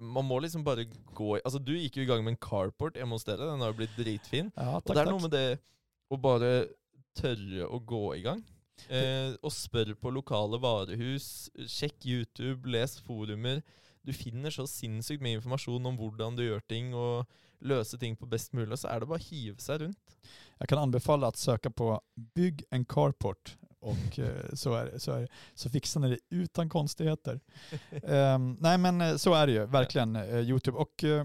Man 0.00 0.26
må 0.28 0.36
liksom 0.44 0.60
bare 0.60 0.84
gå 1.16 1.38
Altså, 1.38 1.56
du 1.56 1.72
gikk 1.72 1.96
jo 1.96 2.04
i 2.04 2.08
gang 2.10 2.20
med 2.24 2.34
en 2.34 2.42
carport 2.44 2.98
hjemme 3.00 3.16
hos 3.16 3.24
dere. 3.24 3.48
Den 3.48 3.62
har 3.64 3.72
jo 3.72 3.78
blitt 3.78 3.96
dritfin. 3.96 4.50
Ja, 4.56 4.76
Og 4.76 4.84
tack, 4.84 4.98
det 4.98 5.04
er 5.06 5.12
noe 5.12 5.24
med 5.24 5.32
det 5.32 5.46
å 6.12 6.18
bare 6.20 6.50
tørre 7.16 7.68
å 7.68 7.80
gå 7.80 8.02
i 8.18 8.24
gang. 8.26 8.42
Eh, 8.88 9.36
og 9.44 9.52
spør 9.52 9.94
på 10.00 10.12
lokale 10.12 10.60
varehus. 10.60 11.48
Sjekk 11.68 12.06
YouTube, 12.08 12.68
les 12.70 12.98
forumer. 13.04 13.62
Du 14.04 14.12
finner 14.16 14.52
så 14.52 14.66
sinnssykt 14.68 15.24
mye 15.24 15.38
informasjon 15.38 15.88
om 15.90 15.96
hvordan 16.00 16.36
du 16.38 16.44
gjør 16.46 16.62
ting, 16.68 16.94
og 16.96 17.28
løse 17.60 17.98
ting 18.00 18.16
på 18.16 18.28
best 18.28 18.54
mulig. 18.56 18.72
Og 18.72 18.80
så 18.80 18.88
er 18.92 19.02
det 19.02 19.10
bare 19.10 19.20
å 19.20 19.28
hive 19.30 19.60
seg 19.64 19.82
rundt. 19.84 20.16
Jag 20.60 20.68
kan 20.68 20.78
anbefalla 20.78 21.26
att 21.26 21.36
söka 21.36 21.70
på 21.70 22.00
bygg 22.34 22.64
en 22.70 22.84
carport 22.84 23.56
och 23.80 24.18
eh, 24.18 24.54
så, 24.54 24.74
är, 24.74 24.86
det- 24.86 25.00
så, 25.00 25.12
är, 25.12 25.20
det. 25.20 25.28
så 25.54 25.70
fixar 25.70 26.00
ni 26.00 26.08
det 26.08 26.18
utan 26.30 26.68
konstigheter. 26.68 27.40
Ehm, 28.02 28.56
nej 28.60 28.78
men 28.78 29.00
eh, 29.00 29.16
så 29.16 29.34
är 29.34 29.46
det 29.46 29.52
ju, 29.52 29.66
verkligen, 29.66 30.16
eh, 30.16 30.40
YouTube. 30.40 30.78
Och 30.78 31.04
eh, 31.04 31.24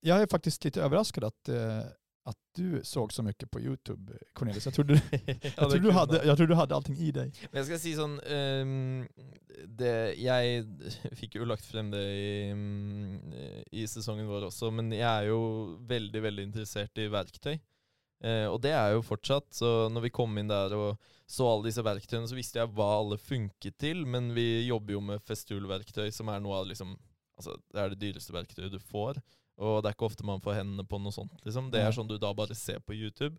jag 0.00 0.22
är 0.22 0.26
faktiskt 0.26 0.64
lite 0.64 0.82
överraskad 0.82 1.24
att, 1.24 1.48
eh, 1.48 1.78
att 2.24 2.36
du 2.54 2.80
såg 2.84 3.12
så 3.12 3.22
mycket 3.22 3.50
på 3.50 3.60
YouTube, 3.60 4.12
Cornelius. 4.32 4.64
Jag 4.64 4.74
trodde, 4.74 5.00
jag, 5.56 5.56
trodde 5.56 5.78
du 5.78 5.90
hade, 5.90 6.16
jag 6.26 6.36
trodde 6.36 6.52
du 6.52 6.56
hade 6.56 6.74
allting 6.74 6.96
i 6.96 7.10
dig. 7.12 7.32
Men 7.50 7.58
jeg 7.62 7.66
skal 7.70 7.80
si 7.80 7.94
sånn 7.96 8.18
ehm, 8.20 9.08
det, 9.78 9.94
Jeg 10.20 10.66
fikk 11.18 11.38
jo 11.40 11.46
lagt 11.48 11.64
frem 11.66 11.88
det 11.90 12.02
i, 12.04 12.50
mm, 12.52 13.32
i 13.72 13.86
sesongen 13.88 14.28
vår 14.28 14.46
også, 14.50 14.70
men 14.70 14.92
jeg 14.92 15.08
er 15.08 15.30
jo 15.32 15.40
veldig, 15.88 16.22
veldig 16.22 16.44
interessert 16.50 16.98
i 17.02 17.08
verktøy. 17.10 17.56
Eh, 18.24 18.46
og 18.50 18.58
det 18.64 18.72
er 18.74 18.94
jo 18.94 19.04
fortsatt. 19.06 19.48
Så 19.54 19.88
når 19.92 20.08
vi 20.08 20.14
kom 20.14 20.36
inn 20.40 20.50
der 20.50 20.74
og 20.76 21.10
så 21.28 21.44
alle 21.46 21.68
disse 21.68 21.84
verktøyene, 21.84 22.28
så 22.30 22.36
visste 22.38 22.60
jeg 22.60 22.72
hva 22.72 22.88
alle 23.02 23.18
funket 23.20 23.76
til, 23.80 24.06
men 24.08 24.30
vi 24.36 24.64
jobber 24.66 24.96
jo 24.96 25.02
med 25.04 25.24
Festool-verktøy, 25.28 26.08
som 26.14 26.30
er 26.32 26.42
noe 26.44 26.62
av 26.62 26.70
liksom 26.70 26.96
Altså, 27.38 27.52
det 27.70 27.78
er 27.78 27.92
det 27.92 28.00
dyreste 28.02 28.32
verktøyet 28.34 28.72
du 28.72 28.80
får. 28.82 29.20
Og 29.62 29.76
det 29.78 29.86
er 29.86 29.94
ikke 29.94 30.08
ofte 30.08 30.24
man 30.26 30.40
får 30.42 30.56
hendene 30.56 30.82
på 30.82 30.98
noe 30.98 31.14
sånt. 31.14 31.36
liksom. 31.44 31.68
Det 31.70 31.78
er 31.78 31.92
sånn 31.94 32.08
du 32.10 32.16
da 32.18 32.32
bare 32.34 32.56
ser 32.58 32.80
på 32.82 32.96
YouTube. 32.98 33.36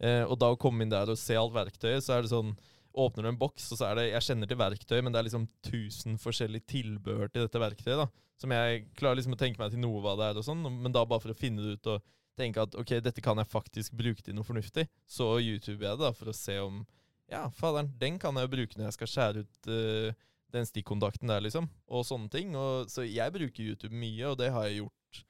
Eh, 0.00 0.22
og 0.24 0.38
da 0.40 0.48
å 0.54 0.56
komme 0.56 0.80
inn 0.80 0.92
der 0.92 1.12
og 1.12 1.20
se 1.20 1.36
alt 1.36 1.52
verktøyet, 1.52 2.00
så 2.00 2.16
er 2.16 2.24
det 2.24 2.32
sånn 2.32 2.54
Åpner 2.92 3.24
du 3.24 3.28
en 3.30 3.38
boks, 3.40 3.70
og 3.72 3.78
så 3.80 3.86
er 3.88 3.96
det 3.96 4.02
Jeg 4.10 4.24
kjenner 4.26 4.48
til 4.48 4.58
verktøy, 4.60 4.98
men 5.00 5.12
det 5.12 5.20
er 5.20 5.26
liksom 5.28 5.46
tusen 5.64 6.18
forskjellige 6.20 6.68
tilbehør 6.68 7.30
til 7.32 7.46
dette 7.46 7.60
verktøyet. 7.60 8.02
da 8.02 8.08
Som 8.40 8.52
jeg 8.52 8.82
klarer 8.96 9.16
liksom 9.20 9.36
å 9.36 9.40
tenke 9.40 9.60
meg 9.60 9.72
til 9.72 9.80
noe 9.80 10.00
hva 10.04 10.12
det 10.16 10.26
er, 10.28 10.40
og 10.40 10.44
sånn 10.44 10.64
men 10.64 10.92
da 10.92 11.04
bare 11.08 11.20
for 11.20 11.32
å 11.32 11.36
finne 11.36 11.64
det 11.64 11.76
ut 11.76 11.92
og 11.94 12.10
tenke 12.38 12.62
at 12.64 12.74
ok, 12.78 12.96
dette 13.04 13.22
kan 13.24 13.38
jeg 13.38 13.50
faktisk 13.50 13.94
bruke 13.98 14.22
til 14.24 14.36
noe 14.36 14.46
fornuftig, 14.46 14.86
så 15.06 15.34
YouTuber 15.40 15.88
jeg 15.88 15.98
det 15.98 16.04
da 16.06 16.12
for 16.16 16.32
å 16.32 16.36
se 16.36 16.58
om 16.62 16.84
Ja, 17.32 17.46
faderen, 17.56 17.94
den 17.96 18.18
kan 18.20 18.36
jeg 18.36 18.44
jo 18.44 18.52
bruke 18.52 18.76
når 18.76 18.90
jeg 18.90 18.96
skal 18.98 19.08
skjære 19.08 19.42
ut 19.44 19.68
eh, 19.72 20.16
den 20.52 20.66
stikkontakten 20.68 21.30
der, 21.30 21.40
liksom. 21.40 21.68
Og 21.88 22.04
sånne 22.04 22.28
ting. 22.28 22.52
Og, 22.58 22.90
så 22.92 23.06
jeg 23.08 23.32
bruker 23.32 23.70
YouTube 23.70 23.96
mye, 23.96 24.26
og 24.28 24.36
det 24.40 24.50
har 24.52 24.68
jeg 24.68 24.82
gjort 24.82 25.20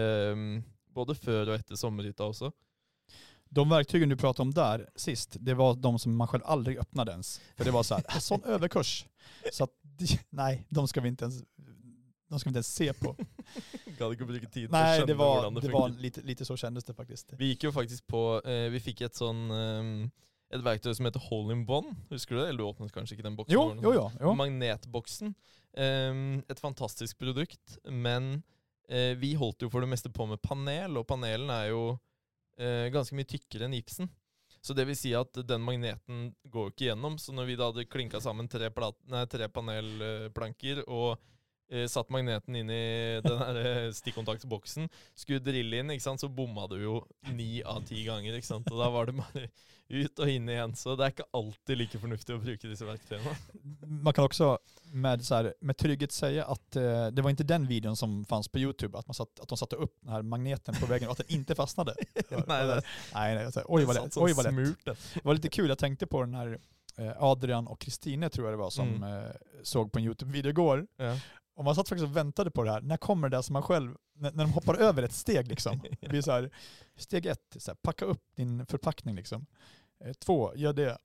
ehm, 0.00 0.62
både 0.94 1.14
før 1.14 1.52
og 1.52 1.58
etter 1.60 1.78
sommerhytta 1.78 2.26
også. 2.26 2.50
De 3.54 3.62
verktygen 3.70 4.10
du 4.10 4.16
pratade 4.18 4.48
om 4.48 4.54
där 4.54 4.88
sist, 4.96 5.36
det 5.40 5.54
var 5.54 5.74
de 5.74 5.98
som 5.98 6.16
man 6.16 6.28
själv 6.28 6.42
aldrig 6.44 6.78
öppnade 6.78 7.12
ens. 7.12 7.40
För 7.56 7.64
det 7.64 7.70
var 7.70 7.82
så 7.82 7.94
här, 7.94 8.04
"Ah, 8.08 8.20
sån 8.20 8.42
överkurs. 8.44 9.06
Så 9.52 9.64
att, 9.64 9.70
nej, 10.30 10.66
de 10.68 10.88
ska 10.88 11.00
vi 11.00 11.08
inte 11.08 11.24
ens, 11.24 11.42
de 12.34 12.40
ska 12.40 12.48
vi 12.48 12.50
inte 12.50 12.58
ens 12.58 12.74
se 12.74 12.92
på. 12.92 13.14
Å 14.04 14.26
bruke 14.26 14.48
tid 14.50 14.72
Nej, 14.74 15.04
det 15.06 15.14
var, 15.14 15.46
det 15.60 15.70
var 15.70 15.88
lite, 15.88 16.22
lite 16.26 16.44
så 16.44 16.56
kändes 16.56 16.84
det 16.84 16.94
faktiskt. 16.94 17.32
Vi 17.38 17.52
gikk 17.52 17.68
jo 17.68 17.72
faktisk 17.72 18.06
på 18.10 18.40
eh, 18.42 18.66
Vi 18.74 18.80
fikk 18.82 19.04
et 19.06 19.14
sånn 19.14 19.44
eh, 19.54 19.90
Et 20.56 20.64
verktøy 20.64 20.90
som 20.98 21.06
heter 21.06 21.22
Hole 21.28 21.54
in 21.54 21.62
One. 21.70 21.94
Husker 22.10 22.34
du 22.36 22.40
det? 22.42 22.48
Eller 22.48 22.64
du 22.64 22.66
åpnet 22.66 22.94
kanskje 22.94 23.16
ikke 23.16 23.26
den 23.26 23.38
boksen? 23.38 23.54
Jo, 23.54 23.68
jo, 23.78 23.94
jo, 23.94 24.08
jo. 24.20 24.34
Magnetboksen. 24.38 25.30
Eh, 25.78 26.18
et 26.50 26.62
fantastisk 26.62 27.22
produkt, 27.22 27.78
men 27.86 28.42
eh, 28.88 29.14
vi 29.18 29.34
holdt 29.38 29.62
jo 29.62 29.70
for 29.70 29.82
det 29.82 29.90
meste 29.94 30.10
på 30.14 30.26
med 30.30 30.42
panel, 30.42 30.98
og 31.00 31.06
panelen 31.10 31.50
er 31.54 31.70
jo 31.70 31.86
eh, 32.58 32.90
ganske 32.94 33.16
mye 33.18 33.30
tykkere 33.30 33.68
enn 33.68 33.78
gipsen. 33.78 34.10
Så 34.64 34.72
det 34.72 34.86
vil 34.88 34.96
si 34.96 35.10
at 35.16 35.36
den 35.44 35.60
magneten 35.60 36.30
går 36.48 36.70
ikke 36.70 36.86
gjennom. 36.88 37.18
Så 37.20 37.34
når 37.36 37.50
vi 37.50 37.56
da 37.60 37.68
hadde 37.68 37.84
klinka 37.90 38.20
sammen 38.24 38.48
tre, 38.48 38.70
plat 38.72 38.96
tre 39.28 39.48
panelplanker 39.52 40.86
og 40.86 41.10
eh, 41.12 41.24
satt 41.88 42.10
magneten 42.12 42.56
inn 42.56 42.70
i 42.70 43.20
den 43.24 43.38
her 43.38 43.56
eh, 43.66 43.90
stikkontaktboksen, 43.96 44.88
skulle 45.14 45.40
drille 45.40 45.78
inn, 45.80 45.90
ikke 45.90 46.04
sant, 46.04 46.20
så 46.20 46.28
bomma 46.28 46.66
du 46.70 46.76
jo 46.82 46.98
ni 47.32 47.62
av 47.62 47.84
ti 47.88 48.04
ganger. 48.04 48.34
ikke 48.36 48.46
sant? 48.46 48.68
Og 48.70 48.78
da 48.78 48.90
var 48.90 49.06
det 49.06 49.16
bare 49.18 49.48
ut 49.94 50.18
og 50.24 50.28
inn 50.30 50.48
igjen. 50.48 50.74
Så 50.76 50.94
det 50.96 51.04
er 51.06 51.12
ikke 51.14 51.26
alltid 51.36 51.78
like 51.78 51.98
fornuftig 52.00 52.34
å 52.36 52.40
bruke 52.40 52.68
disse 52.68 52.86
verktøyene. 52.88 53.34
Man 53.86 54.12
kan 54.14 54.24
också 54.24 54.58
med, 54.92 55.24
så 55.24 55.34
här, 55.34 55.54
med 55.60 55.76
trygghet 55.76 56.12
säga 56.12 56.44
att 56.44 56.76
eh, 56.76 57.06
det 57.06 57.22
var 57.22 57.30
inte 57.30 57.44
den 57.44 57.66
videon 57.66 57.96
som 57.96 58.24
fanns 58.24 58.48
på 58.48 58.58
YouTube, 58.58 58.98
att, 58.98 59.06
man 59.08 59.14
satt, 59.14 59.40
att 59.40 59.48
de 59.48 59.58
satte 59.58 59.76
upp 59.76 59.96
den 60.00 60.10
här 60.12 60.22
magneten 60.22 60.74
på 60.80 60.86
väggen 60.86 61.08
och 61.08 61.12
att 61.20 61.26
den 61.28 61.36
inte 61.36 61.54
fastnade. 61.54 61.94
Nej, 62.30 62.66
det- 62.66 62.82
nej, 63.14 63.34
nej, 63.34 63.44
här, 63.54 63.64
oj 63.66 63.84
vad 63.84 63.94
lätt. 63.96 64.16
Oj 64.16 64.32
vad 64.32 64.44
lätt. 64.44 64.84
Det 65.14 65.24
var 65.24 65.34
lite 65.34 65.48
kul, 65.48 65.68
jag 65.68 65.78
tänkte 65.78 66.06
på 66.06 66.20
den 66.20 66.34
här 66.34 66.58
eh, 66.98 67.12
Adrian 67.22 67.66
och 67.66 67.80
Kristine 67.80 68.30
tror 68.30 68.46
jag 68.46 68.52
det 68.52 68.62
var 68.62 68.70
som 68.70 68.88
Mm. 68.94 69.24
eh, 69.24 69.30
såg 69.62 69.92
på 69.92 69.98
en 69.98 70.04
YouTube-video 70.04 70.48
igår. 70.50 70.86
Ja. 70.96 71.16
Och 71.56 71.64
man 71.64 71.74
satt 71.74 71.88
faktiskt 71.88 72.04
och 72.10 72.16
väntade 72.16 72.50
på 72.50 72.64
det 72.64 72.70
här. 72.70 72.80
När 72.80 72.96
kommer 72.96 73.28
det 73.28 73.36
där 73.36 73.42
som 73.42 73.52
man 73.52 73.62
själv, 73.62 73.96
när, 74.14 74.32
när 74.32 74.44
de 74.44 74.52
hoppar 74.52 74.74
över 74.74 75.02
ett 75.02 75.12
steg 75.12 75.48
liksom. 75.48 75.80
Det 76.00 76.08
blir 76.08 76.22
så 76.22 76.32
här, 76.32 76.50
steg 76.96 77.26
ett, 77.26 77.56
så 77.56 77.70
här, 77.70 77.76
packa 77.82 78.04
upp 78.04 78.22
din 78.36 78.66
förpackning 78.66 79.14
liksom. 79.14 79.46
Eh, 80.04 80.12
två, 80.12 80.52
gör 80.56 80.72
det. 80.72 80.98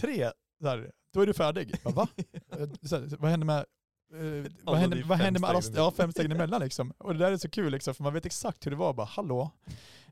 Tre, 0.00 0.30
här, 0.64 0.92
då 1.12 1.20
är 1.20 1.26
du 1.26 1.34
färdig. 1.34 1.74
Bara, 1.84 1.94
Va? 1.94 2.08
Eh, 2.52 2.58
här, 2.90 3.16
vad 3.16 3.30
händer 3.30 3.46
med 3.46 3.58
eh, 3.58 4.52
vad 4.62 4.76
händer, 4.76 4.96
de 4.96 5.02
vad 5.02 5.18
händer 5.18 5.40
med 5.40 5.50
alla, 5.50 5.62
stegen 5.62 5.82
ja, 5.82 5.90
fem 5.90 6.12
stegen 6.12 6.32
emellan 6.32 6.60
liksom? 6.60 6.92
Och 6.98 7.12
det 7.12 7.18
där 7.18 7.32
är 7.32 7.36
så 7.36 7.50
kul 7.50 7.72
liksom, 7.72 7.94
för 7.94 8.02
man 8.02 8.14
vet 8.14 8.26
exakt 8.26 8.66
hur 8.66 8.70
det 8.70 8.76
var. 8.76 8.92
Bara, 8.94 9.06
hallå? 9.06 9.50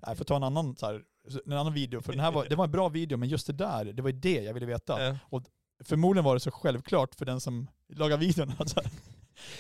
Jag 0.01 0.19
får 0.19 0.25
ta 0.25 0.37
en 0.37 0.43
annan, 0.43 0.77
så 0.77 0.87
här, 0.87 1.03
en 1.47 1.53
annan 1.53 1.73
video, 1.73 2.01
för 2.01 2.13
den 2.13 2.21
här 2.21 2.33
var, 2.33 2.47
det 2.49 2.57
var 2.57 2.65
en 2.65 2.71
bra 2.71 2.89
video, 2.89 3.19
men 3.19 3.29
just 3.29 3.47
det 3.47 3.53
där, 3.53 3.85
det 3.85 4.03
var 4.03 4.11
ju 4.11 4.19
det 4.19 4.43
jag 4.43 4.55
ville 4.55 4.67
veta. 4.67 5.19
Ja. 5.31 5.43
Förmodligen 5.85 6.25
var 6.25 6.35
det 6.35 6.41
så 6.41 6.51
självklart 6.51 7.15
för 7.15 7.25
den 7.25 7.41
som 7.41 7.69
lagar 7.89 8.17
videon. 8.17 8.53
Alltså. 8.59 8.81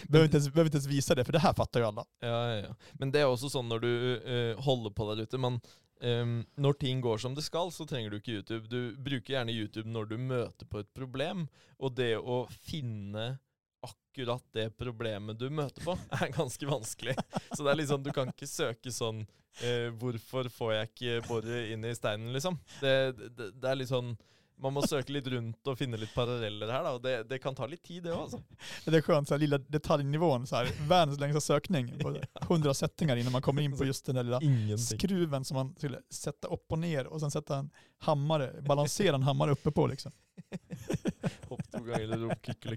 Behöver, 0.09 0.25
inte 0.25 0.37
ens, 0.37 0.53
behöver 0.53 0.69
inte 0.69 0.77
ens 0.77 0.87
visa 0.87 1.15
det, 1.15 1.25
för 1.25 1.33
det 1.33 1.39
här 1.39 1.55
fattar 1.55 1.81
ju 1.81 1.87
alla. 1.87 2.05
Ja, 2.21 2.29
ja, 2.29 2.57
ja. 2.57 2.75
Men 2.93 3.13
det 3.13 3.21
är 3.21 3.27
också 3.27 3.49
så 3.49 3.63
när 3.63 3.79
du 3.79 3.89
uh, 3.89 4.61
håller 4.61 4.91
på 4.91 5.15
där 5.15 5.23
ute. 5.23 5.39
Man, 5.39 5.61
um, 6.01 6.47
när 6.55 6.73
ting 6.73 7.01
går 7.01 7.19
som 7.19 7.35
det 7.35 7.43
ska 7.43 7.71
så 7.71 7.87
tränger 7.87 8.11
du 8.11 8.17
inte 8.17 8.31
YouTube. 8.31 8.69
Du 8.69 8.97
brukar 8.97 9.35
gärna 9.35 9.51
YouTube 9.51 9.89
när 9.89 10.05
du 10.05 10.19
möter 10.19 10.67
på 10.67 10.79
ett 10.79 10.95
problem. 10.95 11.49
och 11.77 11.93
det 11.93 12.15
att 12.15 12.53
finna 12.53 13.39
akkurat 13.81 14.45
det 14.53 14.71
problemet 14.71 15.39
du 15.39 15.51
möter 15.51 15.85
på, 15.85 15.99
är 16.11 16.29
ganska 16.29 16.67
vanskelig. 16.67 17.17
Så 17.57 17.63
det 17.63 17.71
är 17.71 17.75
liksom, 17.75 18.03
du 18.03 18.13
kan 18.13 18.27
inte 18.27 18.47
söka 18.47 18.91
sånn 18.91 19.27
eh, 19.63 19.93
Hvorfor 19.93 20.49
får 20.49 20.75
jag 20.75 20.83
inte 20.83 21.29
borra 21.29 21.67
in 21.67 21.85
i 21.85 21.95
steinen, 21.95 22.33
liksom? 22.33 22.59
Det, 22.81 23.13
det, 23.13 23.51
det 23.51 23.69
är 23.69 23.75
liksom 23.75 24.17
man 24.61 24.73
må 24.73 24.83
søke 24.87 25.13
litt 25.13 25.27
rundt 25.27 25.67
og 25.71 25.79
finne 25.79 25.97
litt 25.97 26.15
paralleller 26.15 26.67
da. 26.67 26.93
Og 26.93 27.03
det, 27.03 27.13
det 27.31 27.39
kan 27.43 27.55
ta 27.55 27.67
litt 27.67 27.83
tid, 27.83 28.03
det 28.03 28.15
altså. 28.15 28.43
Det 28.85 28.97
är 28.97 29.01
skönt, 29.01 29.29
så 29.29 29.35
här, 29.35 29.39
lilla 29.39 29.59
detaljnivån, 29.59 30.47
så 30.47 30.57
här, 30.57 30.89
världens 30.89 31.21
längsta 31.21 31.41
sökning. 31.41 31.99
På 32.03 32.17
hundra 32.55 32.75
sättningar 32.75 33.17
innan 33.17 33.33
man 33.33 33.43
kommer 33.43 33.63
in 33.63 33.77
på 33.79 33.85
just 33.85 34.07
den 34.07 34.15
där 34.15 34.23
lilla 34.23 34.41
Ingenting. 34.43 34.79
skruven 34.79 35.45
som 35.45 35.55
man 35.55 35.75
skulle 35.77 35.99
sätta 36.11 36.49
upp 36.49 36.73
och 36.73 36.79
ner 36.79 37.07
och 37.07 37.21
sen 37.21 37.31
sätta 37.31 37.57
en 37.57 37.71
hammare, 37.99 38.63
balansera 38.63 39.15
en 39.15 39.23
hammare 39.23 39.51
uppe 39.51 39.71
på 39.71 39.87
liksom. 39.87 40.13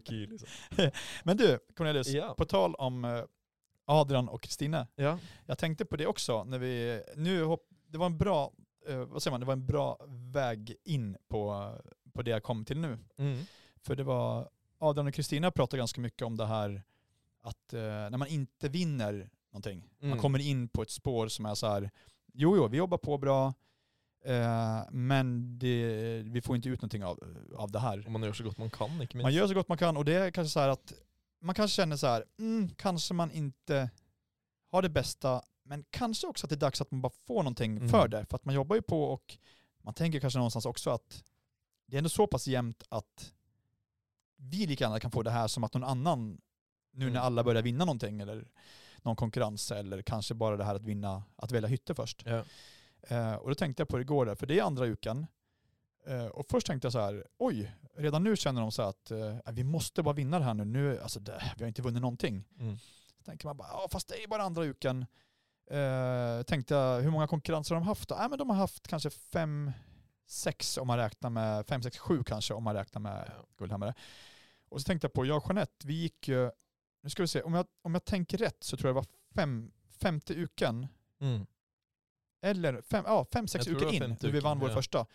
Liksom. 0.08 0.48
Men 1.24 1.38
du, 1.38 1.60
Cornelius, 1.78 2.08
Ja. 2.08 2.36
på 2.38 2.46
tal 2.46 2.76
om 2.76 3.06
eh, 3.06 3.24
Adrian 3.86 4.30
och 4.30 4.42
Kristine. 4.44 4.88
Ja. 4.96 5.20
Jag 5.46 5.58
tänkte 5.58 5.86
på 5.86 5.96
det 5.98 6.08
också 6.08 6.44
när 6.44 6.60
vi, 6.60 7.02
nu 7.16 7.44
hopp, 7.44 7.68
det 7.88 7.98
var 7.98 8.06
en 8.06 8.18
bra, 8.18 8.52
eh, 8.88 8.98
vad 8.98 9.24
säger 9.24 9.32
man, 9.32 9.40
det 9.40 9.46
var 9.46 9.54
en 9.54 9.66
bra 9.66 9.98
väg 10.08 10.76
in 10.84 11.18
på, 11.28 11.72
på 12.14 12.22
det 12.22 12.32
jag 12.32 12.44
kom 12.44 12.66
till 12.66 12.80
nu. 12.80 12.98
Mm. 13.18 13.44
För 13.82 13.96
det 13.96 14.04
var, 14.04 14.50
Adrian 14.78 15.08
och 15.08 15.14
Kristina 15.14 15.52
pratade 15.52 15.78
ganska 15.78 16.02
mycket 16.02 16.22
om 16.22 16.38
det 16.38 16.46
här 16.46 16.84
att 17.42 17.74
eh, 17.74 17.80
när 17.82 18.18
man 18.18 18.28
inte 18.28 18.70
vinner 18.70 19.30
någonting, 19.52 19.90
man 20.00 20.08
Mm. 20.10 20.20
kommer 20.22 20.40
in 20.40 20.68
på 20.68 20.82
ett 20.82 20.90
spår 20.90 21.28
som 21.28 21.46
är 21.46 21.56
så 21.56 21.68
här, 21.68 21.90
jo 22.34 22.58
jo, 22.58 22.68
vi 22.68 22.78
jobbar 22.78 22.98
på 22.98 23.18
bra, 23.18 23.54
eh, 24.26 24.80
men 24.92 25.60
det, 25.60 25.86
vi 26.26 26.42
får 26.42 26.56
inte 26.56 26.70
ut 26.70 26.82
någonting 26.82 27.04
av, 27.04 27.20
av 27.56 27.72
det 27.72 27.80
här. 27.80 28.06
Och 28.06 28.12
man 28.12 28.24
gör 28.24 28.34
så 28.34 28.44
gott 28.44 28.58
man 28.58 28.70
kan, 28.70 28.92
inte 29.02 29.18
minst. 29.18 29.24
Man 29.24 29.34
gör 29.34 29.48
så 29.48 29.54
gott 29.54 29.68
man 29.68 29.78
kan 29.78 29.98
och 29.98 30.06
det 30.06 30.14
är 30.14 30.32
kanske 30.32 30.50
så 30.54 30.60
här 30.60 30.70
att 30.70 30.94
man 31.42 31.56
kanske 31.56 31.76
känner 31.76 31.96
så 31.96 32.08
här, 32.08 32.26
mm, 32.40 32.70
kanske 32.70 33.14
man 33.14 33.32
inte 33.32 33.90
har 34.72 34.82
det 34.82 34.90
bästa, 34.90 35.42
men 35.72 35.86
kanske 35.90 36.28
också 36.28 36.46
att 36.46 36.50
det 36.50 36.56
är 36.56 36.58
dags 36.68 36.82
att 36.82 36.92
man 36.92 37.02
bara 37.02 37.14
får 37.28 37.44
någonting 37.44 37.78
Mm. 37.78 37.90
för 37.90 38.08
det. 38.08 38.26
För 38.30 38.36
att 38.36 38.46
man 38.46 38.56
jobbar 38.56 38.76
ju 38.76 38.82
på 38.82 39.04
och 39.04 39.38
man 39.82 39.94
tänker 39.94 40.20
kanske 40.20 40.40
någonstans 40.40 40.66
också 40.66 40.90
att 40.90 41.24
det 41.86 41.96
är 41.96 41.98
ändå 41.98 42.10
så 42.10 42.28
pass 42.28 42.48
jämnt 42.48 42.84
att 42.90 43.34
vi 44.36 44.66
lika 44.68 44.84
gärna 44.84 45.00
kan 45.00 45.12
få 45.12 45.24
det 45.24 45.32
här 45.32 45.48
som 45.48 45.64
att 45.64 45.74
någon 45.74 45.84
annan, 45.84 46.42
nu 46.92 47.06
när 47.06 47.12
Mm. 47.12 47.24
alla 47.24 47.44
börjar 47.44 47.62
vinna 47.62 47.86
någonting 47.86 48.22
eller 48.22 48.48
någon 49.02 49.16
konkurrens 49.16 49.72
eller 49.72 50.02
kanske 50.02 50.34
bara 50.34 50.58
det 50.58 50.64
här 50.64 50.76
att 50.76 50.86
vinna, 50.86 51.24
att 51.36 51.52
välja 51.52 51.70
hytte 51.70 51.96
först. 51.96 52.24
Ja. 52.26 52.44
Eh, 53.02 53.34
och 53.34 53.50
då 53.50 53.56
tänkte 53.56 53.82
jag 53.82 53.88
på 53.88 53.98
det 53.98 54.02
igår 54.02 54.26
där, 54.26 54.36
för 54.36 54.46
det 54.48 54.60
är 54.60 54.64
andra 54.64 54.86
uken. 54.86 55.28
Eh, 56.08 56.26
och 56.26 56.46
först 56.50 56.68
tänkte 56.68 56.86
jag 56.86 56.94
så 56.94 57.00
här, 57.00 57.28
oj, 57.38 57.76
redan 57.96 58.24
nu 58.24 58.36
känner 58.38 58.62
de 58.62 58.72
så 58.72 58.82
att 58.82 59.12
eh, 59.12 59.38
vi 59.52 59.64
måste 59.64 60.04
bara 60.04 60.14
vinna 60.16 60.40
det 60.40 60.46
här 60.46 60.54
nu. 60.54 60.66
nu 60.66 61.00
alltså 61.02 61.20
det, 61.20 61.54
vi 61.58 61.64
har 61.64 61.68
inte 61.68 61.82
vunnit 61.82 62.02
någonting. 62.02 62.44
Mm. 62.60 62.78
Så 63.18 63.24
tänker 63.24 63.46
man 63.48 63.58
bara, 63.58 63.68
ja 63.68 63.88
fast 63.92 64.08
det 64.08 64.24
är 64.24 64.28
bara 64.28 64.44
andra 64.44 64.64
uken. 64.64 65.06
Eh, 65.72 66.44
tänkte 66.44 66.74
jag, 66.74 67.02
hur 67.02 67.12
många 67.12 67.28
konkurrenser 67.28 67.76
har 67.76 67.82
de 67.82 67.88
haft 67.88 68.10
då? 68.10 68.16
Äh, 68.16 68.30
men 68.30 68.38
de 68.40 68.50
har 68.50 68.58
haft 68.58 68.88
kanske 68.88 69.10
fem, 69.10 69.72
sex 70.28 70.78
om 70.78 70.88
man 70.88 70.98
räknar 70.98 71.30
med, 71.30 71.68
fem, 71.68 71.82
sex, 71.84 71.98
sju 71.98 72.24
kanske 72.24 72.54
om 72.54 72.64
man 72.64 72.76
räknar 72.76 73.02
med 73.02 73.32
Ja. 73.38 73.46
Guldhammare. 73.58 73.94
Och 74.70 74.82
så 74.82 74.86
tänkte 74.86 75.06
jag 75.06 75.14
på, 75.14 75.26
jag 75.26 75.38
och 75.38 75.44
Jeanette, 75.50 75.88
vi 75.88 75.94
gick 75.94 76.28
ju, 76.28 76.52
nu 77.04 77.10
ska 77.10 77.24
vi 77.24 77.28
se, 77.28 77.42
om 77.42 77.54
jag, 77.54 77.66
om 77.82 77.94
jag 77.94 78.06
tänker 78.06 78.38
rätt 78.38 78.64
så 78.64 78.78
tror 78.78 78.88
jag 78.90 78.96
det 78.96 79.00
var 79.00 79.08
fem, 79.36 79.72
femte 80.00 80.34
uken 80.34 80.88
Mm. 81.20 81.46
eller 82.42 82.82
fem, 82.82 83.04
ja, 83.08 83.26
fem 83.34 83.48
sex 83.48 83.68
uker 83.68 83.94
in, 83.94 84.18
när 84.22 84.30
vi 84.32 84.40
vann 84.40 84.60
vår 84.60 84.70
ja. 84.70 84.76
första. 84.76 85.06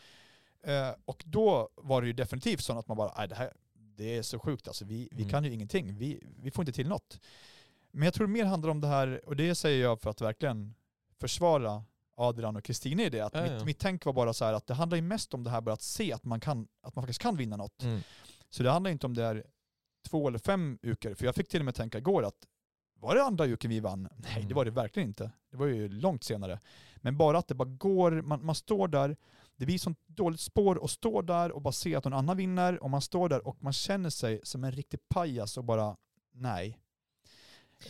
Eh, 0.63 0.91
och 1.05 1.23
då 1.27 1.69
var 1.77 2.01
det 2.03 2.07
ju 2.07 2.13
definitivt 2.13 2.61
så 2.65 2.79
att 2.79 2.89
man 2.89 2.97
bara, 2.97 3.15
nej 3.19 3.29
det 3.29 3.35
här 3.35 3.53
det 3.75 4.17
är 4.17 4.23
så 4.23 4.39
sjukt 4.39 4.69
alltså, 4.69 4.85
vi, 4.85 5.09
vi 5.13 5.23
Mm. 5.23 5.31
kan 5.31 5.45
ju 5.45 5.53
ingenting, 5.53 5.99
vi, 5.99 6.23
vi 6.43 6.51
får 6.51 6.63
inte 6.63 6.73
till 6.73 6.89
något. 6.89 7.21
Men 7.97 8.05
jag 8.05 8.15
tror 8.15 8.27
det 8.27 8.33
mer 8.33 8.45
handlar 8.45 8.71
om 8.71 8.81
det 8.81 8.89
här, 8.89 9.21
och 9.29 9.37
det 9.37 9.55
säger 9.55 9.83
jag 9.83 10.01
för 10.01 10.11
att 10.11 10.21
verkligen 10.21 10.75
försvara 11.19 11.85
Adrian 12.17 12.57
och 12.57 12.65
Kristina 12.65 13.03
i 13.03 13.11
det, 13.11 13.21
att 13.21 13.35
Ja, 13.35 13.43
mitt, 13.43 13.53
ja. 13.53 13.65
mitt 13.65 13.79
tänk 13.79 14.05
var 14.05 14.13
bara 14.13 14.33
så 14.33 14.45
här 14.45 14.53
att 14.53 14.67
det 14.67 14.75
handlar 14.75 14.97
ju 14.97 15.03
mest 15.03 15.35
om 15.35 15.45
det 15.45 15.51
här 15.51 15.61
bara 15.61 15.73
att 15.73 15.83
se 15.83 16.13
att 16.13 16.25
man, 16.25 16.41
kan, 16.41 16.69
att 16.83 16.97
man 16.97 17.03
faktiskt 17.03 17.21
kan 17.23 17.37
vinna 17.37 17.57
något. 17.57 17.83
Mm. 17.83 18.01
Så 18.51 18.63
det 18.63 18.71
handlar 18.71 18.91
inte 18.91 19.07
om 19.07 19.15
det 19.15 19.25
är 19.25 19.45
två 20.09 20.29
eller 20.29 20.39
fem 20.39 20.79
uker, 20.83 21.15
för 21.15 21.25
jag 21.25 21.35
fick 21.35 21.49
till 21.49 21.61
och 21.61 21.65
med 21.65 21.75
tänka 21.75 21.99
igår 21.99 22.23
att 22.25 22.47
var 23.01 23.15
det 23.15 23.23
andra 23.25 23.45
uken 23.47 23.71
vi 23.71 23.81
vann? 23.81 24.03
Nej, 24.17 24.35
det 24.35 24.41
Mm. 24.41 24.55
var 24.55 24.65
det 24.65 24.71
verkligen 24.71 25.09
inte. 25.09 25.31
Det 25.51 25.57
var 25.57 25.67
ju 25.67 25.89
långt 25.89 26.25
senare. 26.25 26.61
Men 26.97 27.17
bara 27.17 27.39
att 27.39 27.49
det 27.49 27.55
bara 27.55 27.69
går, 27.69 28.23
man, 28.23 28.45
man 28.45 28.55
står 28.55 28.89
där, 28.89 29.17
det 29.57 29.67
blir 29.67 29.79
sånt 29.79 29.99
dåligt 30.07 30.41
spår 30.41 30.85
att 30.85 30.91
stå 30.91 31.23
där 31.23 31.53
och 31.53 31.63
bara 31.63 31.73
se 31.73 31.95
att 31.95 32.05
någon 32.05 32.13
annan 32.13 32.37
vinner 32.37 32.83
och 32.83 32.91
man 32.91 33.01
står 33.01 33.29
där 33.29 33.47
och 33.47 33.57
man 33.63 33.73
känner 33.73 34.11
sig 34.11 34.41
som 34.43 34.65
en 34.65 34.73
riktig 34.73 35.01
pajas 35.09 35.57
och 35.57 35.65
bara 35.65 35.97
nej. 36.33 36.79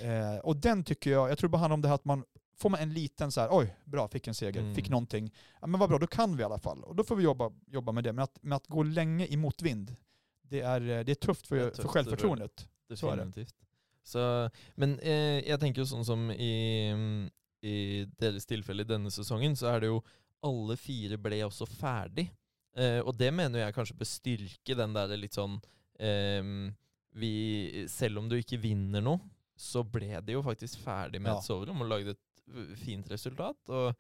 Eh, 0.01 0.39
och 0.39 0.57
den 0.57 0.85
tycker 0.85 1.11
jag, 1.11 1.31
jag 1.31 1.39
tror 1.39 1.49
det 1.49 1.53
bara 1.53 1.59
handlar 1.59 1.75
om 1.75 1.83
det 1.83 1.89
här 1.89 1.95
att 1.95 2.05
man 2.05 2.25
Får 2.59 2.71
man 2.71 2.81
en 2.81 2.93
liten 2.95 3.33
så 3.33 3.41
här, 3.41 3.49
oj, 3.53 3.77
bra, 3.85 4.09
fick 4.09 4.27
en 4.27 4.35
seger, 4.35 4.61
Mm. 4.61 4.75
fick 4.75 4.89
någonting. 4.89 5.35
Ja, 5.61 5.67
men 5.67 5.81
vad 5.81 5.89
bra, 5.89 5.99
då 5.99 6.07
kan 6.07 6.37
vi 6.37 6.43
i 6.43 6.45
alla 6.45 6.59
fall. 6.59 6.85
Och 6.85 6.97
då 6.97 7.05
får 7.05 7.17
vi 7.17 7.25
jobba, 7.25 7.53
jobba 7.67 7.93
med 7.93 8.05
det. 8.05 8.13
Men 8.13 8.23
att, 8.23 8.43
med 8.43 8.57
att 8.57 8.67
gå 8.67 8.83
länge 8.83 9.27
i 9.27 9.37
motvind, 9.37 9.97
det 10.43 10.61
är, 10.61 10.81
eh, 10.81 11.05
det 11.05 11.13
är 11.13 11.15
tufft 11.15 11.47
för, 11.47 11.57
är 11.57 11.65
tufft, 11.65 11.77
för 11.77 11.83
det 11.83 11.89
självförtroendet. 11.89 12.69
Är. 12.89 12.95
Definitivt. 12.95 13.55
Så, 14.03 14.51
men 14.75 14.99
eh, 15.01 15.43
jeg 15.49 15.61
tenker 15.61 15.83
jo 15.83 15.87
sånn 15.91 16.05
som 16.07 16.31
i, 16.31 17.29
i 17.67 17.77
deres 18.19 18.47
tilfelle 18.47 18.87
i 18.87 18.89
denne 18.89 19.11
sesongen, 19.11 19.57
så 19.59 19.67
er 19.75 19.83
det 19.83 19.91
jo 19.91 20.01
alle 20.47 20.77
fire 20.81 21.19
ble 21.19 21.43
også 21.45 21.67
ferdig. 21.67 22.31
Eh, 22.77 23.01
og 23.03 23.17
det 23.19 23.33
mener 23.35 23.67
jeg 23.67 23.75
kanskje 23.75 23.99
bør 23.99 24.09
styrke 24.09 24.77
den 24.79 24.95
der 24.97 25.13
litt 25.19 25.37
sånn 25.37 25.61
ehm, 25.99 26.75
vi, 27.17 27.85
Selv 27.89 28.21
om 28.21 28.29
du 28.29 28.37
ikke 28.39 28.61
vinner 28.61 29.05
noe, 29.05 29.21
så 29.57 29.83
ble 29.85 30.21
de 30.21 30.33
jo 30.37 30.43
faktisk 30.43 30.79
ferdig 30.85 31.21
med 31.21 31.33
Ja. 31.33 31.39
et 31.39 31.45
soverom 31.49 31.81
og 31.83 31.89
lagde 31.89 32.11
et 32.11 32.43
uh, 32.55 32.75
fint 32.77 33.09
resultat. 33.11 33.57
Og, 33.69 33.95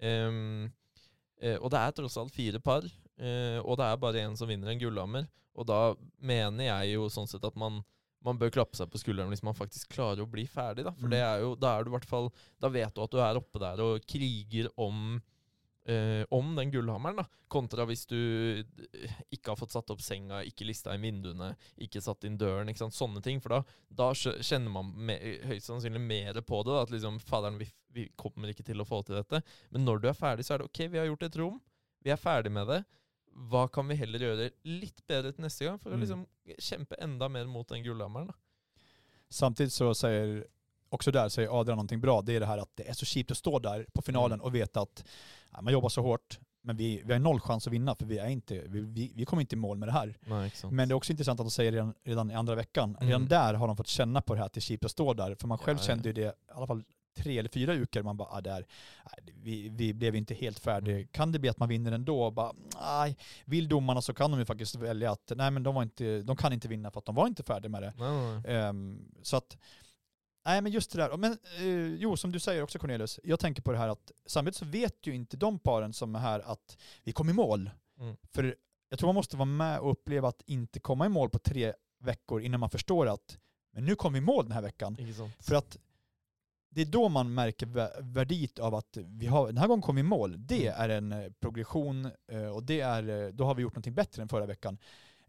eh, 0.00 0.68
og 1.60 1.70
det 1.72 1.78
er 1.80 1.94
tross 1.96 2.16
alt 2.20 2.32
fire 2.34 2.60
par, 2.62 2.82
eh, 3.18 3.58
og 3.62 3.76
det 3.78 3.86
er 3.88 3.96
bare 4.02 4.22
én 4.24 4.36
som 4.38 4.48
vinner 4.48 4.72
en 4.72 4.78
gullhammer. 4.80 5.26
Og 5.54 5.66
da 5.68 5.94
mener 6.20 6.64
jeg 6.64 6.94
jo 6.94 7.08
sånn 7.12 7.28
sett 7.28 7.44
at 7.44 7.56
man 7.56 7.82
man 8.24 8.38
bør 8.38 8.52
klappe 8.54 8.76
seg 8.78 8.86
på 8.88 9.00
skulderen 9.02 9.32
hvis 9.32 9.42
man 9.42 9.52
faktisk 9.58 9.88
klarer 9.96 10.22
å 10.22 10.30
bli 10.30 10.44
ferdig. 10.46 10.84
Da 10.86 10.92
For 10.92 11.08
Mm. 11.08 11.10
det 11.10 11.18
er 11.26 11.40
jo, 11.40 11.56
da 11.56 11.72
er 11.76 11.82
du 11.82 11.90
i 11.90 11.94
hvert 11.98 12.06
fall 12.06 12.28
Da 12.60 12.68
vet 12.68 12.94
du 12.94 13.02
at 13.02 13.10
du 13.10 13.18
er 13.18 13.34
oppe 13.34 13.58
der 13.58 13.80
og 13.82 14.06
kriger 14.06 14.68
om 14.78 15.20
eh, 15.86 16.22
om 16.30 16.54
den 16.56 16.70
gullhammeren, 16.70 17.16
da. 17.22 17.24
Kontra 17.52 17.84
hvis 17.88 18.06
du 18.08 18.16
eh, 18.60 19.16
ikke 19.34 19.52
har 19.52 19.56
fått 19.60 19.74
satt 19.74 19.90
opp 19.92 20.00
senga, 20.00 20.42
ikke 20.46 20.64
lista 20.68 20.94
inn 20.94 21.02
vinduene, 21.04 21.50
ikke 21.84 22.00
satt 22.00 22.24
inn 22.24 22.38
døren. 22.40 22.68
ikke 22.70 22.84
sant, 22.84 22.94
Sånne 22.96 23.22
ting. 23.24 23.40
For 23.40 23.56
da, 23.56 23.62
da 23.88 24.12
kjenner 24.14 24.70
man 24.70 24.92
me 24.94 25.18
høyst 25.50 25.66
sannsynlig 25.68 26.00
mer 26.00 26.40
på 26.40 26.62
det. 26.62 26.72
Da, 26.72 26.82
at 26.86 26.94
liksom 26.94 27.18
Faderen, 27.20 27.58
vi, 27.60 27.68
vi 27.92 28.06
kommer 28.16 28.48
ikke 28.52 28.64
til 28.64 28.80
å 28.80 28.88
få 28.88 29.02
til 29.04 29.18
dette. 29.20 29.42
Men 29.70 29.84
når 29.84 30.00
du 30.02 30.08
er 30.08 30.18
ferdig, 30.18 30.44
så 30.46 30.54
er 30.54 30.62
det 30.64 30.70
OK, 30.70 30.84
vi 30.92 30.98
har 31.02 31.06
gjort 31.10 31.22
et 31.28 31.36
rom. 31.42 31.60
Vi 32.02 32.10
er 32.10 32.16
ferdig 32.20 32.50
med 32.52 32.66
det. 32.72 32.80
Hva 33.48 33.66
kan 33.72 33.86
vi 33.88 33.94
heller 33.96 34.20
gjøre 34.20 34.50
litt 34.68 34.98
bedre 35.08 35.30
til 35.32 35.44
neste 35.46 35.64
gang, 35.64 35.78
for 35.80 35.90
å 35.90 35.96
Mm. 35.96 36.02
liksom 36.04 36.24
kjempe 36.58 36.96
enda 37.00 37.28
mer 37.32 37.46
mot 37.48 37.66
den 37.68 37.82
gullhammeren? 37.84 38.26
da? 38.28 38.34
Samtidigt 39.32 39.72
så 39.72 39.94
säger, 39.94 40.44
också 40.94 41.10
där 41.10 41.28
säger 41.28 41.60
Adrian 41.60 41.76
någonting 41.76 42.00
bra, 42.00 42.22
det 42.22 42.36
är 42.36 42.40
det 42.40 42.46
här 42.46 42.58
att 42.58 42.70
det 42.74 42.88
är 42.88 42.92
så 42.92 43.04
chipt 43.06 43.30
att 43.30 43.36
stå 43.36 43.58
där 43.58 43.86
på 43.92 44.02
finalen 44.02 44.32
Mm. 44.32 44.44
och 44.44 44.54
veta 44.54 44.80
att 44.80 45.04
ja, 45.52 45.60
man 45.60 45.72
jobbar 45.72 45.88
så 45.88 46.02
hårt, 46.02 46.38
men 46.62 46.76
vi, 46.76 47.02
vi 47.04 47.12
har 47.12 47.20
noll 47.20 47.40
chans 47.40 47.66
att 47.66 47.72
vinna 47.72 47.94
för 47.94 48.06
vi, 48.06 48.18
är 48.18 48.28
inte, 48.28 48.62
vi, 48.66 48.80
vi, 48.80 49.12
vi 49.14 49.24
kommer 49.24 49.40
inte 49.40 49.54
i 49.54 49.58
mål 49.58 49.78
med 49.78 49.88
det 49.88 49.92
här. 49.92 50.14
Sant. 50.54 50.74
Men 50.74 50.88
det 50.88 50.92
är 50.92 50.96
också 50.96 51.12
intressant 51.12 51.40
att 51.40 51.46
de 51.46 51.50
säger 51.50 51.72
redan, 51.72 51.94
redan 52.04 52.30
i 52.30 52.34
andra 52.34 52.54
veckan, 52.54 52.96
Mm. 52.96 53.08
redan 53.08 53.28
där 53.28 53.54
har 53.54 53.66
de 53.66 53.76
fått 53.76 53.88
känna 53.88 54.20
på 54.20 54.34
det 54.34 54.38
här 54.38 54.46
att 54.46 54.52
det 54.52 54.58
är 54.58 54.62
chipt 54.62 54.84
att 54.84 54.90
stå 54.90 55.14
där, 55.14 55.34
för 55.34 55.48
man 55.48 55.58
själv 55.58 55.78
ja. 55.78 55.84
kände 55.86 56.08
ju 56.08 56.12
det, 56.12 56.20
i 56.22 56.32
alla 56.54 56.66
fall 56.66 56.82
tre 57.16 57.38
eller 57.38 57.48
fyra 57.48 57.72
uker, 57.74 58.02
man 58.02 58.16
bara, 58.16 58.28
ah, 58.28 58.40
där, 58.40 58.66
nej, 59.04 59.34
vi, 59.42 59.68
vi 59.68 59.94
blev 59.94 60.16
inte 60.16 60.34
helt 60.34 60.58
färdiga. 60.58 60.94
Mm. 60.96 61.08
Kan 61.10 61.32
det 61.32 61.38
bli 61.38 61.48
att 61.50 61.58
man 61.58 61.68
vinner 61.68 61.92
ändå? 61.92 62.30
Bara, 62.30 62.52
nej, 62.80 63.16
vill 63.44 63.68
domarna 63.68 64.02
så 64.02 64.14
kan 64.14 64.30
de 64.30 64.40
ju 64.40 64.46
faktiskt 64.46 64.74
välja 64.74 65.12
att, 65.12 65.32
nej 65.36 65.50
men 65.50 65.62
de, 65.62 65.74
var 65.74 65.82
inte, 65.82 66.22
de 66.22 66.36
kan 66.36 66.52
inte 66.52 66.68
vinna 66.68 66.90
för 66.90 66.98
att 66.98 67.06
de 67.06 67.14
var 67.14 67.26
inte 67.26 67.42
färdiga 67.42 67.68
med 67.70 67.82
det. 67.82 67.92
Nei. 67.98 68.42
Ehm, 68.56 69.04
så 69.22 69.36
att, 69.36 69.56
nej 70.44 70.60
men 70.62 70.72
just 70.72 70.90
det 70.92 70.98
där. 70.98 71.16
Men 71.16 71.32
eh, 71.58 71.94
jo, 71.94 72.16
som 72.16 72.32
du 72.32 72.38
säger 72.40 72.62
också 72.62 72.78
Cornelius, 72.78 73.20
jag 73.24 73.40
tänker 73.40 73.62
på 73.62 73.72
det 73.72 73.78
här 73.78 73.88
att 73.88 74.12
samtidigt 74.26 74.56
så 74.56 74.64
vet 74.64 75.06
ju 75.06 75.14
inte 75.14 75.36
de 75.36 75.58
paren 75.58 75.92
som 75.92 76.14
är 76.14 76.18
här 76.18 76.40
att 76.40 76.76
vi 77.04 77.12
kom 77.12 77.30
i 77.30 77.32
mål. 77.32 77.70
Mm. 78.00 78.16
För 78.32 78.56
jag 78.88 78.98
tror 78.98 79.08
man 79.08 79.14
måste 79.14 79.36
vara 79.36 79.46
med 79.46 79.80
och 79.80 79.90
uppleva 79.90 80.28
att 80.28 80.42
inte 80.46 80.80
komma 80.80 81.06
i 81.06 81.08
mål 81.08 81.30
på 81.30 81.38
tre 81.38 81.72
veckor 82.00 82.42
innan 82.42 82.60
man 82.60 82.70
förstår 82.70 83.06
att 83.06 83.38
men 83.74 83.84
nu 83.84 83.94
kom 83.94 84.12
vi 84.12 84.18
i 84.18 84.22
mål 84.22 84.44
den 84.44 84.52
här 84.52 84.62
veckan. 84.62 84.96
För 85.40 85.54
att 85.54 85.78
det 86.74 86.80
är 86.80 86.86
då 86.86 87.08
man 87.08 87.34
märker 87.34 87.66
vä- 87.66 88.12
värdet 88.12 88.58
av 88.58 88.74
att 88.74 88.96
vi 88.96 89.26
har, 89.26 89.46
den 89.46 89.56
här 89.58 89.66
gången 89.68 89.82
kom 89.82 89.94
vi 89.94 90.00
i 90.00 90.04
mål. 90.04 90.46
Det 90.46 90.66
Mm. 90.68 90.80
är 90.80 90.88
en 90.88 91.12
eh, 91.12 91.30
progression 91.40 92.10
eh, 92.32 92.46
och 92.46 92.62
det 92.62 92.80
är, 92.80 93.08
eh, 93.26 93.28
då 93.32 93.44
har 93.44 93.54
vi 93.54 93.62
gjort 93.62 93.72
någonting 93.74 93.94
bättre 93.94 94.22
än 94.22 94.28
förra 94.28 94.46
veckan. 94.46 94.78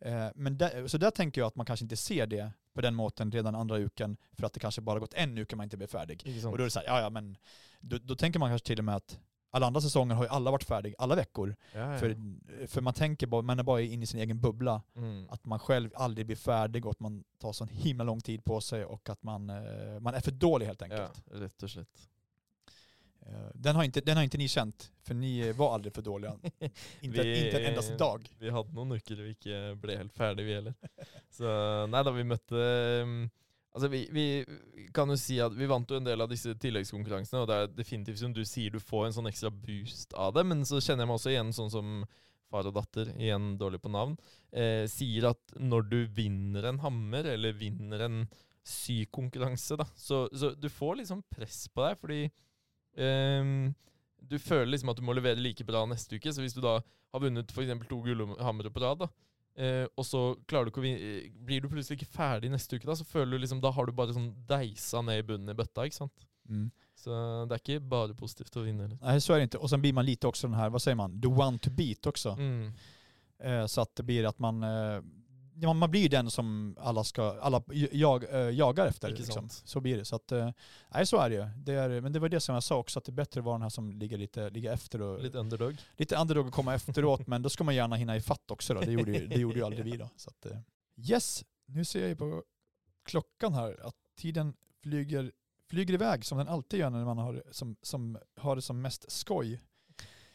Eh, 0.05 0.27
Men 0.35 0.57
där, 0.57 0.87
så 0.87 0.97
där 0.97 1.11
tänker 1.11 1.41
jag 1.41 1.47
att 1.47 1.55
man 1.55 1.65
kanske 1.65 1.85
inte 1.85 1.95
ser 1.97 2.27
det 2.27 2.51
på 2.73 2.81
den 2.81 2.95
måten 2.95 3.31
redan 3.31 3.55
andra 3.55 3.77
uken 3.77 4.17
för 4.31 4.45
att 4.45 4.53
det 4.53 4.59
kanske 4.59 4.81
bara 4.81 4.99
gått 4.99 5.13
en 5.13 5.37
uke 5.37 5.55
man 5.55 5.63
inte 5.63 5.77
blev 5.77 5.87
färdig. 5.87 6.21
Sant. 6.41 6.51
Och 6.51 6.57
då 6.57 6.63
är 6.63 6.65
det 6.65 6.71
så 6.71 6.79
här, 6.79 6.85
ja 6.87 7.01
ja 7.01 7.09
men 7.09 7.37
då, 7.79 7.97
då 7.97 8.15
tänker 8.15 8.39
man 8.39 8.49
kanske 8.49 8.67
till 8.67 8.79
och 8.79 8.85
med 8.85 8.95
att 8.95 9.19
alla 9.51 9.67
andra 9.67 9.81
säsonger 9.81 10.15
har 10.15 10.23
ju 10.23 10.29
alla 10.29 10.51
varit 10.51 10.63
färdiga 10.63 10.95
alla 10.97 11.15
veckor. 11.15 11.55
Ja, 11.73 11.79
ja. 11.93 11.97
För, 11.99 12.17
för 12.67 12.81
man 12.81 12.93
tänker 12.93 13.27
bara, 13.27 13.41
man 13.41 13.59
är 13.59 13.63
bara 13.63 13.81
inne 13.81 14.03
i 14.03 14.05
sin 14.07 14.19
egen 14.19 14.39
bubbla. 14.41 14.81
Mm. 14.95 15.29
Att 15.29 15.45
man 15.45 15.59
själv 15.59 15.89
aldrig 15.95 16.25
blir 16.25 16.35
färdig 16.35 16.85
och 16.85 16.91
att 16.91 16.99
man 16.99 17.23
tar 17.39 17.53
sån 17.53 17.67
himla 17.67 18.03
lång 18.03 18.21
tid 18.21 18.43
på 18.43 18.61
sig 18.61 18.85
och 18.85 19.09
att 19.09 19.23
man, 19.23 19.49
eh, 19.49 19.99
man 19.99 20.13
är 20.15 20.19
för 20.19 20.31
dålig 20.31 20.65
helt 20.65 20.81
Ja, 20.81 20.85
enkelt. 20.85 21.23
rett 21.31 21.63
og 21.63 21.69
slett. 21.69 21.87
Eh, 21.97 22.12
Den, 23.53 23.75
har 23.75 23.83
inte, 23.83 24.01
den 24.01 24.17
har 24.17 24.23
inte 24.23 24.37
ni 24.37 24.47
känt, 24.47 24.91
för 25.03 25.13
ni 25.13 25.51
var 25.51 25.73
aldrig 25.73 25.93
för 25.93 26.01
dåliga. 26.01 26.33
Inte, 27.01 27.21
Vi- 27.23 27.45
inte 27.45 27.59
en 27.59 27.69
endaste 27.69 27.95
dag. 27.97 28.27
Vi 28.39 28.49
hadde 28.49 28.73
noen 28.75 28.91
uker 28.97 29.15
vi 29.15 29.29
ikke 29.35 29.61
ble 29.79 29.95
helt 29.97 30.13
ferdig, 30.13 30.45
vi 30.45 30.53
heller. 30.57 30.73
Så 31.37 31.47
nei 31.87 32.03
da, 32.03 32.11
vi 32.11 32.25
møtte 32.27 32.65
um, 33.03 33.15
Altså, 33.73 33.87
vi, 33.89 34.03
vi 34.13 34.25
kan 34.93 35.09
jo 35.09 35.15
si 35.17 35.39
at 35.41 35.55
vi 35.57 35.65
vant 35.65 35.89
jo 35.89 35.97
en 35.97 36.05
del 36.05 36.21
av 36.21 36.29
disse 36.29 36.51
tilleggskonkurransene, 36.61 37.39
og 37.41 37.47
det 37.49 37.55
er 37.57 37.71
definitivt 37.73 38.19
som 38.21 38.33
du 38.35 38.43
sier, 38.45 38.69
du 38.69 38.77
får 38.77 39.07
en 39.07 39.15
sånn 39.15 39.29
ekstra 39.31 39.49
boost 39.49 40.13
av 40.13 40.35
det, 40.35 40.43
men 40.45 40.61
så 40.61 40.77
kjenner 40.77 41.07
jeg 41.07 41.09
meg 41.09 41.17
også 41.17 41.31
igjen 41.31 41.49
sånn 41.57 41.71
som 41.73 41.95
far 42.53 42.69
og 42.69 42.75
datter, 42.77 43.09
igjen 43.17 43.55
dårlig 43.57 43.79
på 43.81 43.89
navn, 43.89 44.13
eh, 44.53 44.83
sier 44.85 45.25
at 45.31 45.55
når 45.57 45.89
du 45.89 45.97
vinner 46.05 46.69
en 46.69 46.83
hammer, 46.85 47.25
eller 47.33 47.57
vinner 47.57 48.05
en 48.05 48.19
sykonkurranse, 48.61 49.79
da, 49.81 49.87
så, 49.97 50.27
så 50.37 50.53
du 50.53 50.69
får 50.69 51.01
liksom 51.01 51.23
press 51.33 51.65
på 51.73 51.81
deg, 51.87 51.97
fordi 52.03 52.21
ehm, 52.27 52.31
du 52.95 54.39
føler 54.39 54.71
liksom 54.71 54.91
at 54.93 54.99
du 54.99 55.05
må 55.05 55.15
levere 55.17 55.41
like 55.41 55.65
bra 55.67 55.83
neste 55.89 56.17
uke. 56.17 56.33
Så 56.33 56.43
hvis 56.43 56.55
du 56.55 56.61
da 56.63 56.79
har 56.79 57.21
vunnet 57.21 57.51
f.eks. 57.51 57.87
to 57.89 57.99
gullhammere 58.05 58.71
på 58.73 58.83
rad, 58.83 59.03
da, 59.03 59.09
eh, 59.57 59.85
og 59.97 60.05
så 60.07 60.23
klarer 60.49 60.67
du 60.67 60.73
ikke 60.73 60.81
å 60.81 60.85
vinne, 60.85 61.09
eh, 61.09 61.33
blir 61.45 61.61
du 61.61 61.69
plutselig 61.71 61.99
ikke 61.99 62.13
ferdig 62.15 62.51
neste 62.53 62.79
uke, 62.79 62.87
da, 62.89 62.95
så 62.97 63.05
føler 63.07 63.35
du 63.35 63.43
liksom, 63.43 63.61
da 63.63 63.73
har 63.73 63.89
du 63.89 63.93
bare 63.95 64.15
sånn 64.15 64.31
deisa 64.49 65.03
ned 65.05 65.21
i 65.21 65.27
bunnen 65.33 65.53
i 65.53 65.57
bøtta. 65.57 65.85
ikke 65.85 66.01
sant? 66.03 66.25
Mm. 66.49 66.71
Så 67.03 67.11
det 67.49 67.55
er 67.55 67.61
ikke 67.61 67.85
bare 67.91 68.15
positivt 68.17 68.57
å 68.57 68.65
vinne. 68.65 68.87
Eller? 68.87 68.97
Nej, 69.01 69.21
så 69.21 69.33
är 69.33 69.37
det 69.37 69.43
inte. 69.43 69.57
Och 69.57 69.69
sen 69.69 69.81
blir 69.81 69.93
man 69.93 70.05
lite 70.05 70.27
också 70.27 70.47
den 70.47 70.57
här, 70.57 70.69
vad 70.69 70.81
säger 70.81 70.95
man, 70.95 71.21
the 71.21 71.27
one 71.27 71.59
to 71.59 71.69
beat 71.69 72.05
också. 72.05 72.29
Mm. 72.29 72.73
Eh, 73.39 73.65
så 73.65 73.81
att 73.81 73.95
det 73.95 74.03
blir 74.03 74.25
att 74.25 74.39
man, 74.39 74.63
eh, 74.63 75.01
ja, 75.55 75.73
man- 75.73 75.91
blir 75.91 76.09
den 76.09 76.31
som 76.31 76.75
alla, 76.79 77.03
ska, 77.03 77.39
alla 77.41 77.63
jag, 77.91 78.23
eh, 78.33 78.49
jagar 78.49 78.85
efter. 78.87 79.09
Liksom. 79.09 79.49
Så 79.49 79.79
blir 79.81 79.97
det. 79.97 80.05
Så 80.05 80.15
att, 80.15 80.31
eh, 80.31 80.49
nej 80.93 81.05
så 81.05 81.17
är 81.17 81.29
det 81.29 81.35
ju. 81.35 81.45
Det 81.57 81.73
är, 81.73 82.01
men 82.01 82.13
det 82.13 82.19
var 82.19 82.29
det 82.29 82.39
som 82.39 82.53
jag 82.53 82.63
sa 82.63 82.77
också, 82.77 82.99
att 82.99 83.05
det 83.05 83.09
är 83.09 83.13
bättre 83.13 83.39
att 83.39 83.45
vara 83.45 83.55
den 83.55 83.61
här 83.61 83.69
som 83.69 83.91
ligger 83.91 84.17
lite 84.17 84.49
ligger 84.49 84.71
efter 84.73 85.01
och 85.01 85.21
Litt 85.23 85.35
underdog. 85.35 85.77
lite 85.97 86.15
underdog 86.15 86.47
att 86.47 86.53
komma 86.53 86.73
efteråt, 86.75 87.27
men 87.27 87.41
då 87.41 87.49
ska 87.49 87.63
man 87.63 87.75
gärna 87.75 87.95
hinna 87.95 88.15
i 88.15 88.21
fatt 88.21 88.51
också 88.51 88.73
då. 88.73 88.79
Det 88.81 88.91
gjorde 88.91 89.11
ju, 89.11 89.27
det 89.27 89.35
gjorde 89.39 89.55
ju 89.59 89.65
aldrig 89.65 89.85
vi 89.85 89.97
då. 89.97 90.09
Så 90.15 90.29
att, 90.29 90.45
eh, 90.45 90.57
yes, 90.95 91.43
nu 91.65 91.85
ser 91.85 91.99
jag 91.99 92.09
ju 92.09 92.15
på 92.15 92.43
klockan 93.05 93.53
här 93.53 93.79
att 93.87 93.95
tiden 94.17 94.53
flyger, 94.83 95.31
flyger 95.69 95.93
iväg 95.93 96.25
som 96.25 96.37
den 96.37 96.47
alltid 96.47 96.79
gör 96.79 96.89
när 96.89 97.05
man 97.05 97.17
har, 97.17 97.43
som, 97.51 97.75
som, 97.81 98.17
har 98.37 98.55
det 98.55 98.61
som 98.61 98.81
mest 98.81 99.11
skoj. 99.11 99.61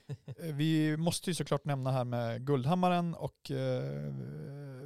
Vi 0.52 0.96
måste 0.96 1.30
ju 1.30 1.34
såklart 1.34 1.64
nämna 1.64 1.90
här 1.92 2.04
med 2.04 2.46
Guldhammaren 2.46 3.14
och 3.14 3.50
eh, 3.50 4.12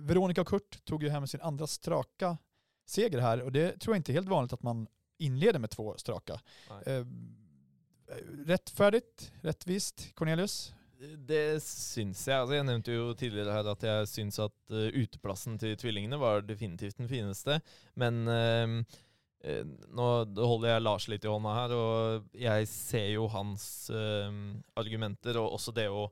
Veronica 0.03 0.41
och 0.41 0.49
Kurt 0.49 0.85
tog 0.85 1.03
ju 1.03 1.09
hem 1.09 1.27
sin 1.27 1.41
andra 1.41 1.67
straka 1.67 2.39
seger 2.87 3.19
här 3.19 3.43
och 3.43 3.53
det 3.53 3.81
tror 3.81 3.95
jag 3.95 3.99
inte 3.99 4.13
är 4.13 4.15
helt 4.15 4.29
vanligt 4.29 4.53
att 4.53 4.63
man 4.63 4.87
inleder 5.19 5.59
med 5.59 5.71
två 5.71 5.95
straka. 5.99 6.41
Eh, 6.87 7.05
rättfärdigt, 8.47 9.33
rättvist, 9.43 10.15
Cornelius? 10.15 10.75
Det 11.17 11.63
syns 11.65 12.21
jeg. 12.29 12.37
Altså, 12.39 12.55
jeg 12.55 12.67
nevnte 12.69 12.95
jo 12.95 13.15
tidligere 13.19 13.55
her 13.57 13.71
at 13.73 13.87
jeg 13.87 14.11
syns 14.11 14.39
at 14.43 14.55
eh, 14.71 14.93
uteplassen 15.03 15.57
til 15.59 15.75
tvillingene 15.81 16.19
var 16.21 16.45
definitivt 16.47 17.01
den 17.01 17.11
fineste. 17.11 17.59
Men 17.99 18.21
eh, 18.31 18.77
eh, 19.43 19.65
nå 19.91 20.09
holder 20.39 20.77
jeg 20.77 20.85
Lars 20.85 21.09
litt 21.11 21.27
i 21.27 21.33
hånda 21.33 21.57
her, 21.57 21.75
og 21.75 22.39
jeg 22.39 22.69
ser 22.71 23.09
jo 23.17 23.27
hans 23.33 23.65
eh, 23.91 24.31
argumenter, 24.79 25.41
og 25.43 25.57
også 25.59 25.75
det 25.75 25.89
å 25.91 26.07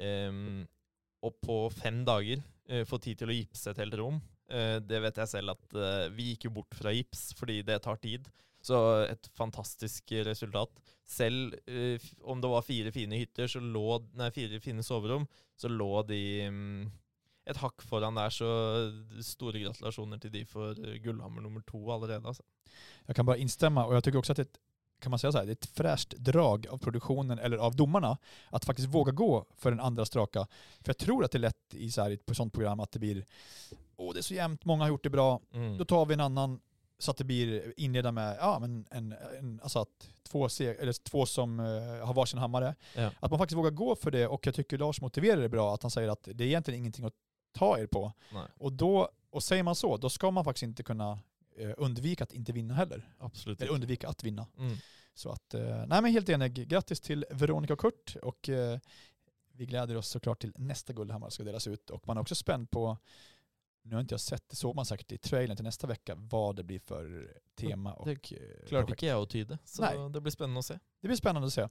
eh, 0.00 0.64
Og 1.20 1.34
på 1.44 1.54
fem 1.76 1.98
dager 2.08 2.40
eh, 2.70 2.84
få 2.88 3.00
tid 3.02 3.20
til 3.20 3.32
å 3.32 3.36
gipse 3.36 3.72
et 3.72 3.80
helt 3.82 3.96
rom. 4.00 4.20
Eh, 4.50 4.78
det 4.82 5.02
vet 5.04 5.18
jeg 5.22 5.32
selv 5.34 5.56
at 5.56 5.74
eh, 5.76 6.06
vi 6.14 6.32
gikk 6.32 6.48
jo 6.48 6.54
bort 6.60 6.78
fra 6.78 6.94
gips 6.94 7.30
fordi 7.38 7.60
det 7.66 7.80
tar 7.84 8.00
tid. 8.02 8.30
Så 8.62 8.76
et 9.08 9.28
fantastisk 9.38 10.12
resultat. 10.26 10.72
Selv 11.08 11.56
eh, 11.66 12.00
om 12.22 12.40
det 12.42 12.50
var 12.52 12.66
fire 12.66 12.92
fine 12.92 13.18
hytter, 13.22 13.48
så 13.48 13.62
lå, 13.62 13.86
nei, 14.20 14.30
fire 14.34 14.60
fine 14.62 14.84
soverom, 14.84 15.24
så 15.58 15.70
lå 15.72 16.02
de 16.08 16.20
mm, 16.52 16.90
et 17.50 17.60
hakk 17.62 17.82
foran 17.88 18.18
der. 18.20 18.32
Så 18.34 18.46
eh, 18.46 19.22
store 19.24 19.62
gratulasjoner 19.64 20.20
til 20.22 20.34
de 20.34 20.44
for 20.48 20.76
eh, 20.76 20.98
gullhammer 21.02 21.44
nummer 21.46 21.64
to 21.66 21.82
allerede. 21.90 22.26
Altså. 22.26 22.44
Jag 23.06 23.16
kan 23.16 23.26
bara 23.26 23.36
instämma 23.36 23.84
och 23.84 23.94
jag 23.94 24.04
tycker 24.04 24.18
också 24.18 24.32
att 24.32 24.36
det 24.36 24.42
är 24.42 24.50
ett, 24.50 24.60
kan 25.00 25.10
man 25.10 25.18
säga 25.18 25.32
så 25.32 25.38
här, 25.38 25.44
det 25.46 25.50
är 25.50 25.52
ett 25.52 25.66
fräscht 25.66 26.10
drag 26.10 26.66
av 26.66 26.78
produktionen 26.78 27.38
eller 27.38 27.56
av 27.56 27.76
domarna 27.76 28.18
att 28.50 28.64
faktiskt 28.64 28.88
våga 28.88 29.12
gå 29.12 29.44
för 29.56 29.70
den 29.70 29.80
andra 29.80 30.04
straka. 30.04 30.46
För 30.80 30.88
jag 30.88 30.98
tror 30.98 31.24
att 31.24 31.30
det 31.30 31.38
är 31.38 31.40
lätt 31.40 31.74
i 31.74 31.90
så 31.90 32.02
här, 32.02 32.16
på 32.16 32.30
ett 32.30 32.36
sånt 32.36 32.52
program 32.52 32.80
att 32.80 32.92
det 32.92 32.98
blir, 32.98 33.24
åh 33.96 34.12
det 34.14 34.20
är 34.20 34.22
så 34.22 34.34
jämnt, 34.34 34.64
många 34.64 34.84
har 34.84 34.88
gjort 34.88 35.02
det 35.04 35.10
bra, 35.10 35.40
Mm. 35.52 35.78
då 35.78 35.84
tar 35.84 36.06
vi 36.06 36.14
en 36.14 36.20
annan 36.20 36.60
så 36.98 37.10
att 37.10 37.16
det 37.16 37.24
blir 37.24 37.74
inleda 37.76 38.12
med, 38.12 38.36
ja 38.40 38.58
men 38.58 38.86
en, 38.90 39.14
en 39.38 39.60
alltså 39.62 39.78
att 39.78 40.08
två, 40.22 40.48
se, 40.48 40.66
eller 40.68 40.92
två 40.92 41.26
som 41.26 41.60
eh, 41.60 42.06
har 42.06 42.14
varsin 42.14 42.38
hammare. 42.38 42.74
Ja. 42.96 43.10
Att 43.20 43.30
man 43.30 43.38
faktiskt 43.38 43.58
vågar 43.58 43.70
gå 43.70 43.96
för 43.96 44.10
det 44.10 44.26
och 44.26 44.46
jag 44.46 44.54
tycker 44.54 44.78
Lars 44.78 45.00
motiverar 45.00 45.40
det 45.40 45.48
bra, 45.48 45.74
att 45.74 45.82
han 45.82 45.90
säger 45.90 46.08
att 46.08 46.28
det 46.34 46.44
är 46.44 46.48
egentligen 46.48 46.80
ingenting 46.80 47.04
att 47.04 47.14
ta 47.52 47.78
er 47.78 47.86
på. 47.86 48.12
Nej. 48.32 48.42
Och, 48.58 48.72
då, 48.72 49.08
och 49.30 49.42
säger 49.42 49.62
man 49.62 49.74
så, 49.74 49.96
då 49.96 50.10
ska 50.10 50.30
man 50.30 50.44
faktiskt 50.44 50.62
inte 50.62 50.82
kunna 50.82 51.18
undvika 51.76 52.24
att 52.24 52.32
inte 52.32 52.52
vinna 52.52 52.74
heller. 52.74 53.14
Absolutt. 53.18 53.62
Eller 53.62 53.72
undvika 53.72 54.08
att 54.08 54.24
vinna. 54.24 54.46
Mm. 54.58 54.76
Så 55.14 55.30
att, 55.30 55.54
eh, 55.54 55.86
nej 55.86 56.02
men 56.02 56.04
helt 56.04 56.28
enig. 56.28 56.68
Grattis 56.68 57.00
till 57.00 57.26
Veronica 57.30 57.72
och 57.72 57.80
Kurt 57.80 58.16
och 58.22 58.48
eh, 58.48 58.78
vi 59.52 59.66
gläder 59.66 59.96
oss 59.96 60.08
såklart 60.08 60.40
till 60.40 60.52
nästa 60.56 60.92
Guldhammar 60.92 61.30
ska 61.30 61.44
delas 61.44 61.66
ut 61.66 61.90
och 61.90 62.06
man 62.06 62.16
är 62.16 62.20
också 62.20 62.34
spänd 62.34 62.70
på, 62.70 62.98
nu 63.82 63.94
har 63.94 64.00
inte 64.00 64.12
jag 64.12 64.20
sett, 64.20 64.48
det 64.48 64.56
såg 64.56 64.76
man 64.76 64.86
säkert 64.86 65.12
i 65.12 65.18
trailern 65.18 65.56
till 65.56 65.64
nästa 65.64 65.86
vecka, 65.86 66.14
vad 66.16 66.56
det 66.56 66.64
blir 66.64 66.78
för 66.78 67.32
tema 67.54 67.92
och 67.92 68.06
Det 68.06 68.12
eh, 68.32 68.68
projekt. 68.68 68.90
ikke 68.90 69.06
jeg 69.06 69.18
å 69.18 69.26
tyde, 69.26 69.58
så 69.64 69.82
Nei. 69.82 70.12
det 70.12 70.20
blir 70.20 70.32
spennende 70.32 70.58
å 70.58 70.62
se. 70.62 70.78
Det 71.00 71.08
blir 71.08 71.16
spännande 71.16 71.46
att 71.46 71.52
se. 71.52 71.68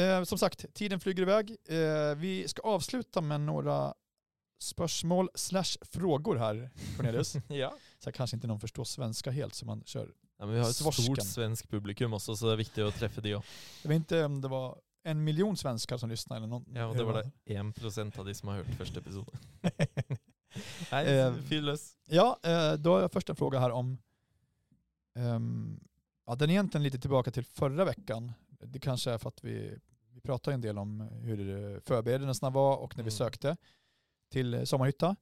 Eh, 0.00 0.24
som 0.24 0.38
sagt, 0.38 0.74
tiden 0.74 1.00
flyger 1.00 1.22
iväg. 1.22 1.56
Eh, 1.68 2.14
vi 2.16 2.48
ska 2.48 2.62
avsluta 2.62 3.20
med 3.20 3.40
några 3.40 3.94
spörsmål 4.58 5.30
slash 5.34 5.78
frågor 5.82 6.36
här, 6.36 6.70
Cornelius. 6.96 7.36
ja. 7.48 7.76
Så 8.04 8.12
kanske 8.12 8.36
inte 8.36 8.46
någon 8.46 8.60
förstår 8.60 8.84
svenska 8.84 9.30
helt 9.30 9.54
så 9.54 9.66
man 9.66 9.82
kör. 9.86 10.12
Ja, 10.38 10.46
men 10.46 10.54
vi 10.54 10.60
har 10.60 10.70
et 10.70 10.76
Svorsken. 10.76 11.04
stort 11.04 11.22
svensk 11.26 11.68
publikum 11.70 12.12
også, 12.12 12.36
så 12.36 12.46
det 12.46 12.52
er 12.52 12.56
viktig 12.62 12.84
å 12.86 12.90
treffe 12.94 13.20
de 13.20 13.34
òg. 13.34 13.42
Jag 13.82 13.88
vet 13.88 13.96
inte 13.96 14.24
om 14.24 14.40
det 14.40 14.48
var 14.48 14.78
en 15.04 15.24
miljon 15.24 15.56
svenskar 15.56 15.96
som 15.98 16.08
lyssnade 16.10 16.38
eller 16.38 16.46
någon. 16.48 16.66
Ja, 16.74 16.86
og 16.86 16.96
det 16.96 17.04
var 17.04 17.22
det 17.22 17.54
1 17.54 18.18
av 18.18 18.24
de 18.26 18.34
som 18.34 18.48
har 18.48 18.56
hørt 18.62 18.76
første 18.78 18.98
episode. 19.00 19.32
Nei, 20.92 21.04
Eh, 21.06 21.34
fyr 21.48 21.60
løs. 21.62 21.96
Ja, 22.08 22.38
eh, 22.42 22.72
då 22.72 22.92
har 22.94 23.00
jag 23.00 23.12
först 23.12 23.28
en 23.28 23.36
fråga 23.36 23.58
här 23.58 23.70
om, 23.70 23.98
ehm, 25.16 25.80
ja, 26.26 26.34
den 26.34 26.50
är 26.50 26.54
egentligen 26.54 26.82
lite 26.82 26.98
tillbaka 26.98 27.30
till 27.30 27.44
förra 27.44 27.84
veckan. 27.84 28.32
Det 28.60 28.78
kanske 28.80 29.10
är 29.10 29.18
för 29.18 29.28
att 29.28 29.44
vi, 29.44 29.78
vi 30.12 30.20
pratade 30.20 30.54
en 30.54 30.60
del 30.60 30.78
om 30.78 31.00
hur 31.00 31.80
förberedelserna 31.80 32.50
var 32.50 32.76
och 32.76 32.96
när 32.96 33.04
vi 33.04 33.08
Mm. 33.10 33.18
sökte 33.18 33.56
till 34.32 34.54
eh, 34.54 34.64
sommarhytta. 34.64 35.16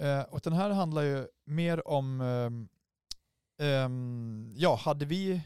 Eh, 0.00 0.22
och 0.22 0.40
den 0.40 0.52
här 0.52 0.70
handlar 0.70 1.02
ju 1.02 1.26
mer 1.44 1.88
om, 1.88 2.20
ehm, 3.58 4.54
ja, 4.56 4.74
hade 4.76 5.04
vi, 5.04 5.40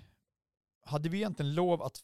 hade 0.86 1.08
vi 1.08 1.16
egentligen 1.18 1.54
lov 1.54 1.82
att 1.82 2.00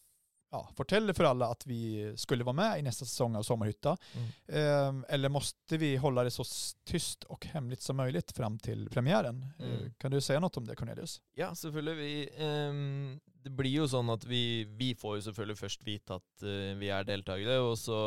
ja, 0.51 0.68
fortälla 0.76 1.14
för 1.14 1.24
alla 1.24 1.46
att 1.46 1.66
vi 1.66 2.12
skulle 2.16 2.44
vara 2.44 2.53
med 2.53 2.78
i 2.78 2.82
nästa 2.82 3.05
säsong 3.05 3.36
av 3.36 3.42
Sommarhytta? 3.42 3.96
Mm. 4.14 4.28
Ehm, 4.48 5.05
eller 5.09 5.28
måste 5.28 5.76
vi 5.76 5.96
hålla 5.96 6.24
det 6.24 6.30
så 6.30 6.44
tyst 6.84 7.24
och 7.24 7.46
hemligt 7.46 7.82
som 7.82 7.96
möjligt 7.96 8.32
fram 8.32 8.59
till 8.59 8.88
premiären? 8.90 9.46
Mm. 9.59 9.72
Eh, 9.72 9.92
Kan 9.98 10.11
du 10.11 10.20
säga 10.20 10.40
något 10.40 10.57
om 10.57 10.66
det 10.66 10.76
Cornelius? 10.76 11.20
Ja, 11.34 11.55
selvfølgelig. 11.55 11.96
Vi, 11.96 12.30
ehm, 12.36 13.20
det 13.24 13.51
blir 13.51 13.70
jo 13.70 13.88
sånn 13.88 14.11
at 14.11 14.24
vi, 14.24 14.64
vi 14.64 14.94
får 14.94 15.16
jo 15.16 15.22
selvfølgelig 15.28 15.59
først 15.59 15.86
vite 15.86 16.18
at 16.18 16.42
eh, 16.42 16.74
vi 16.80 16.90
er 16.92 17.07
deltakere, 17.09 17.61
og 17.64 17.78
så 17.78 18.01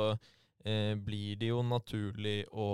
eh, 0.66 0.94
blir 0.96 1.40
det 1.40 1.50
jo 1.54 1.64
naturlig 1.64 2.44
å 2.52 2.68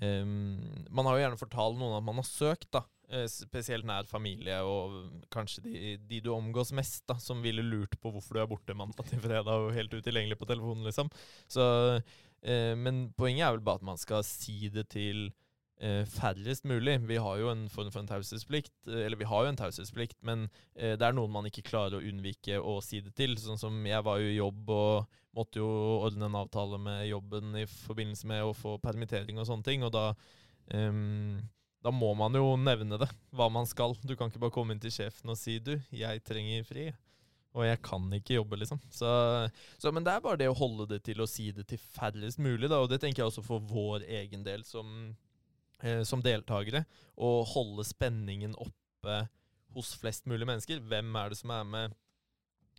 Um, 0.00 0.86
Man 0.90 1.06
har 1.06 1.16
jo 1.18 1.22
gjerne 1.24 1.40
fortalt 1.40 1.76
noen 1.80 1.98
at 1.98 2.06
man 2.06 2.20
har 2.20 2.26
søkt, 2.28 2.70
da. 2.72 2.84
Eh, 3.10 3.26
Spesielt 3.28 3.84
nær 3.88 4.06
familie 4.08 4.60
og 4.64 5.26
kanskje 5.34 5.64
de, 5.66 5.94
de 6.08 6.20
du 6.24 6.30
omgås 6.32 6.70
mest, 6.76 7.02
da, 7.10 7.18
som 7.20 7.42
ville 7.42 7.64
lurt 7.66 7.96
på 8.00 8.12
hvorfor 8.14 8.38
du 8.38 8.42
er 8.44 8.50
borte 8.50 8.76
mandag 8.78 9.08
til 9.10 9.20
fredag 9.24 9.50
og 9.66 9.74
helt 9.74 9.92
utilgjengelig 9.96 10.38
på 10.40 10.48
telefonen, 10.48 10.86
liksom. 10.86 11.10
Så, 11.50 11.64
eh, 12.46 12.72
men 12.78 13.08
poenget 13.18 13.48
er 13.48 13.56
vel 13.56 13.66
bare 13.66 13.82
at 13.82 13.88
man 13.90 14.00
skal 14.00 14.22
si 14.26 14.70
det 14.72 14.86
til 14.94 15.26
eh, 15.26 15.34
Eh, 15.80 16.02
færrest 16.04 16.66
mulig. 16.68 16.98
Vi 17.08 17.16
har 17.16 17.38
jo 17.40 17.48
en 17.48 17.62
form 17.72 17.88
for 17.88 18.02
en 18.02 18.08
taushetsplikt, 18.08 18.74
eh, 18.86 19.06
eller 19.06 19.16
vi 19.16 19.24
har 19.24 19.46
jo 19.46 19.48
en 19.48 19.56
taushetsplikt, 19.56 20.18
men 20.28 20.42
eh, 20.74 20.92
det 20.92 21.06
er 21.06 21.14
noen 21.16 21.32
man 21.32 21.46
ikke 21.48 21.64
klarer 21.70 21.96
å 21.96 22.04
unnvike 22.04 22.58
å 22.60 22.74
si 22.84 23.00
det 23.00 23.14
til. 23.16 23.32
Sånn 23.40 23.56
som 23.56 23.78
jeg 23.88 24.04
var 24.04 24.20
jo 24.20 24.28
i 24.28 24.36
jobb 24.36 24.74
og 24.76 25.16
måtte 25.38 25.62
jo 25.62 25.70
ordne 26.02 26.28
en 26.28 26.36
avtale 26.42 26.76
med 26.84 27.06
jobben 27.08 27.56
i 27.62 27.64
forbindelse 27.64 28.28
med 28.28 28.44
å 28.44 28.52
få 28.52 28.74
permittering 28.82 29.40
og 29.40 29.48
sånne 29.48 29.64
ting, 29.64 29.86
og 29.86 29.94
da 29.94 30.10
um, 30.74 31.40
da 31.80 31.92
må 31.94 32.10
man 32.18 32.36
jo 32.36 32.58
nevne 32.60 32.98
det, 33.00 33.08
hva 33.32 33.48
man 33.48 33.64
skal. 33.64 33.96
Du 34.04 34.12
kan 34.18 34.28
ikke 34.28 34.42
bare 34.42 34.52
komme 34.52 34.76
inn 34.76 34.82
til 34.82 34.92
sjefen 34.92 35.32
og 35.32 35.38
si 35.40 35.56
du, 35.64 35.78
jeg 35.96 36.20
trenger 36.28 36.66
fri. 36.68 36.90
Og 37.56 37.64
jeg 37.64 37.80
kan 37.82 38.04
ikke 38.14 38.36
jobbe, 38.36 38.60
liksom. 38.60 38.78
Så, 38.92 39.08
så, 39.80 39.90
men 39.90 40.04
det 40.06 40.12
er 40.12 40.20
bare 40.22 40.38
det 40.38 40.50
å 40.52 40.58
holde 40.60 40.86
det 40.92 41.00
til 41.08 41.24
å 41.24 41.26
si 41.26 41.48
det 41.56 41.64
til 41.72 41.80
færrest 41.80 42.38
mulig, 42.38 42.68
da. 42.68 42.78
Og 42.78 42.92
det 42.92 43.00
tenker 43.02 43.24
jeg 43.24 43.32
også 43.32 43.42
for 43.46 43.64
vår 43.64 44.04
egen 44.20 44.44
del 44.46 44.62
som, 44.68 45.16
Eh, 45.82 46.02
som 46.02 46.22
deltagare 46.22 46.84
och 47.14 47.46
hålla 47.46 47.84
spänningen 47.84 48.54
uppe 48.54 49.28
hos 49.68 49.94
flest 49.94 50.26
mulig 50.26 50.46
människor. 50.46 50.80
Vem 50.80 51.16
är 51.16 51.28
det 51.28 51.36
som 51.36 51.50
är 51.50 51.64
med? 51.64 51.94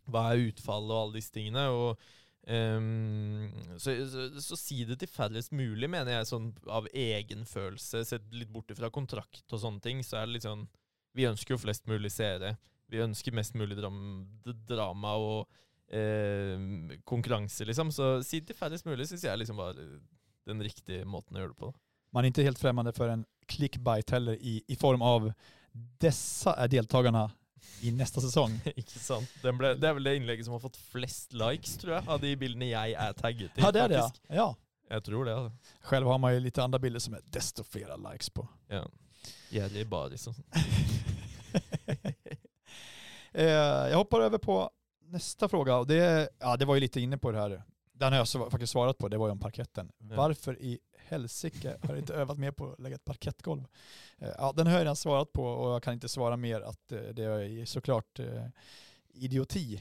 Vad 0.04 0.32
är 0.32 0.36
utfallet 0.36 0.90
och 0.90 0.98
alla 0.98 1.12
de 1.12 1.22
tingene? 1.22 1.68
Och, 1.68 2.00
um, 2.46 3.52
så, 3.78 4.08
så, 4.10 4.40
så 4.40 4.56
si 4.56 4.84
det 4.84 4.96
till 4.96 5.08
færrest 5.08 5.52
mulig, 5.52 5.90
mener 5.90 6.12
jeg, 6.12 6.28
sånn 6.30 6.48
av 6.66 6.88
egen 6.92 7.46
følelse. 7.46 8.04
Sett 8.06 8.32
litt 8.34 8.50
bort 8.54 8.70
fra 8.76 8.90
kontrakt 8.90 9.52
och 9.52 9.60
sånne 9.60 9.80
ting, 9.80 10.04
så 10.04 10.16
är 10.16 10.26
det 10.26 10.38
litt 10.38 10.48
sånn 10.48 10.68
Vi 11.12 11.26
ønsker 11.28 11.52
jo 11.54 11.60
flest 11.60 11.86
mulig 11.86 12.08
seere. 12.12 12.56
Vi 12.88 13.02
önskar 13.02 13.34
mest 13.36 13.54
mulig 13.54 13.76
dram 13.76 14.24
drama 14.68 15.14
och 15.14 15.94
eh, 15.94 16.58
konkurranse, 17.04 17.64
liksom. 17.64 17.92
Så 17.92 18.22
si 18.22 18.40
det 18.40 18.52
til 18.52 18.56
færrest 18.56 18.86
mulig 18.86 19.10
syns 19.10 19.26
jeg 19.26 19.38
liksom 19.38 19.58
var 19.60 19.76
eh, 19.76 19.98
den 20.48 20.62
riktiga 20.64 21.04
måten 21.04 21.36
å 21.36 21.42
gjøre 21.42 21.52
det 21.52 21.60
på. 21.60 21.72
Man 22.12 22.24
är 22.24 22.26
inte 22.26 22.42
helt 22.42 22.58
främmande 22.58 22.92
för 22.92 23.08
en 23.08 23.24
clickbait 23.46 24.10
heller 24.10 24.32
i, 24.32 24.64
i 24.68 24.76
form 24.76 25.02
av 25.02 25.32
dessa 25.98 26.54
är 26.54 26.68
deltagarna 26.68 27.30
i 27.80 27.90
nästa 27.90 28.20
säsong. 28.20 28.60
Ikke 28.76 28.98
sant? 28.98 29.28
Den 29.42 29.58
ble, 29.58 29.74
det 29.74 29.88
er 29.88 29.96
vel 29.96 30.04
det 30.04 30.16
innlegget 30.16 30.46
som 30.46 30.52
har 30.52 30.60
fått 30.60 30.76
flest 30.76 31.32
likes, 31.32 31.76
tror 31.80 31.94
jeg, 31.96 32.08
av 32.08 32.20
de 32.20 32.34
bildene 32.36 32.68
jeg 32.70 32.96
er 32.98 33.16
tagget 33.18 33.58
i. 33.58 33.64
Ja, 33.64 33.72
det 33.72 33.80
är 33.80 33.88
det 33.88 34.02
ja. 34.02 34.10
ja. 34.28 34.50
Jeg 34.92 35.04
tror 35.04 35.24
det. 35.24 35.52
Själv 35.80 36.06
har 36.06 36.18
man 36.18 36.34
ju 36.34 36.40
lite 36.40 36.62
andra 36.62 36.78
bilder 36.78 37.00
som 37.00 37.14
är 37.14 37.20
desto 37.24 37.64
flera 37.64 37.96
likes 37.96 38.30
på. 38.30 38.48
Ja. 38.68 38.84
Baris 39.86 40.26
og 40.26 40.34
sånn. 40.34 40.44
Eh, 43.34 43.88
jag 43.88 43.96
hoppar 43.96 44.20
över 44.20 44.38
på 44.38 44.70
nästa 45.00 45.48
fråga. 45.48 45.76
Och 45.76 45.86
det, 45.86 46.28
ja, 46.38 46.56
det 46.56 46.64
var 46.64 46.74
ju 46.74 46.80
lite 46.80 47.00
inne 47.00 47.18
på 47.18 47.32
det 47.32 47.38
här. 47.38 47.62
Den 47.92 48.12
har 48.12 48.18
jag 48.18 48.28
faktiskt 48.28 48.72
svarat 48.72 48.98
på, 48.98 49.08
det 49.08 49.18
var 49.18 49.26
ju 49.26 49.32
om 49.32 49.38
parketten. 49.38 49.92
Ja. 49.98 50.16
Varför 50.16 50.62
i 50.62 50.78
helsike 51.08 51.76
har 51.82 51.96
inte 51.96 52.14
övat 52.14 52.38
mer 52.38 52.50
på 52.50 52.72
att 52.72 52.80
lägga 52.80 52.94
ett 52.96 53.04
parkettgolv? 53.04 53.64
Eh, 54.18 54.28
ja, 54.38 54.52
den 54.56 54.66
har 54.66 54.72
jag 54.74 54.80
redan 54.80 54.96
svarat 54.96 55.32
på 55.32 55.44
och 55.44 55.70
jag 55.74 55.82
kan 55.82 55.94
inte 55.94 56.08
svara 56.08 56.36
mer 56.36 56.60
att 56.60 56.92
eh, 56.92 56.98
det 57.00 57.24
är 57.24 57.64
såklart 57.64 58.18
eh, 58.18 58.46
idioti. 59.14 59.80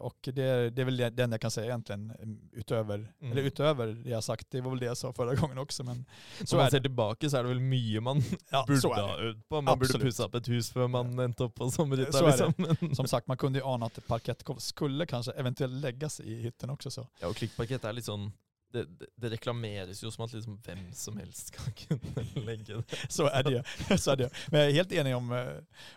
Och 0.00 0.16
det, 0.22 0.70
det 0.70 0.82
är 0.82 0.84
väl 0.84 0.96
det- 0.96 1.10
den 1.10 1.32
jag 1.32 1.40
kan 1.40 1.50
säga 1.50 1.66
egentligen 1.66 2.10
mm, 2.10 2.40
utöver, 2.52 2.94
Mm. 3.20 3.32
eller 3.32 3.42
utöver 3.42 3.86
det 3.86 4.10
jag 4.10 4.24
sagt. 4.24 4.50
Det 4.50 4.60
var 4.60 4.70
väl 4.70 4.78
det 4.80 4.86
jag 4.86 4.96
sa 4.96 5.12
förra 5.12 5.34
gången 5.34 5.58
också. 5.58 5.84
Men 5.84 6.04
så 6.44 6.56
Når 6.56 6.60
man 6.60 6.66
är 6.66 6.70
ser 6.70 6.78
det. 6.78 6.82
tilbake, 6.82 7.30
så 7.30 7.36
er 7.38 7.42
det 7.42 7.48
vel 7.48 7.60
mye 7.60 8.00
man 8.00 8.22
Ja, 8.50 8.64
är 8.68 9.02
ha 9.02 9.18
øvd 9.20 9.48
på. 9.48 9.60
Man 9.60 9.78
burde 9.78 9.84
Absolutt. 9.84 10.02
pussa 10.06 10.24
opp 10.24 10.34
et 10.34 10.48
hus 10.48 10.70
før 10.72 10.86
man 10.88 11.18
endte 11.18 11.44
opp 11.44 11.54
på 11.54 11.70
sommerhytta. 11.70 12.12
Så 12.12 12.26
er 12.26 12.36
det. 12.36 12.58
Liksom. 12.68 12.94
Som 13.00 13.06
sagt, 13.06 13.26
man 13.28 13.36
kunde 13.36 13.58
ju 13.58 13.64
ana 13.64 13.86
att 13.86 13.98
ett 13.98 14.06
parkettgolv 14.06 14.58
skulle 14.58 15.06
kanske 15.06 15.32
eventuellt 15.32 15.74
läggas 15.74 16.20
i 16.20 16.34
hytten 16.42 16.70
också. 16.70 16.90
Så. 16.90 17.06
Ja, 17.20 17.28
og 17.28 17.34
klikkparkett 17.36 17.84
er 17.84 17.92
litt 17.92 18.04
sånn 18.04 18.32
det, 18.72 18.84
det, 18.84 19.06
det 19.16 19.30
reklameres 19.30 20.02
jo 20.02 20.10
som 20.10 20.24
at 20.24 20.32
liksom 20.32 20.56
hvem 20.66 20.92
som 20.92 21.16
helst 21.16 21.46
skal 21.46 21.72
kunne 21.88 22.44
legge 22.46 22.74
det. 22.74 22.84
Så 23.08 23.26
är 23.26 23.42
det 23.42 23.50
ju. 23.50 23.62
Så 23.98 24.10
är 24.10 24.16
det. 24.16 24.22
ju. 24.22 24.30
Men 24.48 24.60
jag 24.60 24.70
är 24.70 24.74
helt 24.74 24.92
enig 24.92 25.16
om 25.16 25.32
eh, 25.32 25.46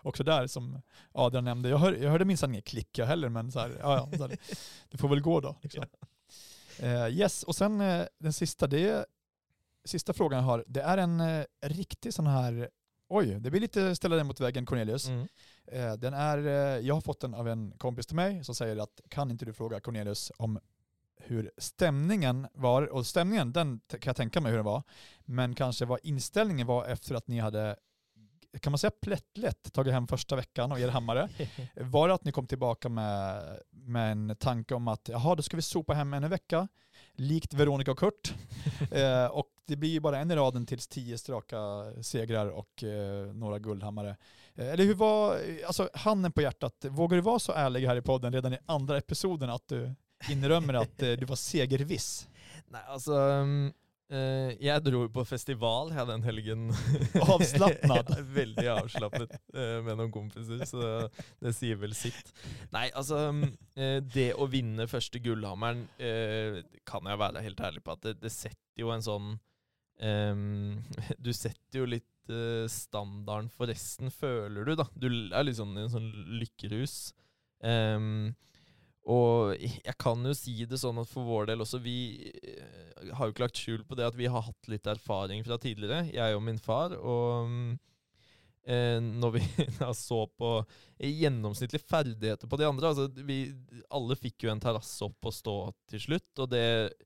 också 0.02 0.24
där 0.24 0.46
som 0.46 0.82
Adrian 1.12 1.44
nämnde. 1.44 1.68
Jag, 1.68 1.78
hör, 1.78 1.92
jag 1.92 2.10
hörde 2.10 2.24
minsann 2.24 2.50
inget 2.50 2.64
klick 2.64 2.98
jag 2.98 3.06
heller, 3.06 3.28
men 3.28 3.52
så 3.52 3.60
här, 3.60 3.76
ja, 3.80 4.08
ja, 4.12 4.18
så 4.18 4.26
här, 4.28 4.38
det 4.90 4.98
får 4.98 5.08
väl 5.08 5.20
gå 5.20 5.40
då. 5.40 5.56
Liksom. 5.62 5.84
Eh, 6.78 7.08
yes, 7.08 7.42
och 7.42 7.56
sen 7.56 7.80
eh, 7.80 8.06
den 8.18 8.32
sista, 8.32 8.66
det 8.66 9.06
sista 9.84 10.12
frågan 10.12 10.38
jag 10.38 10.46
har, 10.46 10.64
det 10.66 10.82
är 10.82 10.98
en 10.98 11.20
eh, 11.20 11.44
riktig 11.62 12.14
sån 12.14 12.26
här, 12.26 12.70
oj, 13.08 13.26
det 13.40 13.50
blir 13.50 13.60
lite 13.60 13.96
ställa 13.96 14.16
den 14.16 14.26
mot 14.26 14.40
väggen 14.40 14.66
Cornelius. 14.66 15.08
Mm. 15.08 15.26
Den 15.98 16.14
är, 16.14 16.38
jag 16.78 16.94
har 16.94 17.00
fått 17.00 17.20
den 17.20 17.34
av 17.34 17.48
en 17.48 17.72
kompis 17.78 18.06
till 18.06 18.16
mig 18.16 18.44
som 18.44 18.54
säger 18.54 18.76
att 18.76 19.00
kan 19.08 19.30
inte 19.30 19.44
du 19.44 19.52
fråga 19.52 19.80
Cornelius 19.80 20.32
om 20.36 20.58
hur 21.26 21.50
stämningen 21.58 22.46
var, 22.54 22.82
och 22.82 23.06
stämningen 23.06 23.52
den 23.52 23.80
kan 23.88 24.00
jag 24.04 24.16
tänka 24.16 24.40
mig 24.40 24.50
hur 24.50 24.58
den 24.58 24.66
var, 24.66 24.82
men 25.24 25.54
kanske 25.54 25.84
vad 25.84 26.00
inställningen 26.02 26.66
var 26.66 26.84
efter 26.84 27.14
att 27.14 27.28
ni 27.28 27.38
hade, 27.38 27.76
kan 28.60 28.70
man 28.70 28.78
säga 28.78 28.90
plättlätt, 28.90 29.72
tagit 29.72 29.92
hem 29.92 30.06
första 30.06 30.36
veckan 30.36 30.72
och 30.72 30.80
er 30.80 30.88
hammare. 30.88 31.28
Var 31.74 32.08
det 32.08 32.14
att 32.14 32.24
ni 32.24 32.32
kom 32.32 32.46
tillbaka 32.46 32.88
med, 32.88 33.42
med 33.70 34.12
en 34.12 34.36
tanke 34.36 34.74
om 34.74 34.88
att 34.88 35.08
jaha, 35.08 35.34
då 35.34 35.42
ska 35.42 35.56
vi 35.56 35.62
sopa 35.62 35.94
hem 35.94 36.14
en 36.14 36.28
vecka, 36.28 36.68
likt 37.12 37.54
Veronica 37.54 37.90
och 37.90 37.98
Kurt. 37.98 38.34
eh, 38.90 39.26
och 39.26 39.48
det 39.66 39.76
blir 39.76 39.90
ju 39.90 40.00
bara 40.00 40.18
en 40.18 40.30
i 40.30 40.36
raden 40.36 40.66
tills 40.66 40.88
tio 40.88 41.18
straka 41.18 41.56
segrar 42.02 42.46
och 42.46 42.84
eh, 42.84 43.26
några 43.26 43.58
guldhammare. 43.58 44.16
Eh, 44.54 44.68
eller 44.68 44.84
hur 44.84 44.94
var, 44.94 45.38
alltså 45.66 45.88
handen 45.94 46.32
på 46.32 46.42
hjärtat, 46.42 46.84
vågar 46.88 47.16
du 47.16 47.22
vara 47.22 47.38
så 47.38 47.52
ärlig 47.52 47.86
här 47.86 47.96
i 47.96 48.02
podden 48.02 48.32
redan 48.32 48.52
i 48.52 48.58
andra 48.66 48.98
episoden 48.98 49.50
att 49.50 49.68
du 49.68 49.94
inrömmer 50.30 50.74
att 50.74 51.02
eh, 51.02 51.12
du 51.12 51.26
var 51.26 51.36
segerviss? 51.36 52.28
Nei, 52.72 52.82
altså 52.90 53.18
um, 53.42 53.72
eh, 54.10 54.54
Jeg 54.62 54.82
dro 54.84 55.04
på 55.12 55.24
festival 55.28 55.92
jeg, 55.94 56.06
den 56.08 56.24
helgen. 56.26 56.66
Avslappnad. 57.34 58.12
ja, 58.16 58.24
veldig 58.36 58.66
avslappet 58.74 59.36
eh, 59.54 59.78
med 59.86 59.98
noen 60.00 60.12
kompiser, 60.14 60.64
så 60.68 60.90
det 61.42 61.54
sier 61.56 61.78
vel 61.80 61.94
sitt. 61.96 62.32
Nei, 62.74 62.88
altså 62.92 63.28
um, 63.30 63.44
eh, 63.78 63.98
Det 64.04 64.32
å 64.34 64.48
vinne 64.50 64.88
første 64.90 65.22
gullhammeren 65.22 65.86
eh, 65.98 66.62
kan 66.88 67.06
jeg 67.08 67.22
være 67.22 67.44
helt 67.46 67.62
ærlig 67.70 67.84
på 67.86 67.96
at 67.96 68.08
det, 68.08 68.18
det 68.24 68.34
setter 68.34 68.82
jo 68.82 68.92
en 68.94 69.04
sånn 69.04 69.30
em, 70.04 70.82
Du 71.18 71.32
setter 71.34 71.82
jo 71.82 71.88
litt 71.96 72.04
standarden 72.26 73.46
for 73.54 73.70
resten, 73.70 74.10
føler 74.10 74.66
du, 74.66 74.72
da. 74.74 74.88
Du 74.98 75.04
er 75.06 75.46
sånn 75.54 75.76
i 75.78 75.84
en 75.84 75.92
sånn 75.92 76.08
lykkerus. 76.40 77.12
Em, 77.62 78.32
og 79.06 79.54
jeg 79.62 79.94
kan 80.02 80.24
jo 80.26 80.34
si 80.34 80.64
det 80.66 80.80
sånn 80.82 80.98
at 80.98 81.10
for 81.10 81.26
vår 81.28 81.50
del 81.50 81.62
også, 81.62 81.78
vi 81.82 82.26
eh, 82.42 83.10
har 83.14 83.28
jo 83.28 83.34
ikke 83.34 83.44
lagt 83.44 83.60
skjul 83.60 83.84
på 83.86 83.98
det 83.98 84.06
at 84.08 84.16
vi 84.18 84.26
har 84.30 84.42
hatt 84.48 84.70
litt 84.70 84.88
erfaring 84.90 85.44
fra 85.46 85.58
tidligere, 85.62 86.08
jeg 86.10 86.34
og 86.34 86.42
min 86.42 86.58
far. 86.58 86.96
Og 86.98 87.46
mm, 87.46 87.68
eh, 88.66 88.98
når 89.06 89.36
vi 89.36 89.44
da 89.80 89.92
så 89.94 90.24
på 90.26 90.56
gjennomsnittlige 90.98 91.86
ferdigheter 91.86 92.50
på 92.50 92.58
de 92.58 92.66
andre 92.66 92.90
altså 92.90 93.06
vi, 93.28 93.52
Alle 93.94 94.18
fikk 94.18 94.48
jo 94.48 94.50
en 94.50 94.62
terrasse 94.64 95.06
opp 95.06 95.30
og 95.30 95.36
stå 95.36 95.58
til 95.92 96.02
slutt, 96.08 96.32
og 96.42 96.50
det 96.54 96.64
er 96.66 96.96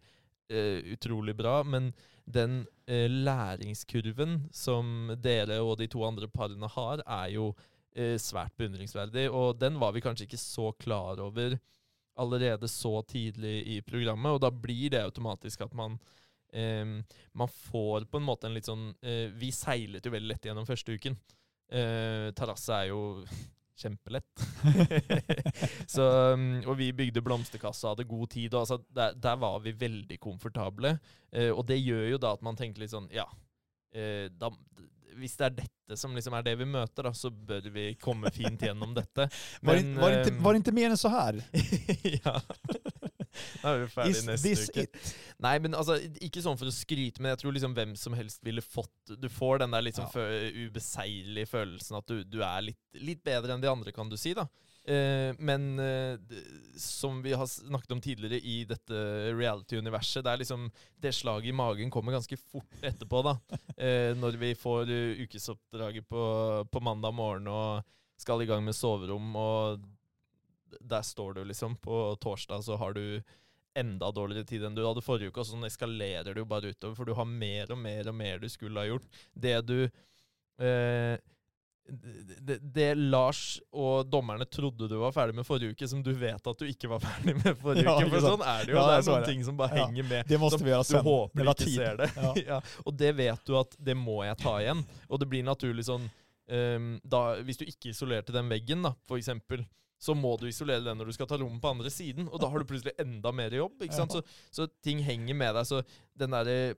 utrolig 0.96 1.36
bra. 1.38 1.60
Men 1.62 1.92
den 2.34 2.64
eh, 2.86 3.10
læringskurven 3.10 4.46
som 4.52 5.12
dere 5.20 5.60
og 5.62 5.76
de 5.80 5.88
to 5.90 6.02
andre 6.06 6.28
parene 6.32 6.68
har, 6.70 7.02
er 7.06 7.34
jo 7.34 7.50
eh, 7.94 8.16
svært 8.20 8.56
beundringsverdig. 8.58 9.28
Og 9.30 9.58
den 9.60 9.78
var 9.80 9.94
vi 9.94 10.02
kanskje 10.04 10.28
ikke 10.28 10.40
så 10.40 10.72
klar 10.80 11.20
over 11.22 11.58
allerede 12.18 12.68
så 12.68 13.00
tidlig 13.08 13.60
i 13.76 13.80
programmet, 13.86 14.32
og 14.34 14.40
da 14.42 14.50
blir 14.50 14.90
det 14.94 15.04
automatisk 15.04 15.62
at 15.66 15.76
man 15.76 16.00
Um, 16.52 17.04
man 17.32 17.48
får 17.48 18.04
på 18.10 18.18
en 18.18 18.24
måte 18.26 18.48
en 18.48 18.54
litt 18.56 18.66
sånn 18.66 18.88
uh, 18.90 19.28
Vi 19.38 19.52
seilet 19.54 20.02
jo 20.02 20.10
veldig 20.10 20.32
lett 20.32 20.48
gjennom 20.48 20.66
første 20.66 20.96
uken. 20.98 21.14
Uh, 21.70 22.30
terrasse 22.34 22.74
er 22.74 22.88
jo 22.90 23.22
kjempelett. 23.80 24.42
så, 25.94 26.08
um, 26.34 26.48
og 26.66 26.74
vi 26.80 26.90
bygde 26.96 27.22
blomsterkasse 27.24 27.86
og 27.86 27.94
hadde 27.94 28.08
god 28.10 28.32
tid. 28.34 28.48
Og 28.54 28.64
altså, 28.64 28.80
der, 28.90 29.14
der 29.14 29.38
var 29.40 29.62
vi 29.62 29.76
veldig 29.78 30.18
komfortable. 30.18 30.96
Uh, 31.30 31.52
og 31.54 31.62
det 31.70 31.78
gjør 31.78 32.16
jo 32.16 32.20
da 32.26 32.34
at 32.34 32.42
man 32.42 32.58
tenker 32.58 32.82
litt 32.82 32.94
sånn 32.96 33.08
Ja, 33.14 33.28
da, 33.90 34.52
hvis 35.18 35.36
det 35.40 35.46
er 35.48 35.54
dette 35.62 35.96
som 35.98 36.14
liksom 36.14 36.34
er 36.38 36.44
det 36.46 36.54
vi 36.60 36.66
møter, 36.70 37.06
da, 37.08 37.12
så 37.16 37.30
bør 37.30 37.66
vi 37.74 37.88
komme 38.00 38.30
fint 38.34 38.62
gjennom 38.62 38.92
dette. 38.94 39.26
Var, 39.62 39.80
Men, 39.80 39.94
det, 39.94 40.00
var, 40.00 40.10
det 40.10 40.18
inte, 40.20 40.34
ehm, 40.36 40.42
var 40.44 40.52
det 40.54 40.62
inte 40.62 40.72
mer 40.76 40.90
än 40.90 40.98
så 41.00 41.08
här? 41.08 41.42
ja. 42.24 42.40
Da 43.62 43.70
er 43.72 43.78
vi 43.84 43.86
ferdig 43.92 44.22
neste 44.26 44.50
uke. 44.52 44.82
it? 44.82 45.10
Nei, 45.40 45.52
men 45.62 45.74
altså, 45.78 45.94
ikke 46.20 46.42
sånn 46.44 46.58
for 46.58 46.68
å 46.68 46.72
skryte, 46.74 47.22
men 47.22 47.30
jeg 47.30 47.38
tror 47.44 47.54
liksom 47.54 47.76
hvem 47.76 47.92
som 47.96 48.16
helst 48.18 48.42
ville 48.44 48.60
fått 48.64 49.12
Du 49.22 49.28
får 49.32 49.62
den 49.62 49.70
der 49.76 49.84
litt 49.86 49.96
sånn 49.96 50.10
Ja. 50.10 50.50
ubeseirelige 50.66 51.48
følelsen 51.52 51.96
at 52.00 52.10
du, 52.10 52.24
du 52.26 52.40
er 52.42 52.66
litt, 52.66 52.80
litt 52.98 53.22
bedre 53.24 53.54
enn 53.54 53.62
de 53.62 53.70
andre, 53.70 53.94
kan 53.96 54.10
du 54.10 54.16
si, 54.20 54.34
da. 54.36 54.48
Eh, 54.84 55.34
men 55.38 55.78
eh, 55.78 56.18
som 56.76 57.22
vi 57.22 57.32
har 57.32 57.46
snakket 57.46 57.92
om 57.92 58.00
tidligere 58.00 58.40
i 58.40 58.64
dette 58.64 58.94
reality-universet, 59.36 60.24
det 60.24 60.32
er 60.32 60.40
liksom 60.40 60.70
Det 60.96 61.12
slaget 61.12 61.52
i 61.52 61.56
magen 61.56 61.90
kommer 61.92 62.16
ganske 62.16 62.36
fort 62.40 62.80
etterpå, 62.82 63.22
da. 63.26 63.36
Eh, 63.80 64.12
når 64.16 64.36
vi 64.36 64.54
får 64.54 64.90
ukesoppdraget 65.24 66.08
på, 66.08 66.22
på 66.68 66.80
mandag 66.84 67.14
morgen 67.16 67.46
og 67.48 67.86
skal 68.20 68.42
i 68.42 68.48
gang 68.48 68.60
med 68.64 68.76
soverom, 68.76 69.30
og 69.36 69.86
der 70.80 71.02
står 71.02 71.38
du 71.38 71.44
liksom. 71.48 71.78
På 71.80 72.16
torsdag 72.20 72.64
så 72.66 72.76
har 72.76 72.92
du 72.92 73.22
enda 73.74 74.10
dårligere 74.12 74.44
tid 74.44 74.66
enn 74.66 74.76
du 74.76 74.82
hadde 74.84 75.04
forrige 75.04 75.32
uke, 75.32 75.40
og 75.40 75.48
sånn 75.48 75.64
eskalerer 75.64 76.34
det 76.34 76.42
jo 76.42 76.48
bare 76.50 76.74
utover, 76.74 76.96
for 76.98 77.08
du 77.08 77.14
har 77.16 77.28
mer 77.28 77.72
og 77.72 77.80
mer 77.80 78.10
og 78.10 78.16
mer 78.18 78.42
du 78.42 78.48
skulle 78.52 78.82
ha 78.82 78.90
gjort. 78.90 79.06
Det 79.32 79.56
du 79.64 79.78
eh, 79.86 81.16
det, 81.88 82.58
det 82.74 82.88
Lars 82.98 83.58
og 83.74 84.06
dommerne 84.12 84.44
trodde 84.46 84.86
du 84.90 84.94
var 85.00 85.12
ferdig 85.16 85.34
med 85.34 85.46
forrige 85.48 85.74
uke, 85.74 85.88
som 85.90 86.02
du 86.06 86.12
vet 86.14 86.46
at 86.46 86.60
du 86.60 86.66
ikke 86.68 86.90
var 86.92 87.00
ferdig 87.02 87.34
med 87.40 87.56
forrige 87.58 87.84
Ja, 87.88 87.96
uke. 87.98 88.10
For 88.12 88.26
sånn 88.28 88.44
er 88.46 88.64
det 88.68 88.74
jo. 88.74 88.78
Ja, 88.78 88.84
det 88.92 89.00
så 89.06 89.10
er 89.10 89.16
noen 89.16 89.24
det. 89.26 89.32
ting 89.32 89.44
som 89.48 89.58
bare 89.58 89.76
Ja. 89.80 89.86
henger 89.88 90.08
med. 90.12 90.28
Det 90.30 90.38
måste 90.42 90.60
vi 90.62 90.70
du 90.70 90.84
sen. 90.86 91.02
håper 91.06 91.40
Det 91.40 91.46
du 91.46 91.50
ikke 91.54 91.74
ser 91.74 92.00
det. 92.02 92.10
Ja. 92.16 92.32
Ja. 92.54 92.60
Og 92.86 92.96
det 93.00 93.10
vet 93.18 93.44
du 93.46 93.56
at 93.58 93.74
det 93.90 93.96
må 93.98 94.20
jeg 94.26 94.38
ta 94.42 94.56
igjen. 94.62 94.84
Og 95.08 95.20
det 95.22 95.28
blir 95.32 95.42
naturlig 95.46 95.84
sånn 95.88 96.06
ehm, 96.50 96.92
da, 97.04 97.22
Hvis 97.46 97.58
du 97.60 97.64
ikke 97.66 97.90
isolerte 97.92 98.32
den 98.34 98.48
veggen, 98.50 98.82
da, 98.86 98.94
for 99.08 99.18
eksempel, 99.20 99.64
så 100.00 100.14
må 100.16 100.36
du 100.40 100.46
isolere 100.48 100.80
den 100.84 100.96
når 100.96 101.10
du 101.10 101.12
skal 101.12 101.28
ta 101.28 101.36
rommet 101.36 101.60
på 101.60 101.68
andre 101.74 101.90
siden, 101.92 102.28
og 102.32 102.40
da 102.40 102.48
har 102.48 102.58
du 102.62 102.64
plutselig 102.70 102.94
enda 103.02 103.32
mer 103.36 103.52
jobb. 103.52 103.82
ikke 103.84 103.98
sant? 103.98 104.14
Så, 104.16 104.22
så 104.54 104.64
ting 104.82 105.02
henger 105.04 105.36
med 105.36 105.54
deg. 105.58 105.66
Så 105.68 105.82
den 106.16 106.32
derre 106.32 106.74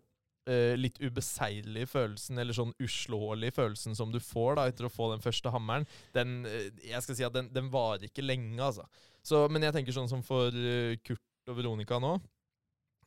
eh, 0.51 0.74
litt 0.78 0.99
ubeseirelige 1.03 1.90
følelsen, 1.90 2.38
eller 2.43 2.57
sånn 2.57 2.74
uslåelige 2.82 3.57
følelsen 3.59 3.97
som 3.99 4.12
du 4.12 4.20
får 4.22 4.59
da 4.59 4.66
etter 4.70 4.88
å 4.88 4.93
få 4.93 5.11
den 5.12 5.24
første 5.24 5.53
hammeren, 5.55 5.86
den 6.16 6.43
eh, 6.49 6.70
jeg 6.88 7.05
skal 7.05 7.18
si 7.18 7.26
at 7.28 7.36
den, 7.36 7.51
den 7.55 7.70
varer 7.72 8.09
ikke 8.09 8.24
lenge, 8.24 8.59
altså. 8.62 8.86
Så, 9.22 9.45
men 9.53 9.62
jeg 9.62 9.74
tenker 9.76 9.95
sånn 9.95 10.11
som 10.11 10.24
for 10.26 10.55
eh, 10.55 10.97
Kurt 11.05 11.51
og 11.51 11.59
Veronica 11.59 12.01
nå, 12.03 12.16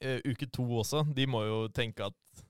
eh, 0.03 0.21
uke 0.27 0.47
to 0.53 0.67
også, 0.81 1.05
de 1.15 1.27
må 1.27 1.43
jo 1.47 1.59
tenke 1.75 2.07
at 2.07 2.45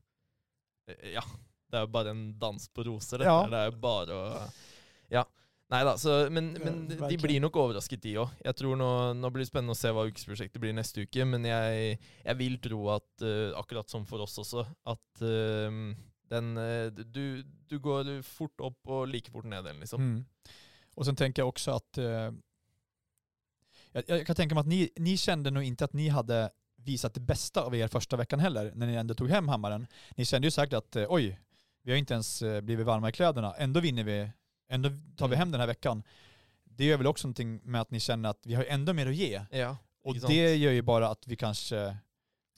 eh, 0.92 1.16
ja, 1.16 1.26
det 1.72 1.80
er 1.80 1.88
jo 1.88 1.94
bare 1.96 2.14
en 2.14 2.28
dans 2.40 2.70
på 2.70 2.86
roser, 2.88 3.22
dette. 3.24 3.32
Ja. 3.32 3.50
Det 3.50 3.62
er 3.64 3.72
jo 3.72 3.80
bare 3.82 4.20
å 4.22 4.46
Ja. 5.14 5.26
Nei 5.74 5.82
da, 5.82 5.96
så, 5.98 6.28
men, 6.30 6.52
men 6.62 6.82
Ja, 6.94 7.08
de 7.10 7.18
blir 7.18 7.42
nok 7.42 7.56
overrasket, 7.58 8.04
de 8.04 8.12
òg. 8.22 8.34
Jeg 8.46 8.58
tror 8.60 8.78
nå, 8.78 8.90
nå 9.18 9.32
blir 9.34 9.42
det 9.42 9.50
spennende 9.50 9.74
å 9.74 9.80
se 9.80 9.90
hva 9.90 10.04
ukesprosjektet 10.06 10.62
blir 10.62 10.76
neste 10.78 11.08
uke, 11.08 11.26
men 11.26 11.48
jeg, 11.50 11.96
jeg 12.22 12.38
vil 12.38 12.60
tro 12.62 12.84
at, 12.94 13.08
eh, 13.26 13.50
akkurat 13.58 13.90
som 13.90 14.06
for 14.06 14.22
oss 14.22 14.38
også, 14.44 14.62
at 14.94 15.24
eh, 15.26 15.80
den 16.30 16.52
eh, 16.62 16.92
du, 16.94 17.42
du 17.66 17.80
går 17.82 18.20
fort 18.28 18.62
opp 18.62 18.94
og 18.94 19.10
like 19.10 19.34
fort 19.34 19.50
ned 19.50 19.66
igjen, 19.66 19.82
liksom. 19.82 20.06
Mm. 20.06 20.54
Och 20.96 21.06
sen 21.06 21.16
tänker 21.16 21.42
jag 21.42 21.50
också 21.50 21.72
att 21.72 21.98
eh, 21.98 22.32
jag, 23.92 24.04
jag 24.08 24.28
kan 24.28 24.36
tänka 24.36 24.56
mig 24.56 24.62
att 24.62 24.68
ni, 24.68 24.90
ni 24.96 25.18
kände 25.18 25.52
nog 25.52 25.64
inte 25.64 25.86
att 25.86 25.94
ni 25.94 26.10
hade 26.10 26.50
visat 26.76 27.14
det 27.14 27.20
bästa 27.20 27.62
av 27.62 27.76
er 27.76 27.88
första 27.88 28.18
veckan 28.18 28.40
heller, 28.40 28.72
när 28.76 28.88
ni 28.88 28.96
ändå 28.96 29.14
tog 29.14 29.30
hem 29.30 29.48
hammaren. 29.48 29.88
Ni 30.16 30.26
kände 30.26 30.48
ju 30.48 30.52
säkert 30.52 30.74
att 30.74 30.96
oj, 31.10 31.40
vi 31.84 31.92
har 31.92 31.98
inte 31.98 32.14
ens 32.14 32.44
blivit 32.62 32.86
varma 32.86 33.10
i 33.10 33.12
kläderna, 33.12 33.54
ändå 33.54 33.80
vinner 33.80 34.04
vi, 34.04 34.30
ändå 34.70 34.90
tar 35.18 35.28
vi 35.28 35.36
Mm. 35.36 35.40
hem 35.40 35.52
den 35.52 35.60
här 35.60 35.68
veckan. 35.68 36.04
Det 36.64 36.86
gör 36.86 36.98
väl 36.98 37.08
också 37.08 37.28
någonting 37.28 37.60
med 37.64 37.82
att 37.82 37.92
ni 37.92 38.00
känner 38.00 38.30
att 38.30 38.40
vi 38.46 38.54
har 38.54 38.64
ändå 38.64 38.94
mer 38.94 39.08
att 39.08 39.16
ge. 39.16 39.42
Ja, 39.52 39.78
Och 40.04 40.16
sant? 40.16 40.28
det 40.28 40.56
gör 40.56 40.72
ju 40.72 40.82
bara 40.82 41.08
att 41.10 41.28
vi 41.28 41.36
kanske 41.36 41.98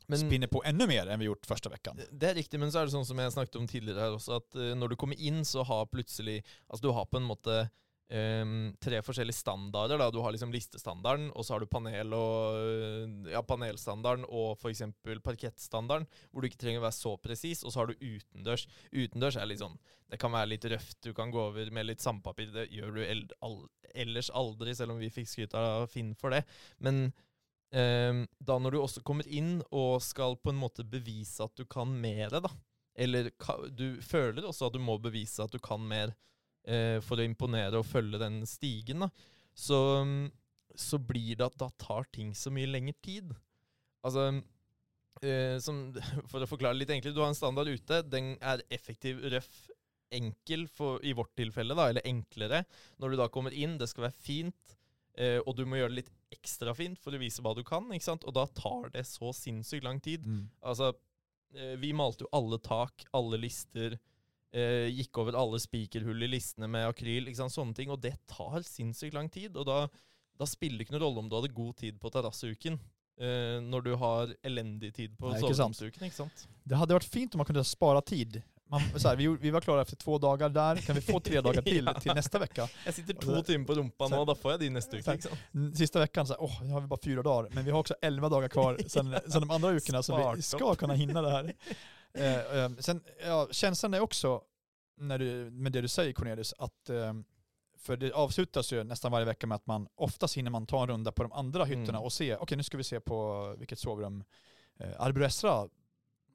Men- 0.08 0.20
spinner 0.20 0.48
på 0.48 0.64
ännu 0.66 0.88
mer 0.88 1.08
än 1.08 1.20
vi 1.20 1.26
gjort 1.26 1.46
första 1.46 1.70
veckan. 1.70 2.00
Det 2.12 2.30
er 2.30 2.34
riktig, 2.34 2.60
men 2.60 2.72
så 2.72 2.80
er 2.82 2.86
det 2.86 2.92
sånn 2.92 3.06
som 3.06 3.20
jeg 3.20 3.32
snakket 3.34 3.56
om 3.56 3.68
tidligere 3.68 4.00
her 4.00 4.12
også, 4.16 4.38
at 4.38 4.56
eh, 4.56 4.76
når 4.76 4.88
du 4.90 4.96
kommer 4.96 5.16
inn, 5.20 5.46
så 5.46 5.64
har 5.64 5.86
plutselig 5.86 6.44
Altså 6.70 6.82
du 6.82 6.92
har 6.92 7.06
på 7.06 7.18
en 7.18 7.24
måte 7.24 7.70
um, 8.10 8.72
tre 8.84 9.02
forskjellige 9.04 9.36
standarder. 9.36 9.98
da. 9.98 10.10
Du 10.12 10.20
har 10.24 10.32
liksom 10.32 10.52
listestandarden, 10.54 11.30
og 11.36 11.46
så 11.46 11.54
har 11.54 11.64
du 11.64 11.70
panel 11.72 12.14
og 12.16 12.58
eh, 12.62 13.34
ja, 13.34 13.42
panelstandarden 13.44 14.26
og 14.28 14.58
f.eks. 14.58 14.84
parkettstandarden, 15.24 16.08
hvor 16.32 16.42
du 16.42 16.50
ikke 16.50 16.62
trenger 16.62 16.82
å 16.82 16.88
være 16.88 17.00
så 17.00 17.16
presis. 17.22 17.64
Og 17.64 17.74
så 17.74 17.82
har 17.82 17.92
du 17.92 18.00
utendørs. 18.00 18.68
Utendørs 18.92 19.40
er 19.40 19.50
litt 19.50 19.64
sånn 19.64 19.78
Det 20.08 20.20
kan 20.22 20.32
være 20.32 20.54
litt 20.54 20.66
røft, 20.72 21.00
du 21.04 21.14
kan 21.14 21.32
gå 21.32 21.42
over 21.50 21.72
med 21.72 21.90
litt 21.90 22.04
sandpapir. 22.04 22.52
Det 22.54 22.70
gjør 22.72 22.96
du 22.96 23.02
eld, 23.04 23.34
all, 23.44 23.58
ellers 23.94 24.32
aldri, 24.32 24.76
selv 24.76 24.96
om 24.96 25.02
vi 25.04 25.12
fikk 25.12 25.32
skryt 25.34 25.58
av 25.58 25.88
Finn 25.92 26.14
for 26.16 26.36
det. 26.36 26.46
Men 26.80 27.10
um, 27.76 28.24
da 28.40 28.60
når 28.62 28.76
du 28.78 28.82
også 28.82 29.04
kommer 29.04 29.28
inn 29.28 29.60
og 29.68 30.00
skal 30.06 30.40
på 30.40 30.54
en 30.54 30.62
måte 30.62 30.88
bevise 30.88 31.44
at 31.44 31.60
du 31.60 31.68
kan 31.68 31.92
mer, 31.92 32.32
da, 32.40 32.54
eller 32.98 33.30
ka, 33.38 33.60
du 33.70 34.00
føler 34.02 34.48
også 34.48 34.72
at 34.72 34.78
du 34.78 34.82
må 34.82 34.96
bevise 34.98 35.44
at 35.44 35.54
du 35.54 35.60
kan 35.62 35.84
mer 35.86 36.16
for 37.06 37.16
å 37.16 37.24
imponere 37.24 37.80
og 37.80 37.88
følge 37.88 38.20
den 38.20 38.42
stigen, 38.50 39.06
da, 39.06 39.08
så, 39.58 39.78
mm, 40.04 40.26
så 40.76 41.00
blir 41.00 41.38
det 41.40 41.46
at 41.48 41.58
da 41.62 41.70
tar 41.80 42.08
ting 42.14 42.34
så 42.36 42.52
mye 42.54 42.70
lengre 42.70 42.98
tid. 43.06 43.32
Altså 44.06 44.28
eh, 45.24 45.58
som, 45.64 45.90
For 46.32 46.44
å 46.44 46.50
forklare 46.50 46.78
litt 46.78 46.92
enklere, 46.94 47.16
du 47.16 47.24
har 47.24 47.32
en 47.32 47.38
standard 47.38 47.72
ute. 47.72 48.04
Den 48.06 48.36
er 48.42 48.64
effektiv, 48.74 49.24
røff, 49.34 49.68
enkel 50.14 50.68
for, 50.72 51.02
i 51.04 51.16
vårt 51.18 51.34
tilfelle, 51.40 51.76
da, 51.78 51.90
eller 51.92 52.06
enklere. 52.08 52.64
Når 53.02 53.14
du 53.14 53.22
da 53.22 53.30
kommer 53.32 53.56
inn, 53.56 53.78
det 53.80 53.90
skal 53.92 54.08
være 54.08 54.22
fint, 54.24 54.78
eh, 55.18 55.40
og 55.44 55.58
du 55.58 55.66
må 55.68 55.82
gjøre 55.82 55.96
det 55.96 56.04
litt 56.04 56.14
ekstra 56.38 56.76
fint 56.76 57.00
for 57.00 57.16
å 57.16 57.22
vise 57.22 57.44
hva 57.44 57.54
du 57.56 57.64
kan, 57.68 57.88
ikke 57.96 58.10
sant? 58.10 58.26
og 58.28 58.36
da 58.36 58.46
tar 58.56 58.92
det 58.94 59.06
så 59.08 59.34
sinnssykt 59.36 59.86
lang 59.88 60.00
tid. 60.04 60.24
Altså, 60.62 60.94
eh, 61.56 61.76
vi 61.82 61.94
malte 61.96 62.28
jo 62.28 62.32
alle 62.36 62.60
tak, 62.64 63.08
alle 63.16 63.40
lister, 63.42 63.98
eh, 64.54 64.88
gikk 64.94 65.18
over 65.18 65.38
alle 65.40 65.60
spikerhull 65.60 66.24
i 66.24 66.28
listene 66.32 66.68
med 66.72 66.88
akryl, 66.88 67.28
ikke 67.28 67.42
sant? 67.42 67.54
sånne 67.56 67.76
ting, 67.78 67.90
og 67.94 68.02
det 68.02 68.16
tar 68.28 68.62
sinnssykt 68.66 69.14
lang 69.18 69.30
tid. 69.30 69.58
Og 69.58 69.66
da, 69.68 69.88
da 70.40 70.46
spiller 70.50 70.78
det 70.78 70.88
ikke 70.88 70.98
noen 70.98 71.06
rolle 71.08 71.20
om 71.26 71.30
du 71.30 71.36
hadde 71.40 71.54
god 71.56 71.78
tid 71.78 72.00
på 72.00 72.12
terrasseuken, 72.14 72.80
eh, 73.22 73.58
når 73.64 73.82
du 73.88 73.96
har 73.96 74.36
elendig 74.44 74.94
tid 74.96 75.18
på 75.18 75.34
soveromsuken, 75.40 76.08
ikke 76.10 76.22
sant? 76.24 76.48
Det 76.64 76.76
hade 76.78 76.94
varit 76.94 77.14
fint 77.14 77.36
om 77.36 77.44
man 77.44 77.46
kunde 77.50 77.64
spara 77.64 78.02
tid. 78.02 78.42
Man, 78.70 78.82
här, 78.82 79.16
vi, 79.16 79.28
vi 79.28 79.50
var 79.52 79.62
klara 79.62 79.82
efter 79.82 79.96
två 79.96 80.18
dagar 80.18 80.50
där, 80.50 80.76
kan 80.76 80.96
vi 80.96 81.02
få 81.02 81.20
tre 81.20 81.42
dagar 81.42 81.62
till 81.62 81.86
Ja. 81.94 82.00
till 82.00 82.12
nästa 82.12 82.40
vecka? 82.40 82.68
Jeg 82.86 82.94
sitter 82.94 83.14
to 83.14 83.44
timer 83.44 83.66
på 83.66 83.74
rumpa 83.76 84.08
nå, 84.08 84.26
da 84.26 84.36
får 84.36 84.52
jeg 84.52 84.60
de 84.60 84.70
neste 84.70 84.98
uke, 84.98 85.22
så 85.24 86.34
här, 86.34 86.44
åh, 86.44 86.64
nu 86.64 86.74
har 86.74 86.82
vi 86.82 86.88
bara 86.88 87.00
fyra 87.04 87.24
dagar, 87.24 87.50
men 87.54 87.66
vi 87.66 87.72
har 87.72 87.80
också 87.80 87.96
elva 88.02 88.30
dagar 88.30 88.50
kvar 88.50 88.78
sen, 88.88 89.16
sen 89.28 89.42
de 89.42 89.52
andra 89.52 89.72
veckorna 89.72 90.04
så 90.04 90.16
vi 90.18 90.22
Spart 90.22 90.44
ska 90.44 90.72
upp. 90.72 90.78
kunna 90.78 90.94
hinna 90.94 91.22
det 91.22 91.32
här. 91.32 91.54
Eh, 92.14 92.58
eh, 92.58 92.70
sen, 92.80 93.04
ja, 93.26 93.48
känslan 93.52 93.94
är 93.94 94.00
också, 94.00 94.42
när 94.98 95.20
du, 95.20 95.52
med 95.52 95.72
det 95.72 95.82
du 95.82 95.88
säger 95.88 96.14
Cornelius, 96.14 96.54
att 96.58 96.90
eh, 96.90 97.14
för 97.78 97.98
det 97.98 98.12
avslutas 98.12 98.74
ju 98.74 98.84
nästan 98.84 99.12
varje 99.12 99.26
vecka 99.26 99.48
med 99.48 99.56
att 99.56 99.66
man 99.68 99.88
oftast 99.96 100.38
hinner 100.38 100.52
man 100.52 100.66
ta 100.66 100.82
en 100.82 100.88
runda 100.88 101.12
på 101.12 101.24
de 101.24 101.32
andra 101.32 101.66
hytterna 101.66 101.90
Mm. 101.90 102.02
och 102.02 102.14
se, 102.14 102.36
okej 102.36 102.58
nu 102.58 102.64
ska 102.64 102.78
vi 102.78 102.84
se 102.84 103.00
på 103.00 103.48
vilket 103.60 103.80
sovrum 103.80 104.24
eh, 104.80 104.90
Arbro 104.98 105.24
Esra 105.24 105.70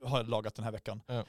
har 0.05 0.25
lagat 0.25 0.55
den 0.55 0.65
här 0.65 0.73
veckan. 0.73 1.03
Ja. 1.07 1.25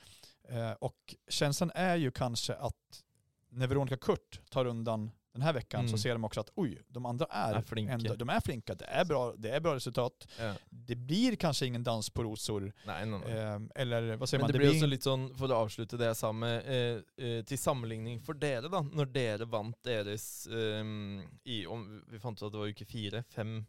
Eh, 0.49 0.71
och 0.71 1.15
känslan 1.27 1.71
är 1.75 1.95
ju 1.95 2.11
kanske 2.11 2.55
att 2.55 3.03
när 3.49 3.67
Veronica 3.67 3.97
Kurt 3.97 4.41
tar 4.49 4.65
rundan 4.65 5.11
den 5.33 5.41
här 5.41 5.53
veckan 5.53 5.81
så 5.87 5.91
Mm. 5.93 5.97
ser 5.97 6.13
de 6.13 6.23
också 6.25 6.39
att 6.39 6.49
oj, 6.55 6.81
de 6.87 7.05
andra 7.05 7.25
är, 7.29 7.53
Är 7.55 7.61
flinka. 7.61 7.93
ändå, 7.93 8.15
de 8.15 8.29
är 8.29 8.39
flinka, 8.39 8.75
det 8.75 8.85
är 8.85 9.05
bra, 9.05 9.33
det 9.37 9.49
är 9.49 9.59
bra 9.59 9.75
resultat. 9.75 10.27
Ja. 10.39 10.53
Det 10.69 10.95
blir 10.95 11.35
kanske 11.35 11.65
ingen 11.65 11.83
dans 11.83 12.09
på 12.09 12.23
rosor, 12.23 12.71
Nei, 12.85 13.05
nei, 13.05 13.19
nei. 13.19 13.31
eh, 13.31 13.59
eller 13.75 14.15
vad 14.15 14.29
säger 14.29 14.39
Men 14.39 14.43
man? 14.47 14.51
det 14.51 14.57
blir 14.57 14.69
også 14.69 14.85
ing- 14.85 14.89
litt 14.89 15.03
sånn, 15.03 15.35
for 15.37 15.47
å 15.47 15.55
avslutte 15.65 15.97
det 15.97 16.05
jeg 16.05 16.15
sa 16.15 16.31
med, 16.31 16.65
eh, 16.65 17.25
eh, 17.27 17.41
til 17.43 17.57
sammenligning 17.57 18.21
for 18.21 18.33
dere, 18.33 18.69
da. 18.69 18.81
Når 18.81 19.05
dere 19.13 19.45
vant 19.45 19.77
deres 19.83 20.47
eh, 20.47 20.83
i 21.45 21.65
om, 21.65 22.03
Vi 22.11 22.19
fant 22.19 22.37
ut 22.37 22.45
at 22.45 22.51
det 22.51 22.59
var 22.59 22.67
uke 22.67 22.85
fire, 22.85 23.23
fem 23.29 23.65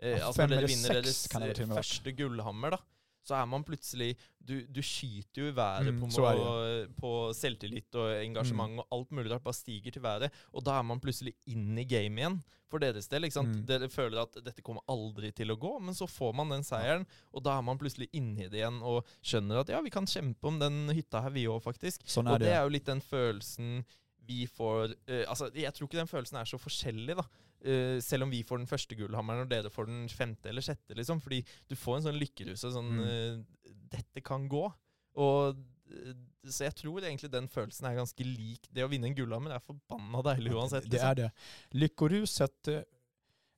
eh, 0.00 0.18
Ja, 0.18 0.26
Altså 0.26 0.42
fem 0.42 0.52
eller 0.52 0.66
vinner 0.68 0.94
seks 0.94 1.02
deres 1.02 1.26
kan 1.28 1.40
det 1.42 1.50
eh, 1.50 1.54
til 1.54 1.70
og 1.70 2.78
Så 3.24 3.34
er 3.38 3.46
man 3.48 3.64
plutselig 3.64 4.12
Du, 4.44 4.58
du 4.68 4.82
skyter 4.84 5.40
jo 5.40 5.46
i 5.48 5.54
været 5.56 5.86
Mm, 5.94 6.00
på, 6.02 6.08
må, 6.12 6.88
på 7.00 7.10
selvtillit 7.32 7.94
og 7.96 8.10
engasjement 8.20 8.82
og 8.82 8.86
alt 8.92 9.10
mulig 9.16 9.32
rart. 9.32 9.42
Bare 9.46 9.56
stiger 9.56 9.90
til 9.94 10.02
været. 10.04 10.30
Og 10.52 10.62
da 10.66 10.74
er 10.78 10.82
man 10.84 11.00
plutselig 11.00 11.32
inn 11.48 11.78
i 11.80 11.84
gamet 11.88 12.20
igjen, 12.20 12.36
for 12.68 12.78
deres 12.82 13.08
del. 13.08 13.24
sant? 13.32 13.54
Mm. 13.56 13.64
Dere 13.66 13.88
føler 13.88 14.20
at 14.20 14.36
dette 14.44 14.60
kommer 14.66 14.82
aldri 14.90 15.30
til 15.32 15.48
å 15.54 15.56
gå, 15.56 15.78
men 15.80 15.94
så 15.96 16.04
får 16.10 16.34
man 16.36 16.50
den 16.52 16.64
seieren. 16.66 17.06
Og 17.32 17.42
da 17.46 17.56
er 17.56 17.62
man 17.64 17.78
plutselig 17.80 18.10
inni 18.12 18.48
det 18.50 18.60
igjen 18.60 18.82
og 18.82 19.06
skjønner 19.24 19.62
at 19.62 19.68
ja, 19.72 19.80
vi 19.80 19.90
kan 19.94 20.04
kjempe 20.10 20.44
om 20.50 20.58
den 20.60 20.90
hytta 20.92 21.22
her, 21.24 21.30
vi 21.32 21.46
òg, 21.48 21.62
faktisk. 21.64 22.04
Sånn 22.04 22.26
Og 22.28 22.34
är 22.34 22.38
det 22.44 22.48
det. 22.50 22.54
er 22.58 22.62
jo 22.68 22.74
litt 22.76 22.86
den 22.90 23.00
følelsen 23.00 23.84
vi 24.26 24.46
får 24.48 24.94
eh, 25.06 25.24
Altså, 25.28 25.50
jeg 25.54 25.72
tror 25.74 25.86
ikke 25.88 26.00
den 26.00 26.08
følelsen 26.08 26.38
er 26.40 26.44
så 26.48 26.58
forskjellig, 26.60 27.16
da. 27.16 27.24
Eh, 27.64 28.00
selv 28.00 28.22
om 28.26 28.30
vi 28.30 28.42
får 28.44 28.58
den 28.58 28.66
første 28.68 28.94
gullhammeren 28.98 29.40
og 29.46 29.48
dere 29.48 29.70
får 29.72 29.86
den 29.86 30.08
femte 30.08 30.48
eller 30.50 30.60
sjette, 30.62 30.94
liksom. 30.94 31.20
Fordi 31.24 31.38
du 31.68 31.74
får 31.76 31.96
en 31.96 32.02
sånn 32.10 32.18
lykkerus 32.20 32.64
og 32.68 32.72
sånn 32.72 32.90
Mm. 32.98 33.04
eh, 33.08 33.70
Dette 33.94 34.20
kan 34.20 34.48
gå. 34.48 34.72
Og 35.16 35.56
eh, 35.90 36.14
Så 36.50 36.64
jeg 36.64 36.74
tror 36.76 37.00
egentlig 37.00 37.30
den 37.30 37.48
følelsen 37.48 37.86
er 37.88 37.94
ganske 37.96 38.24
lik. 38.24 38.66
Det 38.70 38.84
å 38.84 38.88
vinne 38.88 39.06
en 39.06 39.14
gullhammer 39.14 39.54
er 39.54 39.60
forbanna 39.64 40.20
deilig 40.22 40.52
uansett. 40.52 40.84
Det 40.84 40.90
liksom. 40.90 41.08
är 41.10 41.14
det. 41.14 41.30
Lyckoruset 41.70 42.68
eh, 42.68 42.80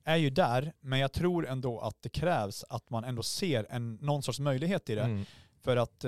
är 0.04 0.16
ju 0.16 0.30
där, 0.30 0.72
men 0.80 0.98
jag 0.98 1.12
tror 1.12 1.46
ändå 1.48 1.80
att 1.80 2.02
det 2.02 2.08
krävs 2.08 2.64
att 2.68 2.90
man 2.90 3.04
ändå 3.04 3.22
ser 3.22 3.66
en, 3.70 3.94
någon 3.94 4.22
sorts 4.22 4.40
möjlighet 4.40 4.90
i 4.90 4.94
det. 4.94 5.02
Mm. 5.02 5.24
För 5.62 5.76
att, 5.76 6.04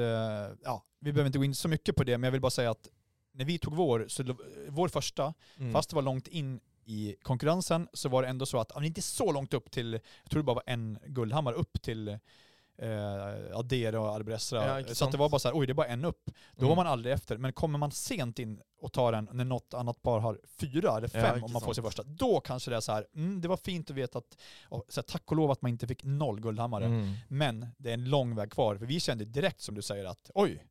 ja, 0.63 0.85
vi 1.01 1.13
behöver 1.13 1.27
inte 1.27 1.39
gå 1.39 1.45
in 1.45 1.55
så 1.55 1.69
mycket 1.69 1.97
på 1.97 2.05
det, 2.05 2.19
men 2.19 2.25
jag 2.29 2.33
vill 2.33 2.41
bara 2.41 2.51
säga 2.51 2.71
att 2.71 2.89
när 3.33 3.45
vi 3.45 3.59
tog 3.59 3.75
vår, 3.77 4.05
så 4.09 4.37
vår 4.69 4.89
första, 4.89 5.35
Mm. 5.59 5.73
fast 5.73 5.91
det 5.91 5.97
var 5.97 6.03
långt 6.03 6.29
in 6.29 6.61
i 6.89 7.17
konkurrensen, 7.23 7.89
så 7.93 8.09
var 8.09 8.23
det 8.23 8.29
ändå 8.29 8.47
så 8.47 8.59
att, 8.61 8.73
ja, 8.75 8.85
inte 8.85 9.03
så 9.03 9.33
långt 9.33 9.55
upp 9.55 9.71
till, 9.71 9.93
jag 9.93 10.31
tror 10.31 10.41
det 10.43 10.45
bara 10.47 10.55
var 10.55 10.63
en 10.67 10.99
guldhammare 11.07 11.55
upp 11.55 11.83
till 11.83 12.09
eh, 12.79 13.57
Adere 13.59 13.99
och 13.99 14.15
Arbresra. 14.15 14.81
Ja, 14.81 14.95
så 14.95 15.05
att 15.05 15.13
det 15.13 15.19
var 15.19 15.29
bara 15.29 15.39
så 15.39 15.49
här, 15.49 15.59
oj 15.59 15.67
det 15.67 15.73
är 15.73 15.75
bara 15.75 15.87
en 15.87 16.05
upp. 16.05 16.31
Då 16.57 16.65
Mm. 16.65 16.69
var 16.69 16.77
man 16.77 16.87
aldrig 16.87 17.15
efter. 17.15 17.37
Men 17.39 17.53
kommer 17.53 17.79
man 17.79 17.91
sent 17.93 18.39
in 18.39 18.61
och 18.81 18.93
tar 18.93 19.13
den 19.13 19.29
när 19.33 19.45
något 19.45 19.75
annat 19.75 20.03
par 20.03 20.19
har 20.21 20.41
fyra 20.61 20.97
eller 20.97 21.11
Ja, 21.15 21.21
fem 21.21 21.35
inte 21.35 21.45
om 21.45 21.53
man 21.53 21.63
får 21.63 21.73
sin 21.75 21.85
första, 21.85 22.03
då 22.03 22.41
kanske 22.41 22.71
det 22.71 22.77
är 22.77 22.81
så 22.81 22.93
här, 22.93 23.07
mm, 23.15 23.41
det 23.41 23.49
var 23.49 23.57
fint 23.57 23.91
att 23.91 23.97
veta 23.97 24.19
att, 24.19 24.39
och, 24.63 24.85
så 24.89 25.01
här, 25.01 25.03
tack 25.07 25.31
och 25.31 25.37
lov 25.37 25.51
att 25.51 25.63
man 25.63 25.71
inte 25.71 25.87
fick 25.87 26.05
noll 26.05 26.41
guldhammare. 26.41 26.85
Mm. 26.85 27.15
Men 27.29 27.67
det 27.79 27.91
är 27.91 27.95
en 27.95 28.11
lång 28.11 28.35
väg 28.35 28.51
kvar, 28.53 28.77
för 28.77 28.87
vi 28.87 29.01
kände 29.01 29.25
direkt 29.25 29.61
som 29.61 29.75
du 29.75 29.83
säger 29.83 30.05
att 30.05 30.31
oj, 30.35 30.65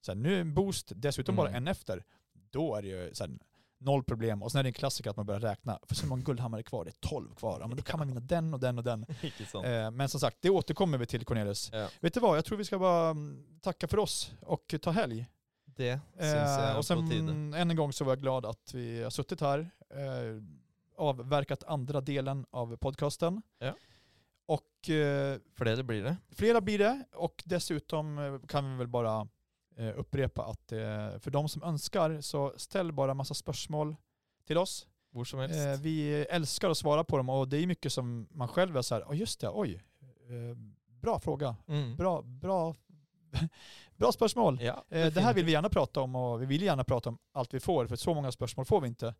så 0.00 0.12
här, 0.12 0.16
nu 0.16 0.36
är 0.36 0.40
en 0.40 0.54
boost, 0.54 0.92
dessutom 0.94 1.36
bara 1.36 1.48
Mm. 1.48 1.62
en 1.62 1.68
efter. 1.68 2.04
Då 2.50 2.74
är 2.76 2.82
det 2.82 2.88
ju 2.88 3.14
så 3.14 3.24
här, 3.24 3.32
noll 3.84 4.04
problem. 4.04 4.42
Och 4.42 4.52
sen 4.52 4.58
är 4.58 4.62
det 4.62 4.68
en 4.68 4.72
klassiker 4.72 5.10
att 5.10 5.16
man 5.16 5.26
börjar 5.26 5.40
räkna, 5.40 5.78
för 5.82 5.94
så 5.94 6.06
många 6.06 6.22
guldhammare 6.22 6.62
kvar, 6.62 6.84
det 6.84 6.90
är 6.90 7.08
12 7.08 7.34
kvar. 7.34 7.58
Ja, 7.60 7.66
men 7.66 7.76
då 7.76 7.82
kan 7.82 7.98
man 7.98 8.08
vinna 8.08 8.20
den 8.20 8.54
och 8.54 8.60
den 8.60 8.78
och 8.78 8.84
den. 8.84 9.06
Eh, 9.64 9.90
men 9.90 10.08
som 10.08 10.20
sagt, 10.20 10.36
det 10.40 10.50
återkommer 10.50 10.98
vi 10.98 11.06
till 11.06 11.24
Cornelius. 11.24 11.70
Ja. 11.72 11.88
Vet 12.00 12.14
du 12.14 12.20
vad, 12.20 12.36
jag 12.36 12.44
tror 12.44 12.58
vi 12.58 12.64
ska 12.64 12.78
bara 12.78 13.10
mm, 13.10 13.44
tacka 13.60 13.88
för 13.88 13.98
oss 13.98 14.32
och 14.40 14.74
ta 14.82 14.90
helg. 14.90 15.26
Det 15.64 16.00
syns 16.12 16.34
Eh, 16.34 16.70
er 16.70 16.76
och 16.76 16.84
sen 16.84 17.54
än 17.54 17.70
en 17.70 17.76
gång 17.76 17.92
så 17.92 18.04
var 18.04 18.12
jag 18.12 18.20
glad 18.20 18.46
att 18.46 18.74
vi 18.74 19.02
har 19.02 19.10
suttit 19.10 19.40
här, 19.40 19.70
eh, 19.90 20.42
avverkat 20.96 21.64
andra 21.64 22.00
delen 22.00 22.46
av 22.50 22.76
podcasten. 22.76 23.42
Ja. 23.58 23.74
Och 24.46 24.90
eh, 24.90 25.38
Flere 25.54 25.82
blir 25.82 26.02
det. 26.02 26.16
flera 26.30 26.60
blir 26.60 26.78
det 26.78 27.04
och 27.12 27.42
dessutom 27.46 28.18
eh, 28.18 28.46
kan 28.48 28.72
vi 28.72 28.78
väl 28.78 28.88
bara 28.88 29.28
eh, 29.76 29.98
upprepa 29.98 30.44
att 30.44 30.72
eh, 30.72 30.78
för 31.18 31.30
de 31.30 31.48
som 31.48 31.62
önskar 31.62 32.20
så 32.20 32.52
ställ 32.56 32.92
bara 32.92 33.14
massa 33.14 33.34
spörsmål 33.34 33.96
till 34.46 34.58
oss. 34.58 34.86
Hvor 35.10 35.24
som 35.24 35.40
helst. 35.40 35.56
Eh, 35.58 35.80
vi 35.80 36.12
älskar 36.30 36.70
att 36.70 36.78
svara 36.78 37.04
på 37.04 37.16
dem 37.16 37.28
och 37.28 37.48
det 37.48 37.56
är 37.56 37.66
mycket 37.66 37.92
som 37.92 38.28
man 38.30 38.48
själv 38.48 38.76
är 38.76 38.82
så 38.82 38.94
här, 38.94 39.02
oh 39.02 39.16
just 39.16 39.40
det, 39.40 39.50
oj, 39.52 39.82
eh, 40.28 40.56
bra 41.00 41.18
fråga, 41.20 41.56
Mm. 41.68 41.96
bra, 41.96 42.22
bra, 42.22 42.74
bra 43.96 44.12
spörsmål. 44.12 44.58
Ja, 44.62 44.84
Eh, 44.88 45.12
Det 45.12 45.20
här 45.20 45.34
vill 45.34 45.44
vi 45.44 45.52
gärna 45.52 45.68
prata 45.68 46.00
om 46.00 46.16
och 46.16 46.42
vi 46.42 46.46
vill 46.46 46.62
gärna 46.62 46.84
prata 46.84 47.08
om 47.08 47.18
allt 47.32 47.54
vi 47.54 47.60
får 47.60 47.86
för 47.86 47.96
så 47.96 48.14
många 48.14 48.32
spörsmål 48.32 48.66
får 48.66 48.80
vi 48.80 48.88
inte. 48.88 49.14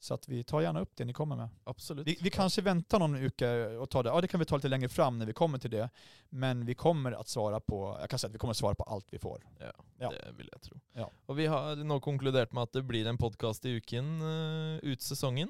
Så 0.00 0.14
att 0.14 0.28
vi 0.28 0.44
tar 0.44 0.60
gärna 0.60 0.80
upp 0.80 0.90
det 0.96 1.04
ni 1.04 1.12
kommer 1.12 1.36
med. 1.36 1.48
Absolutt. 1.64 2.06
Vi, 2.06 2.18
vi 2.22 2.30
kanske 2.30 2.62
väntar 2.62 2.98
någon 2.98 3.22
vecka 3.22 3.68
och 3.80 3.90
tar 3.90 4.02
det. 4.02 4.08
Ja, 4.10 4.20
det 4.20 4.28
kan 4.28 4.40
vi 4.40 4.46
ta 4.46 4.56
lite 4.56 4.68
längre 4.68 4.88
fram 4.88 5.18
när 5.18 5.26
vi 5.26 5.32
kommer 5.32 5.58
till 5.58 5.70
det. 5.70 5.90
Men 6.28 6.66
vi 6.66 6.74
kommer 6.74 7.12
att 7.12 7.28
svara 7.28 7.60
på, 7.60 7.96
jag 8.00 8.10
kan 8.10 8.18
säga 8.18 8.28
att 8.28 8.34
vi 8.34 8.38
kommer 8.38 8.50
att 8.50 8.56
svara 8.56 8.74
på 8.74 8.82
allt 8.84 9.06
vi 9.10 9.18
får. 9.18 9.42
Ja, 9.58 9.72
Ja. 9.98 10.10
det 10.10 10.32
vil 10.36 10.48
jeg 10.52 10.60
tro. 10.62 10.80
Ja. 10.92 11.10
Og 11.26 11.36
vi 11.36 11.46
har 11.46 11.76
nå 11.76 12.00
konkludert 12.00 12.52
med 12.52 12.62
at 12.62 12.72
det 12.72 12.82
blir 12.82 13.06
en 13.06 13.18
podkast 13.18 13.64
i 13.66 13.70
uken 13.70 14.22
uh, 14.22 14.78
ut 14.82 15.02
sesongen. 15.02 15.48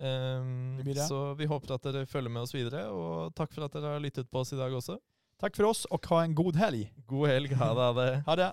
Um, 0.00 0.76
Det 0.76 0.84
blir 0.84 0.94
det. 0.94 1.06
Så 1.08 1.34
vi 1.34 1.46
håper 1.46 1.74
at 1.74 1.82
dere 1.82 2.06
følger 2.06 2.30
med 2.30 2.42
oss 2.42 2.54
videre, 2.54 2.86
og 2.88 3.34
takk 3.34 3.52
for 3.52 3.64
at 3.64 3.72
dere 3.72 3.94
har 3.96 4.00
lyttet 4.00 4.30
på 4.30 4.38
oss 4.40 4.52
i 4.52 4.56
dag 4.56 4.72
også. 4.72 4.98
Tack 5.40 5.56
för 5.56 5.64
oss 5.64 5.84
och 5.84 6.06
ha 6.06 6.22
en 6.22 6.34
god 6.34 6.56
helg. 6.56 6.92
God 7.06 7.28
helg. 7.28 7.54
Ha 7.54 7.92
det. 7.92 8.22
Ha 8.26 8.36
det. 8.36 8.52